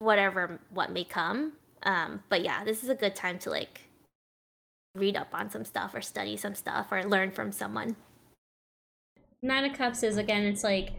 whatever 0.00 0.60
what 0.70 0.92
may 0.92 1.04
come. 1.04 1.52
Um 1.84 2.22
but 2.28 2.42
yeah 2.42 2.64
this 2.64 2.82
is 2.82 2.88
a 2.88 2.94
good 2.94 3.14
time 3.14 3.38
to 3.40 3.50
like 3.50 3.82
read 4.94 5.16
up 5.16 5.28
on 5.32 5.50
some 5.50 5.64
stuff 5.64 5.94
or 5.94 6.00
study 6.00 6.36
some 6.36 6.54
stuff 6.54 6.88
or 6.90 7.04
learn 7.04 7.30
from 7.30 7.52
someone. 7.52 7.96
Nine 9.42 9.70
of 9.70 9.76
cups 9.76 10.02
is 10.02 10.16
again 10.16 10.44
it's 10.44 10.64
like 10.64 10.90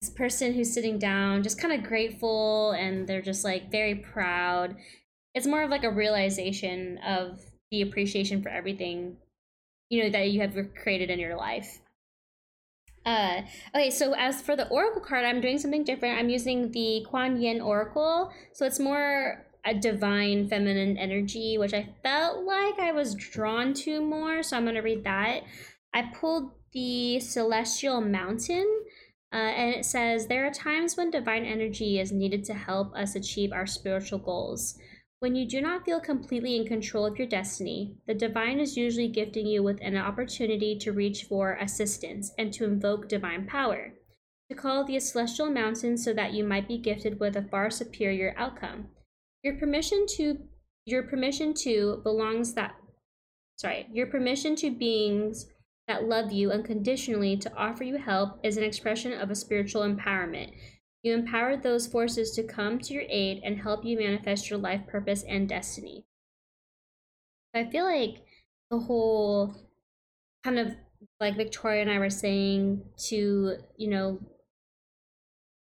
this 0.00 0.10
person 0.10 0.52
who's 0.52 0.72
sitting 0.72 0.98
down 0.98 1.42
just 1.42 1.60
kind 1.60 1.74
of 1.74 1.88
grateful 1.88 2.72
and 2.72 3.06
they're 3.06 3.22
just 3.22 3.44
like 3.44 3.70
very 3.70 3.96
proud 3.96 4.76
it's 5.34 5.46
more 5.46 5.62
of 5.62 5.70
like 5.70 5.84
a 5.84 5.90
realization 5.90 6.98
of 6.98 7.40
the 7.70 7.82
appreciation 7.82 8.42
for 8.42 8.48
everything 8.48 9.16
you 9.90 10.02
know 10.02 10.10
that 10.10 10.30
you 10.30 10.40
have 10.40 10.56
created 10.82 11.10
in 11.10 11.18
your 11.18 11.36
life 11.36 11.80
uh, 13.06 13.42
okay, 13.74 13.90
so 13.90 14.14
as 14.14 14.40
for 14.40 14.56
the 14.56 14.66
Oracle 14.68 15.02
card, 15.02 15.24
I'm 15.26 15.40
doing 15.40 15.58
something 15.58 15.84
different. 15.84 16.18
I'm 16.18 16.30
using 16.30 16.70
the 16.72 17.04
Kuan 17.10 17.40
Yin 17.40 17.60
Oracle. 17.60 18.32
So 18.54 18.64
it's 18.64 18.80
more 18.80 19.44
a 19.64 19.74
divine 19.74 20.48
feminine 20.48 20.96
energy, 20.96 21.58
which 21.58 21.74
I 21.74 21.88
felt 22.02 22.44
like 22.44 22.78
I 22.78 22.92
was 22.92 23.14
drawn 23.14 23.74
to 23.74 24.00
more. 24.00 24.42
So 24.42 24.56
I'm 24.56 24.64
going 24.64 24.74
to 24.74 24.80
read 24.80 25.04
that. 25.04 25.42
I 25.92 26.10
pulled 26.14 26.52
the 26.72 27.20
Celestial 27.20 28.00
Mountain. 28.00 28.66
Uh, 29.32 29.36
and 29.36 29.74
it 29.74 29.84
says, 29.84 30.26
There 30.26 30.46
are 30.46 30.52
times 30.52 30.96
when 30.96 31.10
divine 31.10 31.44
energy 31.44 31.98
is 31.98 32.12
needed 32.12 32.44
to 32.44 32.54
help 32.54 32.94
us 32.94 33.16
achieve 33.16 33.52
our 33.52 33.66
spiritual 33.66 34.18
goals. 34.18 34.78
When 35.24 35.36
you 35.36 35.46
do 35.46 35.62
not 35.62 35.86
feel 35.86 36.00
completely 36.00 36.54
in 36.54 36.66
control 36.66 37.06
of 37.06 37.16
your 37.16 37.26
destiny, 37.26 37.96
the 38.06 38.12
divine 38.12 38.60
is 38.60 38.76
usually 38.76 39.08
gifting 39.08 39.46
you 39.46 39.62
with 39.62 39.78
an 39.80 39.96
opportunity 39.96 40.76
to 40.80 40.92
reach 40.92 41.24
for 41.24 41.54
assistance 41.54 42.32
and 42.36 42.52
to 42.52 42.64
invoke 42.64 43.08
divine 43.08 43.46
power, 43.46 43.94
to 44.50 44.54
call 44.54 44.84
the 44.84 45.00
celestial 45.00 45.48
mountains 45.48 46.04
so 46.04 46.12
that 46.12 46.34
you 46.34 46.44
might 46.44 46.68
be 46.68 46.76
gifted 46.76 47.20
with 47.20 47.36
a 47.36 47.42
far 47.42 47.70
superior 47.70 48.34
outcome. 48.36 48.88
Your 49.42 49.56
permission 49.56 50.04
to 50.16 50.40
your 50.84 51.04
permission 51.04 51.54
to 51.54 52.02
belongs 52.02 52.52
that 52.52 52.74
sorry, 53.56 53.86
your 53.90 54.08
permission 54.08 54.54
to 54.56 54.70
beings 54.70 55.46
that 55.88 56.04
love 56.04 56.32
you 56.32 56.50
unconditionally 56.50 57.38
to 57.38 57.56
offer 57.56 57.82
you 57.82 57.96
help 57.96 58.40
is 58.42 58.58
an 58.58 58.64
expression 58.64 59.14
of 59.14 59.30
a 59.30 59.34
spiritual 59.34 59.84
empowerment 59.84 60.52
you 61.04 61.12
empowered 61.12 61.62
those 61.62 61.86
forces 61.86 62.30
to 62.32 62.42
come 62.42 62.78
to 62.80 62.94
your 62.94 63.04
aid 63.08 63.42
and 63.44 63.60
help 63.60 63.84
you 63.84 63.98
manifest 63.98 64.48
your 64.48 64.58
life 64.58 64.86
purpose 64.88 65.22
and 65.22 65.48
destiny. 65.48 66.06
I 67.54 67.66
feel 67.66 67.84
like 67.84 68.24
the 68.70 68.78
whole 68.78 69.54
kind 70.42 70.58
of 70.58 70.74
like 71.20 71.36
Victoria 71.36 71.82
and 71.82 71.90
I 71.90 71.98
were 71.98 72.10
saying 72.10 72.82
to, 73.08 73.58
you 73.76 73.90
know, 73.90 74.18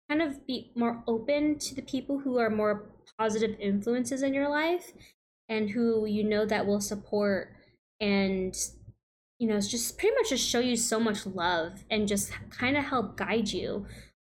kind 0.08 0.22
of 0.22 0.46
be 0.46 0.72
more 0.74 1.04
open 1.06 1.58
to 1.58 1.74
the 1.74 1.82
people 1.82 2.20
who 2.20 2.38
are 2.38 2.50
more 2.50 2.86
positive 3.18 3.54
influences 3.60 4.22
in 4.22 4.32
your 4.32 4.48
life 4.48 4.92
and 5.48 5.70
who 5.70 6.06
you 6.06 6.24
know 6.24 6.46
that 6.46 6.66
will 6.66 6.80
support 6.80 7.54
and 8.00 8.56
you 9.38 9.48
know 9.48 9.60
just 9.60 9.98
pretty 9.98 10.14
much 10.14 10.30
just 10.30 10.46
show 10.46 10.60
you 10.60 10.76
so 10.76 10.98
much 11.00 11.26
love 11.26 11.84
and 11.90 12.08
just 12.08 12.32
kind 12.50 12.76
of 12.76 12.84
help 12.84 13.16
guide 13.16 13.48
you 13.50 13.86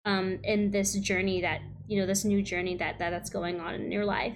um, 0.05 0.39
in 0.45 0.71
this 0.71 0.95
journey 0.95 1.41
that 1.41 1.61
you 1.87 2.01
know 2.01 2.07
this 2.07 2.25
new 2.25 2.43
journey 2.43 2.77
that, 2.77 2.99
that 2.99 3.11
that's 3.11 3.31
going 3.31 3.61
on 3.61 3.75
in 3.75 3.93
your 3.93 4.05
life. 4.05 4.35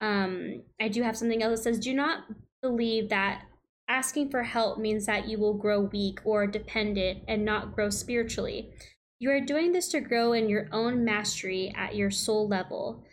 Um, 0.00 0.62
i 0.80 0.86
do 0.86 1.02
have 1.02 1.16
something 1.16 1.42
else 1.42 1.60
that 1.60 1.74
says 1.74 1.80
do 1.80 1.92
not 1.92 2.24
believe 2.62 3.08
that 3.08 3.42
asking 3.88 4.30
for 4.30 4.44
help 4.44 4.78
means 4.78 5.06
that 5.06 5.26
you 5.26 5.38
will 5.38 5.54
grow 5.54 5.80
weak 5.80 6.20
or 6.24 6.46
dependent 6.46 7.24
and 7.26 7.44
not 7.44 7.74
grow 7.74 7.90
spiritually. 7.90 8.70
You 9.18 9.30
are 9.30 9.40
doing 9.40 9.72
this 9.72 9.88
to 9.88 10.00
grow 10.00 10.32
in 10.32 10.48
your 10.48 10.68
own 10.70 11.04
mastery 11.04 11.72
at 11.76 11.96
your 11.96 12.10
soul 12.10 12.46
level 12.46 13.04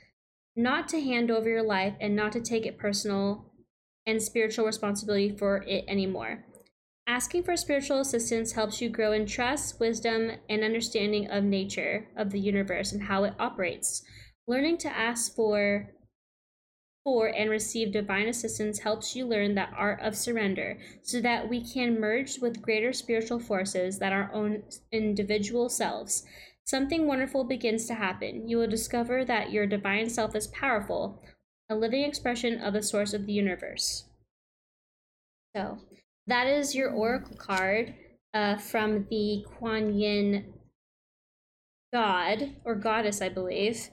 not 0.56 0.88
to 0.90 1.02
hand 1.02 1.30
over 1.30 1.50
your 1.50 1.64
life 1.64 1.96
and 2.00 2.16
not 2.16 2.32
to 2.32 2.42
take 2.42 2.66
it 2.66 2.78
personal 2.78 3.52
and 4.06 4.22
spiritual 4.22 4.66
responsibility 4.66 5.36
for 5.36 5.64
it 5.68 5.84
anymore 5.88 6.46
Asking 7.08 7.44
for 7.44 7.56
spiritual 7.56 8.00
assistance 8.00 8.54
helps 8.54 8.82
you 8.82 8.90
grow 8.90 9.12
in 9.12 9.28
trust, 9.28 9.80
wisdom, 9.80 10.32
and 10.50 10.64
understanding 10.64 11.30
of 11.30 11.44
nature, 11.44 12.08
of 12.18 12.32
the 12.32 12.40
universe, 12.40 12.92
and 12.92 13.04
how 13.04 13.24
it 13.26 13.36
operates. 13.40 14.04
Learning 14.48 14.78
to 14.80 14.90
ask 14.90 15.36
for 15.36 15.92
for 17.04 17.28
and 17.28 17.52
receive 17.52 17.92
divine 17.92 18.28
assistance 18.28 18.80
helps 18.80 19.16
you 19.16 19.28
learn 19.28 19.54
the 19.54 19.70
art 19.70 20.00
of 20.02 20.16
surrender 20.16 20.80
so 21.04 21.22
that 21.22 21.48
we 21.48 21.64
can 21.64 22.00
merge 22.02 22.40
with 22.40 22.64
greater 22.64 22.92
spiritual 22.92 23.40
forces 23.40 24.00
than 24.00 24.12
our 24.12 24.32
own 24.34 24.64
individual 24.92 25.70
selves. 25.70 26.26
Something 26.64 27.06
wonderful 27.06 27.44
begins 27.44 27.86
to 27.86 27.94
happen. 27.94 28.50
You 28.50 28.58
will 28.58 28.68
discover 28.68 29.24
that 29.24 29.52
your 29.52 29.68
divine 29.68 30.10
self 30.10 30.36
is 30.36 30.48
powerful, 30.48 31.22
a 31.70 31.76
living 31.76 32.04
expression 32.04 32.60
of 32.60 32.74
the 32.74 32.82
source 32.82 33.14
of 33.14 33.28
the 33.28 33.34
universe. 33.34 34.06
So, 35.56 35.78
that 36.28 36.48
is 36.48 36.76
your 36.76 36.92
oracle 36.92 37.36
card 37.38 37.94
uh, 38.34 38.58
from 38.58 39.08
the 39.10 39.46
Kuan 39.58 39.98
Yin 39.98 40.54
god 41.94 42.56
or 42.66 42.76
goddess, 42.76 43.22
I 43.22 43.30
believe. 43.30 43.90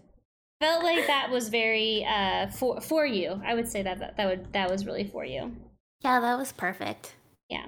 Felt 0.60 0.84
like 0.84 1.06
that 1.06 1.30
was 1.30 1.48
very 1.48 2.04
uh, 2.04 2.48
for 2.48 2.80
for 2.80 3.06
you. 3.06 3.40
I 3.44 3.54
would 3.54 3.68
say 3.68 3.82
that, 3.82 3.98
that 3.98 4.16
that 4.16 4.28
would 4.28 4.52
that 4.52 4.70
was 4.70 4.86
really 4.86 5.04
for 5.04 5.24
you. 5.24 5.54
Yeah, 6.00 6.20
that 6.20 6.38
was 6.38 6.52
perfect. 6.52 7.14
Yeah. 7.48 7.66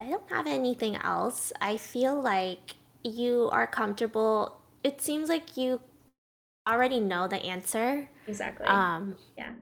I 0.00 0.08
don't 0.08 0.28
have 0.30 0.46
anything 0.46 0.96
else. 0.96 1.52
I 1.60 1.76
feel 1.76 2.20
like 2.20 2.74
you 3.04 3.48
are 3.52 3.66
comfortable. 3.66 4.60
It 4.82 5.00
seems 5.00 5.28
like 5.28 5.56
you 5.56 5.80
already 6.68 7.00
know 7.00 7.28
the 7.28 7.36
answer. 7.36 8.08
Exactly. 8.26 8.66
Um 8.66 9.16
yeah. 9.36 9.52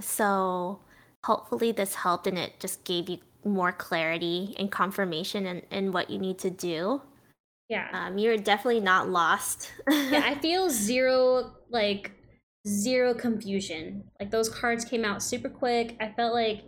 So 0.00 0.80
hopefully 1.24 1.72
this 1.72 1.94
helped 1.96 2.26
and 2.26 2.38
it 2.38 2.58
just 2.60 2.84
gave 2.84 3.08
you 3.08 3.18
more 3.44 3.72
clarity 3.72 4.54
and 4.58 4.70
confirmation 4.70 5.46
in, 5.46 5.62
in 5.70 5.92
what 5.92 6.10
you 6.10 6.18
need 6.18 6.38
to 6.38 6.50
do. 6.50 7.02
Yeah. 7.68 7.88
Um, 7.92 8.18
you're 8.18 8.36
definitely 8.36 8.80
not 8.80 9.08
lost. 9.08 9.70
yeah, 9.88 10.22
I 10.24 10.34
feel 10.42 10.68
zero 10.68 11.52
like 11.70 12.12
zero 12.66 13.14
confusion. 13.14 14.04
Like 14.18 14.30
those 14.30 14.48
cards 14.48 14.84
came 14.84 15.04
out 15.04 15.22
super 15.22 15.48
quick. 15.48 15.96
I 16.00 16.12
felt 16.12 16.34
like 16.34 16.62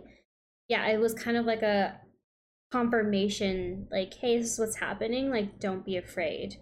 yeah, 0.69 0.87
it 0.87 0.99
was 0.99 1.13
kind 1.13 1.37
of 1.37 1.45
like 1.45 1.61
a 1.61 1.99
confirmation 2.71 3.87
like 3.91 4.13
hey, 4.13 4.37
this 4.37 4.53
is 4.53 4.59
what's 4.59 4.77
happening, 4.77 5.29
like 5.29 5.59
don't 5.59 5.85
be 5.85 5.97
afraid. 5.97 6.55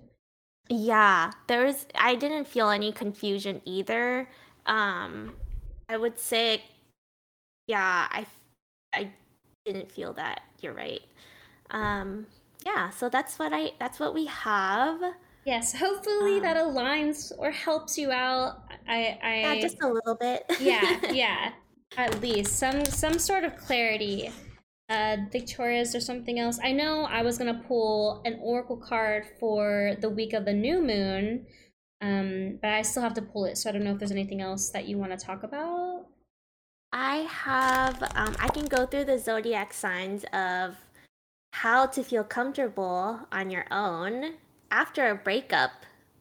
Yeah, 0.69 1.31
there 1.47 1.65
was 1.65 1.85
I 1.95 2.15
didn't 2.15 2.47
feel 2.47 2.69
any 2.69 2.91
confusion 2.91 3.61
either. 3.65 4.27
Um 4.65 5.35
I 5.87 5.97
would 5.97 6.17
say 6.17 6.63
yeah, 7.71 8.07
I 8.11 8.25
I 8.93 9.11
didn't 9.65 9.89
feel 9.89 10.11
that. 10.13 10.41
You're 10.59 10.73
right. 10.73 11.01
Um, 11.69 12.27
yeah, 12.65 12.89
so 12.89 13.07
that's 13.07 13.39
what 13.39 13.53
I 13.53 13.71
that's 13.79 13.97
what 13.97 14.13
we 14.13 14.25
have. 14.25 14.99
Yes, 15.45 15.73
hopefully 15.73 16.35
um, 16.35 16.41
that 16.41 16.57
aligns 16.57 17.31
or 17.37 17.49
helps 17.49 17.97
you 17.97 18.11
out. 18.11 18.63
I, 18.87 19.17
I 19.23 19.35
yeah, 19.39 19.61
just 19.61 19.81
a 19.81 19.87
little 19.87 20.15
bit. 20.15 20.43
yeah, 20.59 20.99
yeah, 21.13 21.53
at 21.95 22.21
least 22.21 22.57
some 22.57 22.83
some 22.83 23.17
sort 23.17 23.45
of 23.45 23.55
clarity 23.55 24.31
uh, 24.89 25.15
Victoria's 25.31 25.95
or 25.95 26.01
something 26.01 26.39
else. 26.39 26.59
I 26.61 26.73
know 26.73 27.05
I 27.05 27.21
was 27.21 27.37
gonna 27.37 27.63
pull 27.65 28.21
an 28.25 28.37
oracle 28.41 28.77
card 28.77 29.23
for 29.39 29.95
the 30.01 30.09
week 30.09 30.33
of 30.33 30.43
the 30.43 30.53
new 30.53 30.81
moon, 30.81 31.45
um, 32.01 32.59
but 32.61 32.71
I 32.71 32.81
still 32.81 33.01
have 33.01 33.13
to 33.13 33.21
pull 33.21 33.45
it, 33.45 33.57
so 33.57 33.69
I 33.69 33.71
don't 33.71 33.85
know 33.85 33.93
if 33.93 33.99
there's 33.99 34.11
anything 34.11 34.41
else 34.41 34.71
that 34.71 34.89
you 34.89 34.97
want 34.97 35.17
to 35.17 35.25
talk 35.25 35.43
about. 35.43 36.07
I 36.93 37.17
have, 37.29 38.03
um, 38.15 38.35
I 38.39 38.49
can 38.49 38.65
go 38.65 38.85
through 38.85 39.05
the 39.05 39.17
zodiac 39.17 39.73
signs 39.73 40.25
of 40.33 40.75
how 41.53 41.85
to 41.85 42.03
feel 42.03 42.23
comfortable 42.23 43.19
on 43.31 43.49
your 43.49 43.65
own 43.71 44.33
after 44.71 45.09
a 45.09 45.15
breakup 45.15 45.71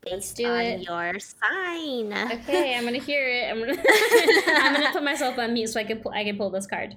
based 0.03 0.37
do 0.37 0.47
on 0.47 0.61
it. 0.61 0.83
your 0.83 1.19
sign. 1.19 2.13
Okay, 2.13 2.75
I'm 2.75 2.85
gonna 2.85 2.99
hear 2.99 3.29
it. 3.29 3.51
I'm 3.51 3.61
gonna 3.61 3.77
I'm 4.47 4.75
gonna 4.75 4.93
put 4.93 5.03
myself 5.03 5.39
on 5.39 5.53
mute 5.53 5.69
so 5.69 5.81
I 5.81 5.85
can 5.85 5.99
pull 6.01 6.13
I 6.13 6.25
can 6.25 6.37
pull 6.37 6.51
this 6.51 6.67
card. 6.67 6.97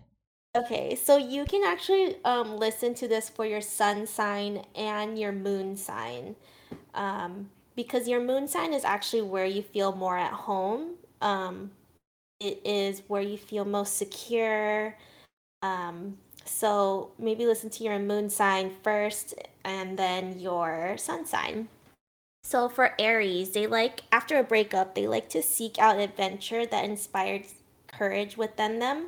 Okay, 0.55 0.95
so 0.95 1.17
you 1.17 1.45
can 1.45 1.63
actually 1.63 2.17
um, 2.23 2.57
listen 2.57 2.93
to 2.95 3.07
this 3.07 3.27
for 3.27 3.45
your 3.45 3.61
sun 3.61 4.05
sign 4.05 4.63
and 4.75 5.17
your 5.17 5.31
moon 5.31 5.75
sign. 5.75 6.35
Um, 6.93 7.49
because 7.75 8.07
your 8.07 8.21
moon 8.21 8.47
sign 8.47 8.71
is 8.71 8.83
actually 8.83 9.23
where 9.23 9.45
you 9.45 9.63
feel 9.63 9.93
more 9.93 10.15
at 10.15 10.31
home. 10.31 10.91
Um, 11.21 11.71
it 12.43 12.61
is 12.65 13.03
where 13.07 13.21
you 13.21 13.37
feel 13.37 13.65
most 13.65 13.97
secure. 13.97 14.97
Um, 15.61 16.17
so 16.45 17.11
maybe 17.17 17.45
listen 17.45 17.69
to 17.71 17.83
your 17.83 17.97
moon 17.99 18.29
sign 18.29 18.71
first 18.83 19.33
and 19.63 19.97
then 19.97 20.39
your 20.39 20.97
sun 20.97 21.25
sign. 21.25 21.69
So 22.43 22.67
for 22.67 22.93
Aries, 22.99 23.51
they 23.51 23.67
like, 23.67 24.01
after 24.11 24.37
a 24.37 24.43
breakup, 24.43 24.93
they 24.93 25.07
like 25.07 25.29
to 25.29 25.41
seek 25.41 25.79
out 25.79 25.99
adventure 25.99 26.65
that 26.65 26.83
inspires 26.83 27.53
courage 27.87 28.35
within 28.35 28.79
them. 28.79 29.07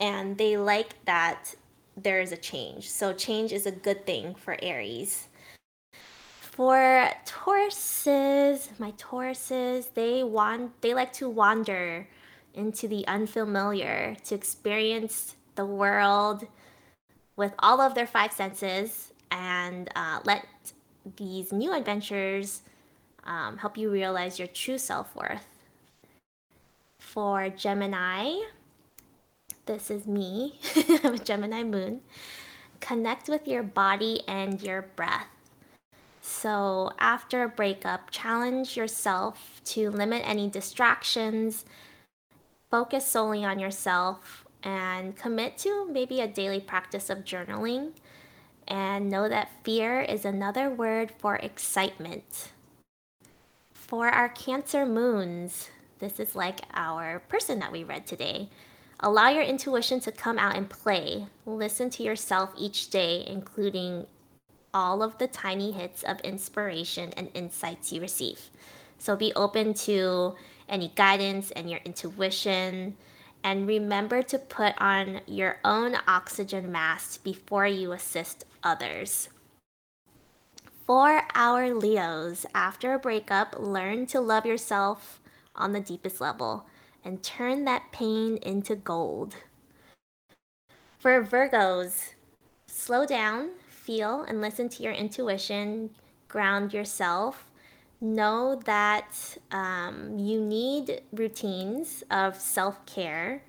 And 0.00 0.38
they 0.38 0.56
like 0.56 1.04
that 1.04 1.54
there 1.96 2.22
is 2.22 2.32
a 2.32 2.36
change. 2.38 2.88
So 2.88 3.12
change 3.12 3.52
is 3.52 3.66
a 3.66 3.70
good 3.70 4.06
thing 4.06 4.34
for 4.34 4.56
Aries. 4.62 5.28
For 6.40 7.10
Tauruses, 7.26 8.68
my 8.78 8.92
Tauruses, 8.92 9.92
they 9.94 10.22
want 10.22 10.80
they 10.80 10.94
like 10.94 11.12
to 11.14 11.28
wander 11.28 12.06
into 12.54 12.88
the 12.88 13.06
unfamiliar 13.06 14.16
to 14.24 14.34
experience 14.34 15.36
the 15.54 15.64
world 15.64 16.46
with 17.36 17.52
all 17.58 17.80
of 17.80 17.94
their 17.94 18.06
five 18.06 18.32
senses 18.32 19.12
and 19.30 19.88
uh, 19.96 20.20
let 20.24 20.46
these 21.16 21.52
new 21.52 21.72
adventures 21.72 22.62
um, 23.24 23.56
help 23.58 23.76
you 23.76 23.90
realize 23.90 24.38
your 24.38 24.48
true 24.48 24.78
self 24.78 25.14
worth. 25.14 25.46
For 26.98 27.48
Gemini, 27.48 28.40
this 29.66 29.90
is 29.90 30.06
me. 30.06 30.58
I'm 31.04 31.14
a 31.14 31.18
Gemini 31.18 31.62
moon. 31.62 32.00
Connect 32.80 33.28
with 33.28 33.46
your 33.46 33.62
body 33.62 34.22
and 34.26 34.60
your 34.62 34.82
breath. 34.96 35.28
So, 36.22 36.92
after 36.98 37.42
a 37.42 37.48
breakup, 37.48 38.10
challenge 38.10 38.76
yourself 38.76 39.60
to 39.66 39.90
limit 39.90 40.22
any 40.24 40.48
distractions, 40.48 41.64
focus 42.70 43.06
solely 43.06 43.44
on 43.44 43.58
yourself, 43.58 44.44
and 44.62 45.16
commit 45.16 45.58
to 45.58 45.88
maybe 45.90 46.20
a 46.20 46.28
daily 46.28 46.60
practice 46.60 47.10
of 47.10 47.24
journaling. 47.24 47.92
And 48.68 49.10
know 49.10 49.28
that 49.28 49.50
fear 49.64 50.00
is 50.00 50.24
another 50.24 50.70
word 50.70 51.12
for 51.18 51.36
excitement. 51.36 52.50
For 53.72 54.08
our 54.08 54.28
Cancer 54.28 54.86
moons, 54.86 55.70
this 55.98 56.20
is 56.20 56.36
like 56.36 56.60
our 56.72 57.20
person 57.28 57.58
that 57.58 57.72
we 57.72 57.82
read 57.82 58.06
today. 58.06 58.48
Allow 59.00 59.30
your 59.30 59.42
intuition 59.42 59.98
to 60.00 60.12
come 60.12 60.38
out 60.38 60.56
and 60.56 60.68
play. 60.70 61.26
Listen 61.46 61.90
to 61.90 62.02
yourself 62.02 62.50
each 62.56 62.90
day, 62.90 63.24
including 63.26 64.06
all 64.72 65.02
of 65.02 65.18
the 65.18 65.26
tiny 65.26 65.72
hits 65.72 66.02
of 66.02 66.20
inspiration 66.20 67.12
and 67.16 67.30
insights 67.34 67.92
you 67.92 68.00
receive. 68.00 68.50
So 68.98 69.16
be 69.16 69.32
open 69.34 69.74
to 69.74 70.36
any 70.70 70.92
guidance 70.94 71.50
and 71.50 71.68
your 71.68 71.80
intuition. 71.84 72.96
And 73.44 73.66
remember 73.66 74.22
to 74.22 74.38
put 74.38 74.74
on 74.78 75.20
your 75.26 75.58
own 75.64 75.96
oxygen 76.06 76.70
mask 76.72 77.22
before 77.22 77.66
you 77.66 77.92
assist 77.92 78.44
others. 78.62 79.28
For 80.86 81.22
our 81.34 81.74
Leos, 81.74 82.46
after 82.54 82.94
a 82.94 82.98
breakup, 82.98 83.56
learn 83.58 84.06
to 84.06 84.20
love 84.20 84.46
yourself 84.46 85.20
on 85.54 85.72
the 85.72 85.80
deepest 85.80 86.20
level 86.20 86.66
and 87.04 87.22
turn 87.22 87.64
that 87.64 87.92
pain 87.92 88.36
into 88.38 88.76
gold. 88.76 89.36
For 90.98 91.24
Virgos, 91.24 92.14
slow 92.66 93.06
down, 93.06 93.50
feel, 93.68 94.22
and 94.22 94.40
listen 94.40 94.68
to 94.68 94.82
your 94.82 94.92
intuition, 94.92 95.90
ground 96.28 96.74
yourself. 96.74 97.49
Know 98.00 98.60
that 98.64 99.36
um, 99.52 100.18
you 100.18 100.40
need 100.40 101.02
routines 101.12 102.02
of 102.10 102.40
self 102.40 102.86
care 102.86 103.42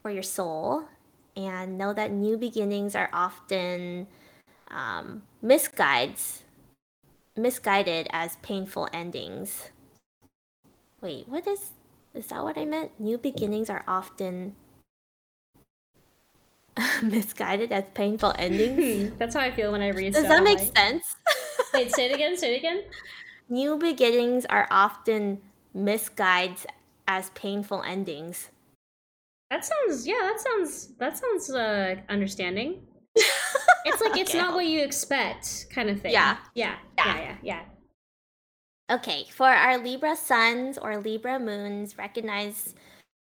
for 0.00 0.10
your 0.10 0.22
soul, 0.22 0.84
and 1.36 1.76
know 1.76 1.92
that 1.92 2.10
new 2.10 2.38
beginnings 2.38 2.94
are 2.94 3.10
often 3.12 4.06
um, 4.70 5.22
misguides, 5.44 6.44
misguided 7.36 8.06
as 8.10 8.36
painful 8.36 8.88
endings. 8.92 9.68
Wait, 11.02 11.28
what 11.28 11.46
is 11.46 11.72
is 12.14 12.28
that 12.28 12.42
what 12.42 12.56
I 12.56 12.64
meant? 12.64 12.98
New 12.98 13.18
beginnings 13.18 13.68
are 13.68 13.84
often 13.86 14.56
misguided 17.02 17.70
as 17.70 17.84
painful 17.92 18.34
endings. 18.38 19.12
That's 19.18 19.34
how 19.34 19.42
I 19.42 19.50
feel 19.50 19.72
when 19.72 19.82
I 19.82 19.88
read. 19.88 20.14
Does 20.14 20.22
that 20.22 20.42
make 20.42 20.58
sense? 20.58 21.16
Wait, 21.74 21.94
say 21.94 22.06
it 22.06 22.14
again. 22.14 22.36
Say 22.36 22.54
it 22.54 22.58
again. 22.58 22.82
New 23.48 23.76
beginnings 23.76 24.44
are 24.46 24.66
often 24.70 25.40
misguides 25.74 26.66
as 27.06 27.30
painful 27.30 27.82
endings. 27.82 28.50
That 29.50 29.64
sounds. 29.64 30.06
Yeah, 30.06 30.18
that 30.22 30.40
sounds. 30.40 30.88
That 30.98 31.16
sounds 31.18 31.50
uh, 31.50 31.96
understanding. 32.08 32.82
It's 33.88 34.00
like 34.02 34.16
it's 34.16 34.30
Okay. 34.30 34.38
not 34.40 34.52
what 34.52 34.66
you 34.66 34.82
expect, 34.82 35.66
kind 35.70 35.88
of 35.88 36.00
thing. 36.00 36.10
Yeah. 36.12 36.38
Yeah. 36.54 36.74
Yeah. 36.98 37.06
Yeah. 37.06 37.20
Yeah. 37.22 37.36
Yeah. 38.90 38.96
Okay, 38.96 39.26
for 39.30 39.46
our 39.46 39.78
Libra 39.78 40.16
suns 40.16 40.76
or 40.76 40.98
Libra 40.98 41.38
moons, 41.38 41.96
recognize 41.96 42.74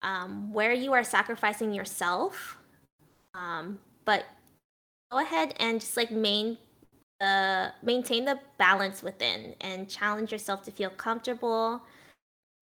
um, 0.04 0.54
where 0.54 0.72
you 0.74 0.94
are 0.94 1.04
sacrificing 1.04 1.74
yourself. 1.74 2.58
Um, 3.34 3.80
but 4.06 4.26
go 5.12 5.20
ahead 5.20 5.56
and 5.60 5.80
just 5.80 5.98
like 5.98 6.12
main 6.12 6.60
uh, 7.24 7.72
maintain 7.82 8.26
the 8.26 8.40
balance 8.58 9.02
within 9.02 9.56
and 9.62 9.90
challenge 9.90 10.32
yourself 10.32 10.64
to 10.64 10.72
feel 10.72 10.90
comfortable, 10.90 11.82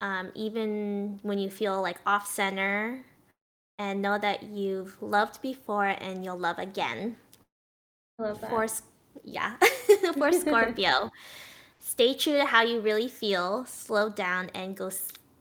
um, 0.01 0.31
even 0.35 1.19
when 1.23 1.39
you 1.39 1.49
feel 1.49 1.81
like 1.81 1.97
off 2.05 2.27
center. 2.27 3.03
And 3.79 3.99
know 3.99 4.19
that 4.19 4.43
you've 4.43 4.95
loved 5.01 5.41
before 5.41 5.87
and 5.87 6.23
you'll 6.23 6.37
love 6.37 6.59
again. 6.59 7.15
I 8.19 8.23
love 8.23 8.41
that. 8.41 8.49
For 8.51 8.67
yeah, 9.23 9.55
for 10.13 10.31
Scorpio, 10.39 11.09
stay 11.79 12.13
true 12.13 12.37
to 12.37 12.45
how 12.45 12.61
you 12.61 12.79
really 12.79 13.07
feel. 13.07 13.65
Slow 13.65 14.09
down 14.09 14.51
and 14.53 14.77
go 14.77 14.91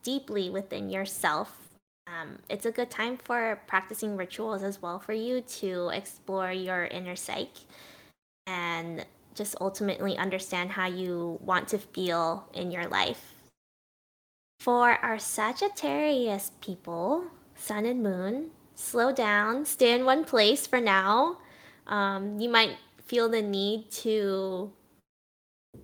deeply 0.01 0.49
within 0.49 0.89
yourself. 0.89 1.55
Um, 2.07 2.39
it's 2.49 2.65
a 2.65 2.71
good 2.71 2.89
time 2.89 3.17
for 3.17 3.61
practicing 3.67 4.17
rituals 4.17 4.63
as 4.63 4.81
well 4.81 4.97
for 4.97 5.13
you 5.13 5.41
to 5.41 5.89
explore 5.89 6.51
your 6.51 6.85
inner 6.85 7.15
psyche 7.15 7.67
and 8.47 9.05
just 9.35 9.55
ultimately 9.61 10.17
understand 10.17 10.71
how 10.71 10.87
you 10.87 11.39
want 11.41 11.67
to 11.69 11.77
feel 11.77 12.47
in 12.53 12.71
your 12.71 12.87
life. 12.87 13.35
For 14.59 14.91
our 14.91 15.17
Sagittarius 15.17 16.51
people, 16.61 17.25
Sun 17.55 17.85
and 17.85 18.03
Moon, 18.03 18.51
slow 18.75 19.11
down, 19.11 19.65
stay 19.65 19.93
in 19.93 20.05
one 20.05 20.23
place 20.23 20.67
for 20.67 20.79
now 20.79 21.37
um, 21.87 22.39
you 22.39 22.49
might 22.49 22.77
feel 23.05 23.29
the 23.29 23.41
need 23.41 23.91
to 23.91 24.71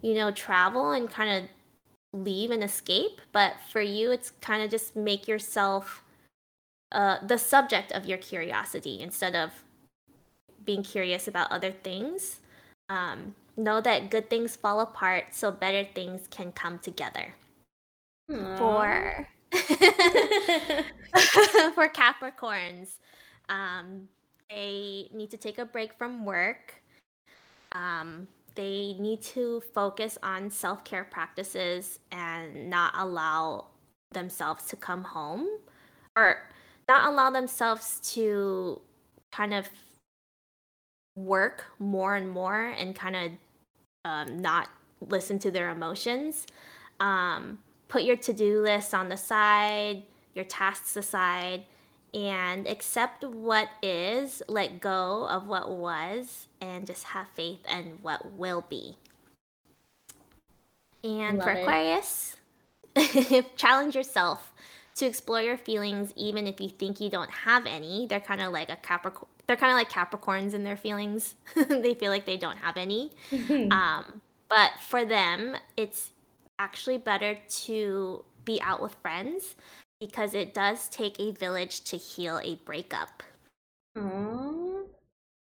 you 0.01 0.13
know 0.13 0.31
travel 0.31 0.91
and 0.91 1.09
kind 1.09 1.43
of 1.43 2.23
leave 2.23 2.51
and 2.51 2.63
escape 2.63 3.21
but 3.31 3.53
for 3.69 3.81
you 3.81 4.11
it's 4.11 4.31
kind 4.41 4.63
of 4.63 4.71
just 4.71 4.95
make 4.95 5.27
yourself 5.27 6.03
uh, 6.93 7.17
the 7.25 7.37
subject 7.37 7.91
of 7.91 8.05
your 8.05 8.17
curiosity 8.17 8.99
instead 9.01 9.35
of 9.35 9.51
being 10.63 10.83
curious 10.83 11.27
about 11.27 11.51
other 11.51 11.71
things 11.71 12.39
um, 12.89 13.35
know 13.55 13.81
that 13.81 14.09
good 14.09 14.29
things 14.29 14.55
fall 14.55 14.79
apart 14.81 15.25
so 15.31 15.51
better 15.51 15.87
things 15.95 16.27
can 16.29 16.51
come 16.51 16.79
together 16.79 17.33
Aw. 18.31 18.57
for 18.57 19.27
for 21.73 21.87
Capricorns, 21.89 22.97
um, 23.49 24.07
they 24.49 25.09
need 25.13 25.31
to 25.31 25.37
take 25.37 25.57
a 25.57 25.65
break 25.65 25.93
from 25.93 26.25
work. 26.25 26.75
Um, 27.71 28.27
they 28.55 28.95
need 28.99 29.21
to 29.21 29.61
focus 29.73 30.17
on 30.23 30.49
self 30.49 30.83
care 30.83 31.05
practices 31.05 31.99
and 32.11 32.69
not 32.69 32.93
allow 32.97 33.67
themselves 34.11 34.65
to 34.65 34.75
come 34.75 35.03
home 35.03 35.47
or 36.15 36.37
not 36.87 37.09
allow 37.11 37.29
themselves 37.29 37.99
to 38.13 38.81
kind 39.31 39.53
of 39.53 39.67
work 41.17 41.65
more 41.79 42.15
and 42.15 42.29
more 42.29 42.67
and 42.77 42.95
kind 42.95 43.15
of 43.15 43.31
um, 44.05 44.39
not 44.39 44.69
listen 45.01 45.39
to 45.39 45.51
their 45.51 45.69
emotions. 45.69 46.45
Um, 46.99 47.59
put 47.87 48.03
your 48.03 48.15
to 48.17 48.33
do 48.33 48.61
list 48.61 48.93
on 48.93 49.09
the 49.09 49.17
side, 49.17 50.03
your 50.33 50.45
tasks 50.45 50.95
aside, 50.95 51.63
and 52.13 52.67
accept 52.67 53.23
what 53.23 53.69
is, 53.81 54.41
let 54.47 54.79
go 54.79 55.27
of 55.27 55.47
what 55.47 55.69
was, 55.69 56.47
and 56.61 56.87
just 56.87 57.03
have 57.05 57.27
faith 57.35 57.59
in 57.69 57.97
what 58.01 58.33
will 58.33 58.63
be. 58.69 58.95
And 61.03 61.37
Love 61.37 61.45
for 61.45 61.51
Aquarius, 61.51 62.35
challenge 63.55 63.95
yourself 63.95 64.53
to 64.95 65.05
explore 65.05 65.41
your 65.41 65.57
feelings 65.57 66.11
even 66.15 66.47
if 66.47 66.59
you 66.59 66.69
think 66.69 66.99
you 66.99 67.09
don't 67.09 67.29
have 67.29 67.65
any. 67.65 68.07
They're 68.07 68.19
kind 68.19 68.41
of 68.41 68.51
like 68.51 68.69
a 68.69 68.77
Capricorn. 68.77 69.29
They're 69.47 69.57
kind 69.57 69.71
of 69.71 69.77
like 69.77 69.89
Capricorns 69.89 70.53
in 70.53 70.63
their 70.63 70.77
feelings. 70.77 71.35
they 71.55 71.93
feel 71.93 72.11
like 72.11 72.25
they 72.25 72.37
don't 72.37 72.57
have 72.57 72.77
any. 72.77 73.11
um, 73.71 74.21
but 74.49 74.71
for 74.87 75.05
them, 75.05 75.55
it's 75.77 76.11
actually 76.59 76.97
better 76.97 77.37
to 77.65 78.23
be 78.45 78.61
out 78.61 78.81
with 78.81 78.95
friends 79.01 79.55
because 79.99 80.33
it 80.33 80.53
does 80.53 80.89
take 80.89 81.19
a 81.19 81.31
village 81.31 81.83
to 81.85 81.97
heal 81.97 82.39
a 82.43 82.55
breakup. 82.65 83.23
Aww. 83.97 84.67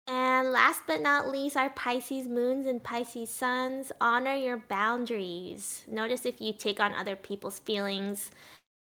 And 0.08 0.52
last 0.52 0.82
but 0.86 1.02
not 1.02 1.30
least, 1.30 1.58
our 1.58 1.72
Pisces 1.72 2.28
moons 2.28 2.68
and 2.68 2.84
Pisces 2.84 3.30
suns 3.32 3.92
honor 4.00 4.36
your 4.36 4.58
boundaries. 4.58 5.84
Notice 5.88 6.26
if 6.26 6.40
you 6.40 6.54
take 6.54 6.80
on 6.80 6.94
other 6.94 7.16
people's 7.16 7.60
feelings. 7.60 8.30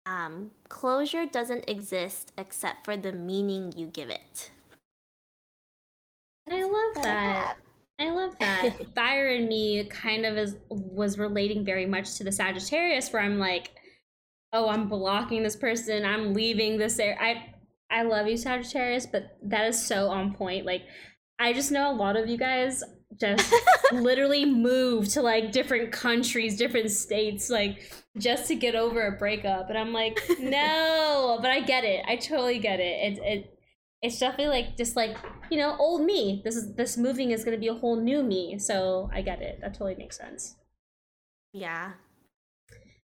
Um, 0.06 0.50
closure 0.70 1.26
doesn't 1.26 1.68
exist 1.68 2.32
except 2.38 2.86
for 2.86 2.96
the 2.96 3.12
meaning 3.12 3.72
you 3.76 3.86
give 3.86 4.08
it. 4.08 4.50
I 6.51 6.62
love 6.62 7.05
that. 7.05 7.57
I 7.98 8.11
love 8.11 8.36
that. 8.40 8.94
Fire 8.94 9.28
in 9.30 9.48
me 9.48 9.84
kind 9.84 10.26
of 10.26 10.36
is 10.36 10.57
was 10.68 11.18
relating 11.18 11.64
very 11.64 11.86
much 11.86 12.16
to 12.16 12.24
the 12.24 12.32
Sagittarius, 12.32 13.12
where 13.12 13.22
I'm 13.22 13.38
like, 13.38 13.70
oh, 14.53 14.68
I'm 14.68 14.88
blocking 14.88 15.42
this 15.42 15.57
person, 15.57 16.05
I'm 16.05 16.34
leaving 16.34 16.78
this 16.78 16.98
area. 16.98 17.16
I 17.20 17.55
I 17.90 18.03
love 18.03 18.28
you, 18.28 18.36
Sagittarius, 18.36 19.07
but 19.07 19.36
that 19.42 19.66
is 19.66 19.84
so 19.84 20.09
on 20.09 20.34
point. 20.34 20.64
Like, 20.64 20.82
I 21.38 21.53
just 21.53 21.72
know 21.72 21.90
a 21.90 21.94
lot 21.94 22.16
of 22.16 22.28
you 22.28 22.36
guys 22.38 22.82
just 23.18 23.53
literally 23.92 24.44
move 24.44 25.09
to 25.09 25.22
like 25.22 25.53
different 25.53 25.92
countries, 25.92 26.57
different 26.57 26.90
states, 26.90 27.51
like 27.51 27.92
just 28.18 28.46
to 28.48 28.55
get 28.55 28.74
over 28.74 29.07
a 29.07 29.18
breakup. 29.18 29.68
And 29.68 29.78
I'm 29.78 29.92
like, 29.92 30.20
no, 30.40 31.38
but 31.40 31.51
I 31.51 31.61
get 31.61 31.84
it. 31.84 32.05
I 32.07 32.16
totally 32.16 32.59
get 32.59 32.80
it. 32.80 33.18
It 33.18 33.18
it 33.22 33.59
it's 34.03 34.18
definitely 34.18 34.48
like 34.48 34.76
just 34.76 34.96
like 34.96 35.16
you 35.51 35.59
know 35.59 35.76
old 35.78 36.03
me. 36.03 36.40
This 36.44 36.57
is 36.57 36.74
this 36.74 36.96
moving 36.96 37.30
is 37.30 37.44
going 37.44 37.57
to 37.57 37.61
be 37.61 37.68
a 37.68 37.74
whole 37.74 37.96
new 37.96 38.22
me. 38.22 38.59
So 38.59 39.11
i 39.12 39.20
get 39.20 39.42
it. 39.42 39.61
That 39.61 39.74
totally 39.74 39.96
makes 39.96 40.16
sense. 40.16 40.57
Yeah. 41.53 41.92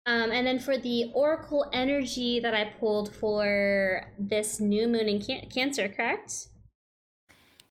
Um, 0.07 0.31
and 0.31 0.45
then 0.45 0.59
for 0.59 0.77
the 0.77 1.11
oracle 1.15 1.67
energy 1.73 2.39
that 2.39 2.53
i 2.53 2.65
pulled 2.79 3.15
for 3.15 4.05
this 4.19 4.59
new 4.59 4.87
moon 4.87 5.09
in 5.09 5.19
can- 5.19 5.49
cancer 5.49 5.89
correct? 5.89 6.49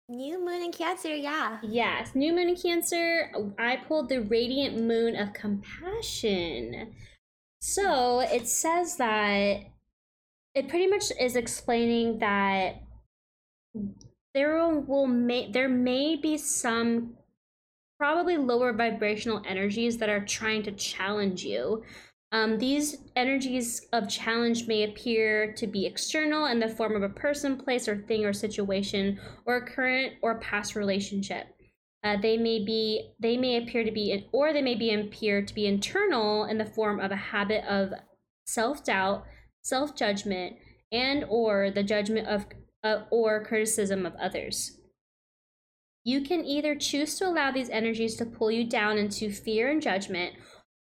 New 0.09 0.45
moon 0.45 0.62
in 0.62 0.73
cancer 0.73 1.15
yeah. 1.15 1.59
Yes 1.62 2.15
new 2.17 2.33
moon 2.33 2.49
in 2.49 2.57
cancer. 2.57 3.31
I 3.59 3.77
pulled 3.77 4.09
the 4.09 4.23
radiant 4.23 4.81
moon 4.81 5.15
of 5.15 5.33
compassion. 5.33 6.95
So 7.61 8.21
it 8.21 8.49
says 8.49 8.97
that 8.97 9.61
it 10.55 10.69
pretty 10.69 10.89
much 10.89 11.05
is 11.21 11.37
explaining 11.37 12.19
that 12.19 12.84
there 14.35 14.68
will 14.68 15.07
may 15.07 15.51
there 15.51 15.68
may 15.68 16.16
be 16.16 16.37
some 16.37 17.14
probably 17.99 18.37
lower 18.37 18.72
vibrational 18.72 19.43
energies 19.47 19.99
that 19.99 20.09
are 20.09 20.25
trying 20.25 20.62
to 20.64 20.72
challenge 20.72 21.45
you. 21.45 21.83
Um, 22.33 22.59
these 22.59 22.97
energies 23.14 23.87
of 23.93 24.09
challenge 24.09 24.66
may 24.66 24.83
appear 24.83 25.53
to 25.53 25.68
be 25.68 25.87
external 25.87 26.47
in 26.47 26.59
the 26.59 26.68
form 26.68 26.97
of 26.97 27.05
a 27.05 27.09
person, 27.09 27.57
place, 27.57 27.87
or 27.87 27.97
thing 27.97 28.25
or 28.25 28.33
situation, 28.33 29.20
or 29.47 29.57
a 29.57 29.66
current 29.66 30.14
or 30.20 30.41
past 30.41 30.75
relationship. 30.75 31.47
Uh, 32.03 32.16
they 32.20 32.37
may 32.37 32.62
be 32.62 33.12
they 33.20 33.37
may 33.37 33.57
appear 33.57 33.85
to 33.85 33.93
be 33.93 34.29
or 34.33 34.53
they 34.53 34.62
may 34.62 34.75
be 34.75 34.93
appear 34.93 35.43
to 35.43 35.55
be 35.55 35.66
internal 35.66 36.45
in 36.45 36.59
the 36.59 36.66
form 36.66 36.99
of 36.99 37.12
a 37.12 37.16
habit 37.16 37.64
of 37.66 37.93
self-doubt, 38.47 39.25
self-judgment, 39.62 40.57
and 40.91 41.25
or 41.29 41.70
the 41.70 41.83
judgment 41.83 42.27
of 42.27 42.47
uh, 42.85 43.05
or 43.11 43.45
criticism 43.45 44.07
of 44.07 44.14
others. 44.16 44.78
You 46.05 46.20
can 46.20 46.45
either 46.45 46.76
choose 46.76 47.18
to 47.18 47.26
allow 47.26 47.51
these 47.51 47.70
energies 47.70 48.14
to 48.16 48.26
pull 48.26 48.51
you 48.51 48.64
down 48.64 48.99
into 48.99 49.32
fear 49.32 49.70
and 49.70 49.80
judgment, 49.80 50.35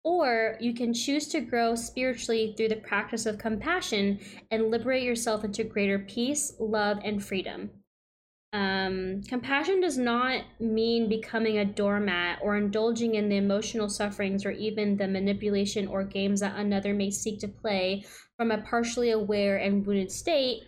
or 0.04 0.58
you 0.60 0.74
can 0.74 0.92
choose 0.92 1.26
to 1.28 1.40
grow 1.40 1.74
spiritually 1.74 2.54
through 2.56 2.68
the 2.68 2.76
practice 2.76 3.24
of 3.24 3.38
compassion 3.38 4.20
and 4.50 4.70
liberate 4.70 5.02
yourself 5.02 5.42
into 5.42 5.64
greater 5.64 5.98
peace, 5.98 6.54
love, 6.60 6.98
and 7.02 7.24
freedom. 7.24 7.70
Um, 8.52 9.22
compassion 9.26 9.80
does 9.80 9.98
not 9.98 10.42
mean 10.60 11.08
becoming 11.08 11.58
a 11.58 11.64
doormat 11.64 12.38
or 12.42 12.56
indulging 12.56 13.14
in 13.14 13.28
the 13.28 13.36
emotional 13.36 13.88
sufferings 13.88 14.46
or 14.46 14.50
even 14.52 14.96
the 14.96 15.08
manipulation 15.08 15.88
or 15.88 16.04
games 16.04 16.40
that 16.40 16.56
another 16.56 16.94
may 16.94 17.10
seek 17.10 17.40
to 17.40 17.48
play 17.48 18.04
from 18.36 18.50
a 18.50 18.58
partially 18.58 19.10
aware 19.10 19.56
and 19.56 19.84
wounded 19.84 20.12
state 20.12 20.62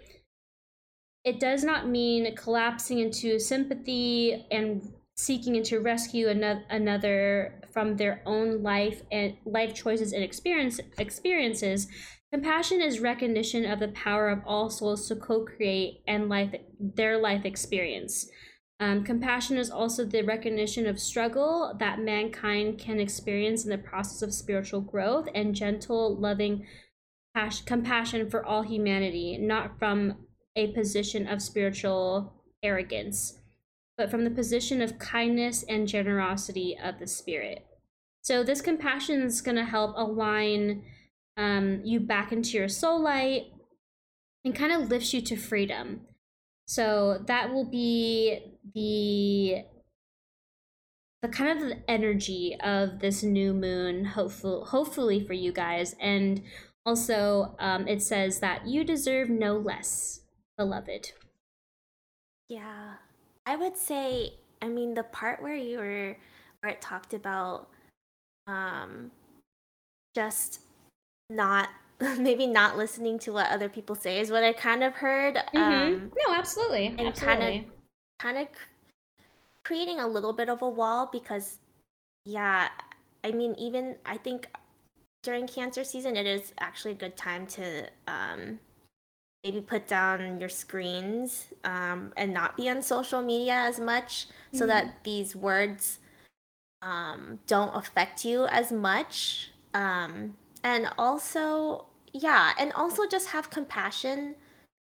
it 1.25 1.41
does 1.41 1.65
not 1.65 1.89
mean 1.89 2.35
collapsing 2.37 2.99
into 2.99 3.39
sympathy 3.39 4.47
and 4.51 4.93
seeking 5.17 5.63
to 5.65 5.81
rescue 5.81 6.29
another 6.29 7.61
from 7.73 7.97
their 7.97 8.23
own 8.25 8.63
life 8.63 9.03
and 9.11 9.37
life 9.45 9.75
choices 9.75 10.13
and 10.13 10.23
experience 10.23 10.81
experiences. 10.97 11.89
Compassion 12.33 12.81
is 12.81 13.01
recognition 13.01 13.65
of 13.65 13.81
the 13.81 13.89
power 13.89 14.29
of 14.29 14.43
all 14.47 14.71
souls 14.71 15.09
to 15.09 15.17
co-create 15.17 16.03
and 16.07 16.29
life 16.29 16.55
their 16.79 17.19
life 17.19 17.45
experience. 17.45 18.29
Um, 18.81 19.03
compassion 19.03 19.57
is 19.57 19.71
also 19.71 20.05
the 20.05 20.23
recognition 20.23 20.87
of 20.87 21.01
struggle 21.01 21.75
that 21.81 21.99
mankind 21.99 22.79
can 22.79 23.01
experience 23.01 23.65
in 23.65 23.71
the 23.71 23.79
process 23.79 24.23
of 24.23 24.33
spiritual 24.33 24.83
growth 24.83 25.29
and 25.35 25.55
gentle 25.55 26.17
loving 26.17 26.65
compassion 27.67 28.29
for 28.29 28.45
all 28.45 28.63
humanity 28.63 29.39
not 29.39 29.79
from 29.79 30.17
a 30.59 30.73
position 30.73 31.29
of 31.29 31.41
spiritual 31.41 32.33
arrogance, 32.65 33.39
but 33.97 34.11
from 34.11 34.25
the 34.25 34.31
position 34.31 34.83
of 34.83 34.99
kindness 34.99 35.63
and 35.69 35.87
generosity 35.87 36.77
of 36.83 36.99
the 36.99 37.07
spirit. 37.07 37.65
So 38.23 38.43
this 38.43 38.61
compassion 38.61 39.23
is 39.23 39.41
going 39.41 39.57
to 39.57 39.65
help 39.65 39.95
align 39.97 40.83
um, 41.37 41.81
you 41.85 42.01
back 42.01 42.33
into 42.33 42.59
your 42.59 42.69
soul 42.69 43.01
light 43.01 43.53
and 44.45 44.55
kind 44.55 44.73
of 44.73 44.91
lifts 44.91 45.15
you 45.15 45.21
to 45.23 45.37
freedom. 45.37 46.01
So 46.67 47.23
that 47.27 47.53
will 47.53 47.65
be 47.65 48.41
the 48.75 49.65
the 51.21 51.29
kind 51.29 51.51
of 51.51 51.69
the 51.69 51.91
energy 51.91 52.57
of 52.63 53.01
this 53.01 53.25
new 53.25 53.53
moon 53.53 54.05
hopeful, 54.05 54.67
hopefully 54.67 55.25
for 55.25 55.33
you 55.33 55.51
guys 55.51 55.97
and 56.01 56.43
also 56.87 57.57
um, 57.59 57.89
it 57.89 58.01
says 58.01 58.39
that 58.39 58.69
you 58.69 58.85
deserve 58.85 59.29
no 59.29 59.57
less 59.57 60.21
beloved. 60.59 61.13
Yeah. 62.49 62.95
I 63.47 63.57
would 63.57 63.77
say, 63.77 64.35
I 64.61 64.69
mean, 64.69 64.93
the 64.93 65.05
part 65.05 65.41
where 65.41 65.55
you 65.55 65.79
were, 65.79 66.17
where 66.61 66.73
it 66.73 66.83
talked 66.83 67.15
about 67.15 67.69
um, 68.47 69.11
just 70.15 70.61
not, 71.31 71.71
maybe 72.19 72.47
not 72.47 72.77
listening 72.77 73.19
to 73.21 73.33
what 73.33 73.49
other 73.51 73.69
people 73.69 73.95
say 73.95 74.21
is 74.21 74.31
what 74.31 74.45
I 74.45 74.53
kind 74.53 74.83
of 74.83 74.95
heard. 74.95 75.37
Mm-hmm. 75.37 75.59
Um, 75.59 76.13
no, 76.27 76.35
absolutely. 76.35 76.89
And 76.89 77.09
absolutely. 77.09 77.47
kind 77.47 77.65
of, 77.65 77.73
kind 78.19 78.39
of 78.39 78.49
creating 79.65 80.01
a 80.01 80.07
little 80.07 80.33
bit 80.33 80.49
of 80.49 80.61
a 80.61 80.69
wall 80.69 81.09
because, 81.11 81.59
yeah, 82.27 82.69
I 83.25 83.31
mean, 83.31 83.55
even 83.59 83.97
I 84.05 84.17
think 84.17 84.49
during 85.23 85.47
cancer 85.47 85.85
season, 85.85 86.17
it 86.17 86.27
is 86.27 86.53
actually 86.59 86.93
a 86.93 86.97
good 86.97 87.17
time 87.17 87.47
to 87.49 87.89
um, 88.07 88.59
maybe 89.45 89.61
put 89.61 89.87
down 89.87 90.41
your 90.41 90.49
screens 90.49 91.49
um, 91.65 92.13
and 92.17 92.33
not 92.33 92.57
be 92.57 92.69
on 92.69 92.83
social 92.83 93.23
media 93.23 93.55
as 93.55 93.79
much 93.79 94.27
mm-hmm. 94.27 94.59
so 94.59 94.67
that 94.67 94.85
mm-hmm. 94.85 94.97
these 95.05 95.37
words 95.37 95.99
um, 96.83 97.39
don't 97.47 97.75
affect 97.75 98.25
you 98.25 98.47
as 98.47 98.73
much. 98.73 99.51
Um, 99.75 100.37
and 100.65 100.89
also, 100.99 101.87
yeah, 102.13 102.53
and 102.59 102.73
also 102.73 103.07
just 103.07 103.29
have 103.29 103.51
compassion 103.51 104.35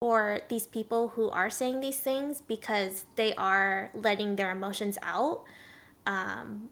for 0.01 0.41
these 0.49 0.67
people 0.67 1.09
who 1.09 1.29
are 1.31 1.51
saying 1.51 1.81
these 1.81 1.99
things 1.99 2.43
because 2.47 3.05
they 3.17 3.35
are 3.35 3.91
letting 3.95 4.37
their 4.37 4.53
emotions 4.53 4.97
out 5.03 5.43
um, 6.07 6.69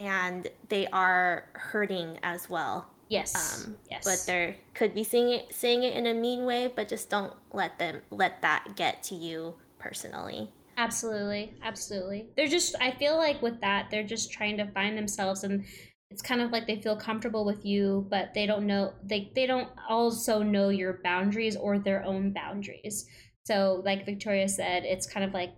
and 0.00 0.48
they 0.68 0.86
are 0.88 1.46
hurting 1.54 2.18
as 2.22 2.50
well. 2.50 2.86
Yes. 3.08 3.64
Um, 3.66 3.76
yes. 3.90 4.04
But 4.04 4.24
they 4.26 4.56
could 4.74 4.94
be 4.94 5.04
saying 5.04 5.30
it, 5.30 5.54
saying 5.54 5.82
it 5.82 5.94
in 5.94 6.06
a 6.06 6.14
mean 6.14 6.44
way, 6.44 6.72
but 6.74 6.88
just 6.88 7.10
don't 7.10 7.32
let 7.52 7.78
them 7.78 8.00
let 8.10 8.42
that 8.42 8.76
get 8.76 9.02
to 9.04 9.14
you 9.14 9.54
personally. 9.78 10.50
Absolutely, 10.76 11.54
absolutely. 11.62 12.28
They're 12.36 12.48
just 12.48 12.74
I 12.80 12.90
feel 12.92 13.16
like 13.16 13.40
with 13.42 13.60
that, 13.60 13.88
they're 13.90 14.02
just 14.02 14.32
trying 14.32 14.56
to 14.56 14.70
find 14.72 14.96
themselves 14.96 15.44
and 15.44 15.64
it's 16.10 16.22
kind 16.22 16.40
of 16.40 16.50
like 16.50 16.66
they 16.66 16.80
feel 16.80 16.96
comfortable 16.96 17.44
with 17.44 17.64
you, 17.64 18.06
but 18.10 18.34
they 18.34 18.46
don't 18.46 18.66
know 18.66 18.92
they 19.02 19.30
they 19.34 19.46
don't 19.46 19.68
also 19.88 20.42
know 20.42 20.68
your 20.68 21.00
boundaries 21.02 21.56
or 21.56 21.78
their 21.78 22.04
own 22.04 22.32
boundaries. 22.32 23.06
So 23.44 23.82
like 23.84 24.06
Victoria 24.06 24.48
said, 24.48 24.84
it's 24.84 25.06
kind 25.06 25.24
of 25.24 25.32
like 25.34 25.52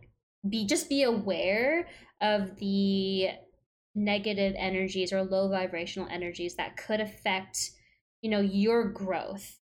be 0.49 0.67
just 0.67 0.89
be 0.89 1.03
aware 1.03 1.87
of 2.21 2.57
the 2.57 3.29
negative 3.97 4.55
energies 4.57 5.13
or 5.13 5.25
low 5.25 5.49
vibrational 5.49 6.09
energies 6.09 6.55
that 6.57 6.77
could 6.77 7.01
affect, 7.01 7.71
you 8.21 8.31
know, 8.31 8.41
your 8.41 8.85
growth. 8.85 9.59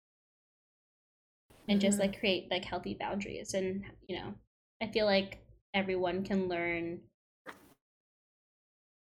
And 1.67 1.81
just 1.81 1.99
mm-hmm. 1.99 2.09
like 2.09 2.21
create 2.21 2.51
like 2.51 2.65
healthy 2.65 2.97
boundaries 2.99 3.53
and 3.53 3.85
you 4.07 4.17
know 4.17 4.33
I 4.81 4.87
feel 4.87 5.05
like 5.05 5.37
everyone 5.75 6.25
can 6.25 6.49
learn 6.49 7.01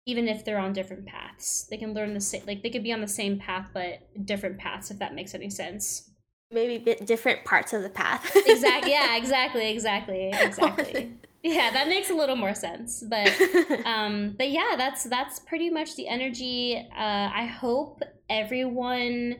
even 0.05 0.29
if 0.29 0.45
they're 0.45 0.59
on 0.59 0.75
different 0.75 1.07
paths. 1.07 1.67
They 1.71 1.79
can 1.79 1.95
learn 1.95 2.13
the 2.13 2.21
same 2.21 2.43
like 2.47 2.63
they 2.63 2.69
could 2.69 2.83
be 2.83 2.93
on 2.93 3.01
the 3.01 3.09
same 3.09 3.39
path 3.39 3.69
but 3.73 4.01
different 4.27 4.59
paths 4.59 4.91
if 4.91 4.99
that 4.99 5.15
makes 5.15 5.35
any 5.35 5.49
sense. 5.49 6.11
Maybe 6.51 6.77
bit 6.77 7.07
different 7.07 7.47
parts 7.47 7.73
of 7.73 7.83
the 7.83 7.89
path. 7.89 8.31
exactly. 8.47 8.91
Yeah, 8.91 9.17
exactly, 9.23 9.71
exactly, 9.71 10.31
exactly. 10.35 11.17
Yeah, 11.43 11.70
that 11.72 11.88
makes 11.88 12.11
a 12.11 12.14
little 12.14 12.36
more 12.36 12.55
sense. 12.55 13.03
But 13.09 13.30
um 13.84 14.34
but 14.38 14.51
yeah, 14.51 14.74
that's 14.76 15.05
that's 15.05 15.38
pretty 15.40 15.70
much 15.70 15.97
the 15.97 16.09
energy. 16.09 16.76
Uh 16.97 17.30
I 17.34 17.47
hope 17.47 18.01
everyone, 18.28 19.36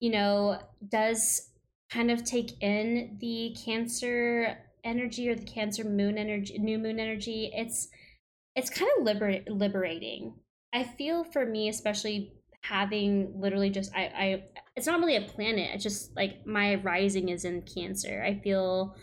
you 0.00 0.10
know, 0.10 0.58
does 0.88 1.50
kind 1.90 2.10
of 2.10 2.24
take 2.24 2.60
in 2.62 3.18
the 3.20 3.56
cancer 3.64 4.58
energy 4.84 5.28
or 5.28 5.34
the 5.34 5.44
cancer 5.44 5.84
moon 5.84 6.18
energy 6.18 6.58
new 6.58 6.78
moon 6.78 7.00
energy 7.00 7.50
it's 7.54 7.88
it's 8.54 8.68
kind 8.68 8.90
of 8.98 9.04
liber- 9.04 9.44
liberating 9.48 10.34
i 10.74 10.84
feel 10.84 11.24
for 11.24 11.46
me 11.46 11.68
especially 11.68 12.32
having 12.62 13.32
literally 13.40 13.70
just 13.70 13.94
I, 13.94 14.02
I 14.02 14.44
it's 14.76 14.86
not 14.86 15.00
really 15.00 15.16
a 15.16 15.22
planet 15.22 15.70
it's 15.72 15.82
just 15.82 16.14
like 16.16 16.46
my 16.46 16.76
rising 16.76 17.28
is 17.30 17.44
in 17.44 17.62
cancer 17.62 18.22
i 18.26 18.38
feel 18.40 18.94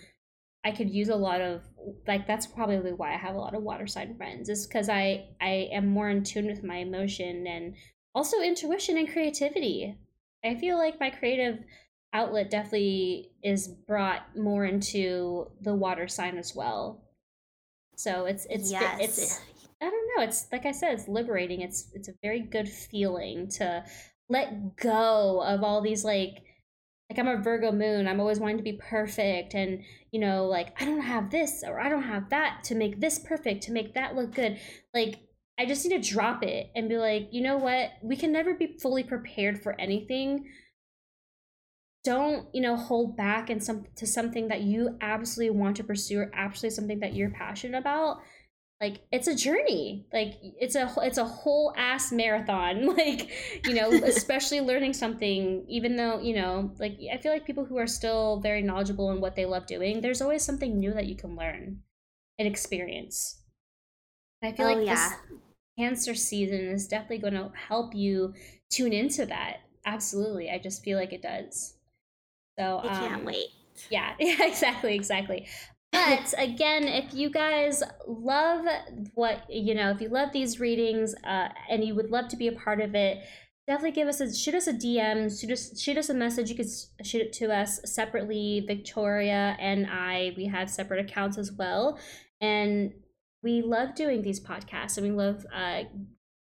i 0.64 0.72
could 0.72 0.90
use 0.90 1.10
a 1.10 1.16
lot 1.16 1.42
of 1.42 1.62
like 2.08 2.28
that's 2.28 2.48
probably 2.48 2.92
why 2.94 3.14
i 3.14 3.18
have 3.18 3.36
a 3.36 3.40
lot 3.40 3.56
of 3.56 3.64
water 3.64 3.88
sign 3.88 4.16
friends 4.16 4.50
is 4.50 4.68
because 4.68 4.90
i 4.90 5.26
i 5.42 5.70
am 5.72 5.88
more 5.88 6.10
in 6.10 6.24
tune 6.24 6.48
with 6.48 6.64
my 6.64 6.78
emotion 6.78 7.46
and 7.48 7.76
also 8.14 8.42
intuition 8.42 8.98
and 8.98 9.12
creativity 9.12 9.96
i 10.44 10.56
feel 10.56 10.78
like 10.78 11.00
my 11.00 11.10
creative 11.10 11.60
outlet 12.14 12.50
definitely 12.50 13.32
is 13.44 13.68
brought 13.68 14.36
more 14.38 14.66
into 14.66 15.48
the 15.62 15.74
water 15.74 16.08
sign 16.08 16.38
as 16.38 16.56
well. 16.56 17.04
So 17.96 18.26
it's 18.26 18.48
it's 18.50 18.72
yes. 18.72 19.00
it's 19.00 19.42
I 19.82 19.90
don't 19.90 20.10
know. 20.16 20.24
It's 20.24 20.48
like 20.52 20.66
I 20.66 20.72
said, 20.72 20.94
it's 20.94 21.08
liberating. 21.08 21.62
It's 21.62 21.90
it's 21.94 22.10
a 22.10 22.14
very 22.22 22.42
good 22.42 22.70
feeling 22.70 23.50
to 23.58 23.84
let 24.30 24.76
go 24.78 25.42
of 25.42 25.64
all 25.64 25.82
these 25.82 26.04
like 26.04 26.44
like 27.10 27.20
I'm 27.20 27.28
a 27.28 27.42
Virgo 27.42 27.72
moon. 27.72 28.08
I'm 28.08 28.20
always 28.20 28.40
wanting 28.40 28.58
to 28.58 28.64
be 28.64 28.80
perfect 28.82 29.54
and 29.54 29.84
you 30.12 30.20
know 30.20 30.46
like 30.46 30.80
I 30.82 30.86
don't 30.86 31.02
have 31.02 31.32
this 31.32 31.64
or 31.66 31.80
I 31.80 31.90
don't 31.90 32.04
have 32.04 32.30
that 32.30 32.64
to 32.66 32.76
make 32.76 33.00
this 33.00 33.20
perfect 33.20 33.64
to 33.64 33.72
make 33.72 33.94
that 33.96 34.16
look 34.16 34.34
good. 34.34 34.60
Like 34.94 35.20
I 35.60 35.66
just 35.66 35.86
need 35.86 36.02
to 36.02 36.10
drop 36.10 36.44
it 36.44 36.72
and 36.76 36.90
be 36.90 36.98
like, 36.98 37.30
you 37.32 37.42
know 37.42 37.58
what? 37.58 37.92
We 38.02 38.16
can 38.16 38.32
never 38.32 38.54
be 38.54 38.78
fully 38.82 39.04
prepared 39.04 39.62
for 39.62 39.80
anything 39.80 40.46
don't 42.04 42.48
you 42.54 42.62
know 42.62 42.76
hold 42.76 43.16
back 43.16 43.50
and 43.50 43.64
some 43.64 43.86
to 43.96 44.08
something 44.08 44.48
that 44.48 44.62
you 44.62 44.98
absolutely 45.02 45.56
want 45.56 45.78
to 45.78 45.84
pursue 45.84 46.20
or 46.20 46.32
absolutely 46.34 46.76
something 46.76 47.00
that 47.00 47.14
you're 47.14 47.30
passionate 47.30 47.78
about 47.78 48.22
like 48.82 49.02
it's 49.12 49.28
a 49.28 49.36
journey. 49.36 50.08
Like 50.12 50.40
it's 50.42 50.76
a 50.76 50.92
it's 50.98 51.20
a 51.20 51.26
whole 51.26 51.74
ass 51.78 52.12
marathon. 52.12 52.96
Like 53.02 53.30
you 53.66 53.74
know 53.74 53.92
especially 54.04 54.60
learning 54.60 54.94
something 54.94 55.66
even 55.70 55.96
though 55.96 56.20
you 56.20 56.36
know 56.36 56.72
like 56.80 56.98
i 57.12 57.18
feel 57.18 57.32
like 57.32 57.46
people 57.46 57.66
who 57.66 57.78
are 57.78 57.88
still 57.88 58.40
very 58.42 58.62
knowledgeable 58.62 59.12
in 59.12 59.22
what 59.22 59.36
they 59.36 59.46
love 59.46 59.66
doing 59.66 60.02
there's 60.02 60.22
always 60.22 60.44
something 60.44 60.78
new 60.80 60.94
that 60.94 61.06
you 61.06 61.16
can 61.16 61.36
learn 61.36 61.80
and 62.42 62.48
experience. 62.48 63.40
I 64.44 64.52
feel 64.52 64.68
oh, 64.68 64.74
like 64.74 64.86
yeah. 64.86 64.96
this 64.96 65.14
cancer 65.78 66.16
season 66.16 66.60
is 66.60 66.88
definitely 66.88 67.20
going 67.20 67.36
to 67.36 67.52
help 67.56 67.94
you 67.94 68.34
tune 68.72 68.94
into 68.94 69.26
that. 69.28 69.58
Absolutely. 69.86 70.50
I 70.50 70.58
just 70.58 70.84
feel 70.84 70.98
like 70.98 71.14
it 71.14 71.22
does. 71.22 71.76
So 72.58 72.80
I 72.84 72.88
can't 72.88 73.14
um, 73.16 73.26
wait. 73.26 73.48
Yeah, 73.90 74.14
yeah, 74.20 74.44
exactly, 74.44 74.96
exactly. 74.96 75.48
But 75.92 76.34
again, 76.38 76.88
if 76.88 77.14
you 77.14 77.30
guys 77.30 77.84
love 78.08 78.66
what 79.14 79.44
you 79.50 79.76
know, 79.76 79.92
if 79.92 80.02
you 80.02 80.10
love 80.10 80.32
these 80.32 80.60
readings 80.60 81.14
uh, 81.24 81.50
and 81.70 81.84
you 81.84 81.96
would 81.96 82.10
love 82.10 82.28
to 82.30 82.38
be 82.38 82.48
a 82.48 82.54
part 82.54 82.80
of 82.82 82.96
it, 82.96 83.24
definitely 83.68 83.92
give 83.92 84.08
us 84.08 84.22
a 84.22 84.34
shoot 84.34 84.56
us 84.56 84.68
a 84.68 84.74
DM, 84.74 85.40
shoot 85.40 85.52
us 85.52 85.80
shoot 85.80 85.98
us 85.98 86.10
a 86.10 86.14
message. 86.14 86.50
You 86.50 86.56
could 86.56 86.70
shoot 87.04 87.22
it 87.22 87.34
to 87.34 87.54
us 87.54 87.82
separately. 87.86 88.64
Victoria 88.66 89.58
and 89.60 89.86
I, 89.88 90.34
we 90.38 90.46
have 90.46 90.70
separate 90.70 91.06
accounts 91.10 91.38
as 91.38 91.52
well, 91.52 92.00
and 92.40 92.94
we 93.44 93.62
love 93.62 93.96
doing 93.96 94.22
these 94.22 94.40
podcasts 94.40 94.98
and 94.98 95.06
we 95.06 95.12
love 95.12 95.46
uh, 95.54 95.84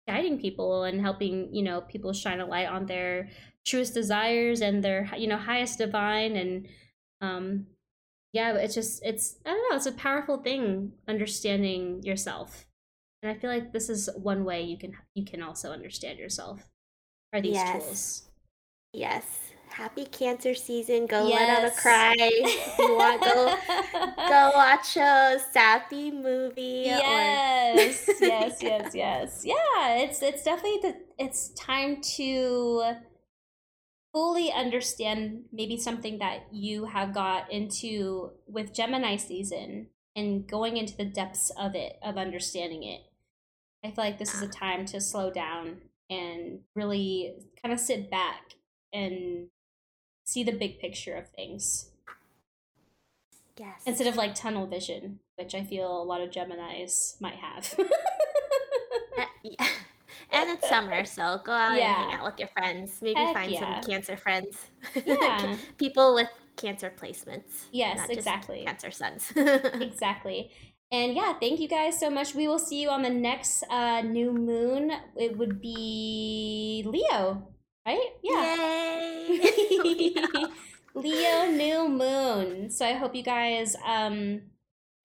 guiding 0.09 0.41
people 0.41 0.85
and 0.85 1.01
helping 1.01 1.55
you 1.55 1.63
know 1.63 1.81
people 1.83 2.13
shine 2.13 2.41
a 2.41 2.47
light 2.47 2.69
on 2.69 2.87
their 2.87 3.29
truest 3.67 3.95
desires 3.95 4.61
and 4.61 4.83
their 4.83 5.09
you 5.17 5.29
know 5.29 5.37
highest 5.37 5.79
divine 5.79 6.37
and 6.37 6.67
um 7.21 7.67
yeah 8.33 8.55
it's 8.55 8.75
just 8.75 9.05
it's 9.05 9.37
i 9.45 9.51
don't 9.51 9.71
know 9.71 9.77
it's 9.77 9.87
a 9.87 9.93
powerful 9.93 10.39
thing 10.39 10.93
understanding 11.09 12.03
yourself. 12.03 12.67
And 13.23 13.31
i 13.31 13.35
feel 13.35 13.51
like 13.51 13.73
this 13.73 13.91
is 13.91 14.09
one 14.17 14.45
way 14.45 14.63
you 14.63 14.79
can 14.79 14.95
you 15.15 15.25
can 15.25 15.43
also 15.43 15.73
understand 15.73 16.19
yourself 16.19 16.67
are 17.33 17.41
these 17.41 17.55
yes. 17.55 17.85
tools. 17.85 18.23
Yes. 18.93 19.25
Happy 19.69 20.05
cancer 20.05 20.53
season. 20.53 21.07
Go 21.07 21.29
yes. 21.29 21.41
let 21.41 21.65
out 21.65 21.73
a 21.73 21.81
cry. 21.81 22.15
You 22.79 22.97
want 22.97 23.23
go 23.23 23.57
go 24.17 24.51
watch 24.57 24.97
a 24.97 25.39
sappy 25.53 26.11
movie 26.11 26.83
yes. 26.87 28.09
Or... 28.09 28.27
yes 28.27 28.59
yes 28.63 28.95
yes. 28.95 29.43
Yeah 29.45 29.99
it's 29.99 30.23
it's 30.23 30.43
definitely 30.43 30.81
the 30.83 30.97
it's 31.19 31.51
time 31.51 32.01
to 32.17 32.95
fully 34.13 34.53
understand 34.53 35.45
maybe 35.53 35.77
something 35.77 36.19
that 36.19 36.47
you 36.53 36.87
have 36.87 37.15
got 37.15 37.51
into 37.53 38.31
with 38.47 38.75
Gemini 38.75 39.17
season 39.17 39.89
and 40.17 40.47
going 40.47 40.77
into 40.77 40.97
the 40.97 41.05
depths 41.05 41.51
of 41.57 41.75
it, 41.75 41.99
of 42.03 42.17
understanding 42.17 42.83
it. 42.83 43.03
I 43.85 43.89
feel 43.89 44.05
like 44.05 44.19
this 44.19 44.35
is 44.35 44.43
a 44.43 44.49
time 44.49 44.85
to 44.87 45.01
slow 45.01 45.31
down 45.31 45.79
and 46.11 46.61
really 46.75 47.35
kind 47.63 47.73
of 47.73 47.81
sit 47.81 48.11
back 48.11 48.55
and 48.93 49.49
see 50.25 50.43
the 50.43 50.53
big 50.53 50.81
picture 50.81 51.15
of 51.15 51.29
things. 51.29 51.91
Yes. 53.57 53.83
Instead 53.87 54.07
of 54.07 54.17
like 54.17 54.35
tunnel 54.35 54.67
vision, 54.67 55.21
which 55.37 55.55
I 55.55 55.65
feel 55.65 56.03
a 56.03 56.05
lot 56.05 56.21
of 56.21 56.31
Geminis 56.31 57.21
might 57.21 57.37
have. 57.37 57.75
uh, 59.19 59.25
yeah 59.45 59.67
and 60.33 60.51
it's 60.51 60.69
summer, 60.69 61.05
so 61.17 61.41
go 61.45 61.53
out 61.53 61.77
yeah. 61.77 62.03
and 62.03 62.11
hang 62.11 62.21
out 62.21 62.25
with 62.25 62.39
your 62.39 62.49
friends. 62.49 62.99
Maybe 63.03 63.19
Heck 63.19 63.35
find 63.35 63.53
yeah. 63.53 63.81
some 63.81 63.91
cancer 63.91 64.17
friends. 64.17 64.57
Yeah. 65.07 65.57
People 65.79 66.15
with 66.15 66.29
cancer 66.57 66.93
placements. 66.95 67.67
Yes, 67.73 68.09
exactly. 68.09 68.65
cancer 68.65 68.91
suns. 68.91 69.33
exactly. 69.37 70.51
And 70.93 71.15
yeah, 71.15 71.35
thank 71.39 71.61
you 71.61 71.69
guys 71.69 71.99
so 72.01 72.11
much. 72.11 72.35
We 72.35 72.49
will 72.49 72.59
see 72.59 72.83
you 72.83 72.91
on 72.91 73.03
the 73.03 73.11
next 73.11 73.63
uh, 73.71 74.03
new 74.03 74.33
moon. 74.33 74.91
It 75.17 75.39
would 75.39 75.61
be 75.61 76.83
Leo, 76.87 77.49
right? 77.87 78.09
Yeah. 78.23 78.57
Yay! 79.29 80.47
Leo 80.95 81.47
new 81.47 81.89
moon. 81.89 82.71
So 82.71 82.85
I 82.85 82.95
hope 82.95 83.15
you 83.15 83.23
guys 83.23 83.77
um 83.87 84.43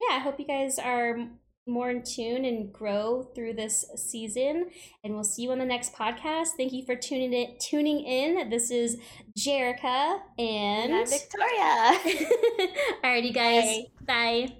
yeah, 0.01 0.17
I 0.17 0.19
hope 0.19 0.39
you 0.39 0.45
guys 0.45 0.80
are 0.80 1.28
more 1.68 1.89
in 1.89 2.03
tune 2.03 2.45
and 2.45 2.72
grow 2.72 3.24
through 3.36 3.53
this 3.53 3.86
season. 3.95 4.70
And 5.03 5.13
we'll 5.13 5.24
see 5.24 5.43
you 5.43 5.51
on 5.51 5.59
the 5.59 5.66
next 5.66 5.93
podcast. 5.93 6.49
Thank 6.57 6.74
you 6.74 6.86
for 6.86 6.95
tuning 6.95 7.34
in. 7.34 7.55
Tuning 7.59 8.01
in. 8.01 8.49
This 8.49 8.72
is 8.72 8.97
Jerica 9.38 10.20
and, 10.38 10.91
and 10.91 10.95
I'm 10.95 11.07
Victoria. 11.07 11.97
Alrighty, 13.03 13.34
guys. 13.34 13.86
Bye. 14.05 14.47
Bye. 14.47 14.57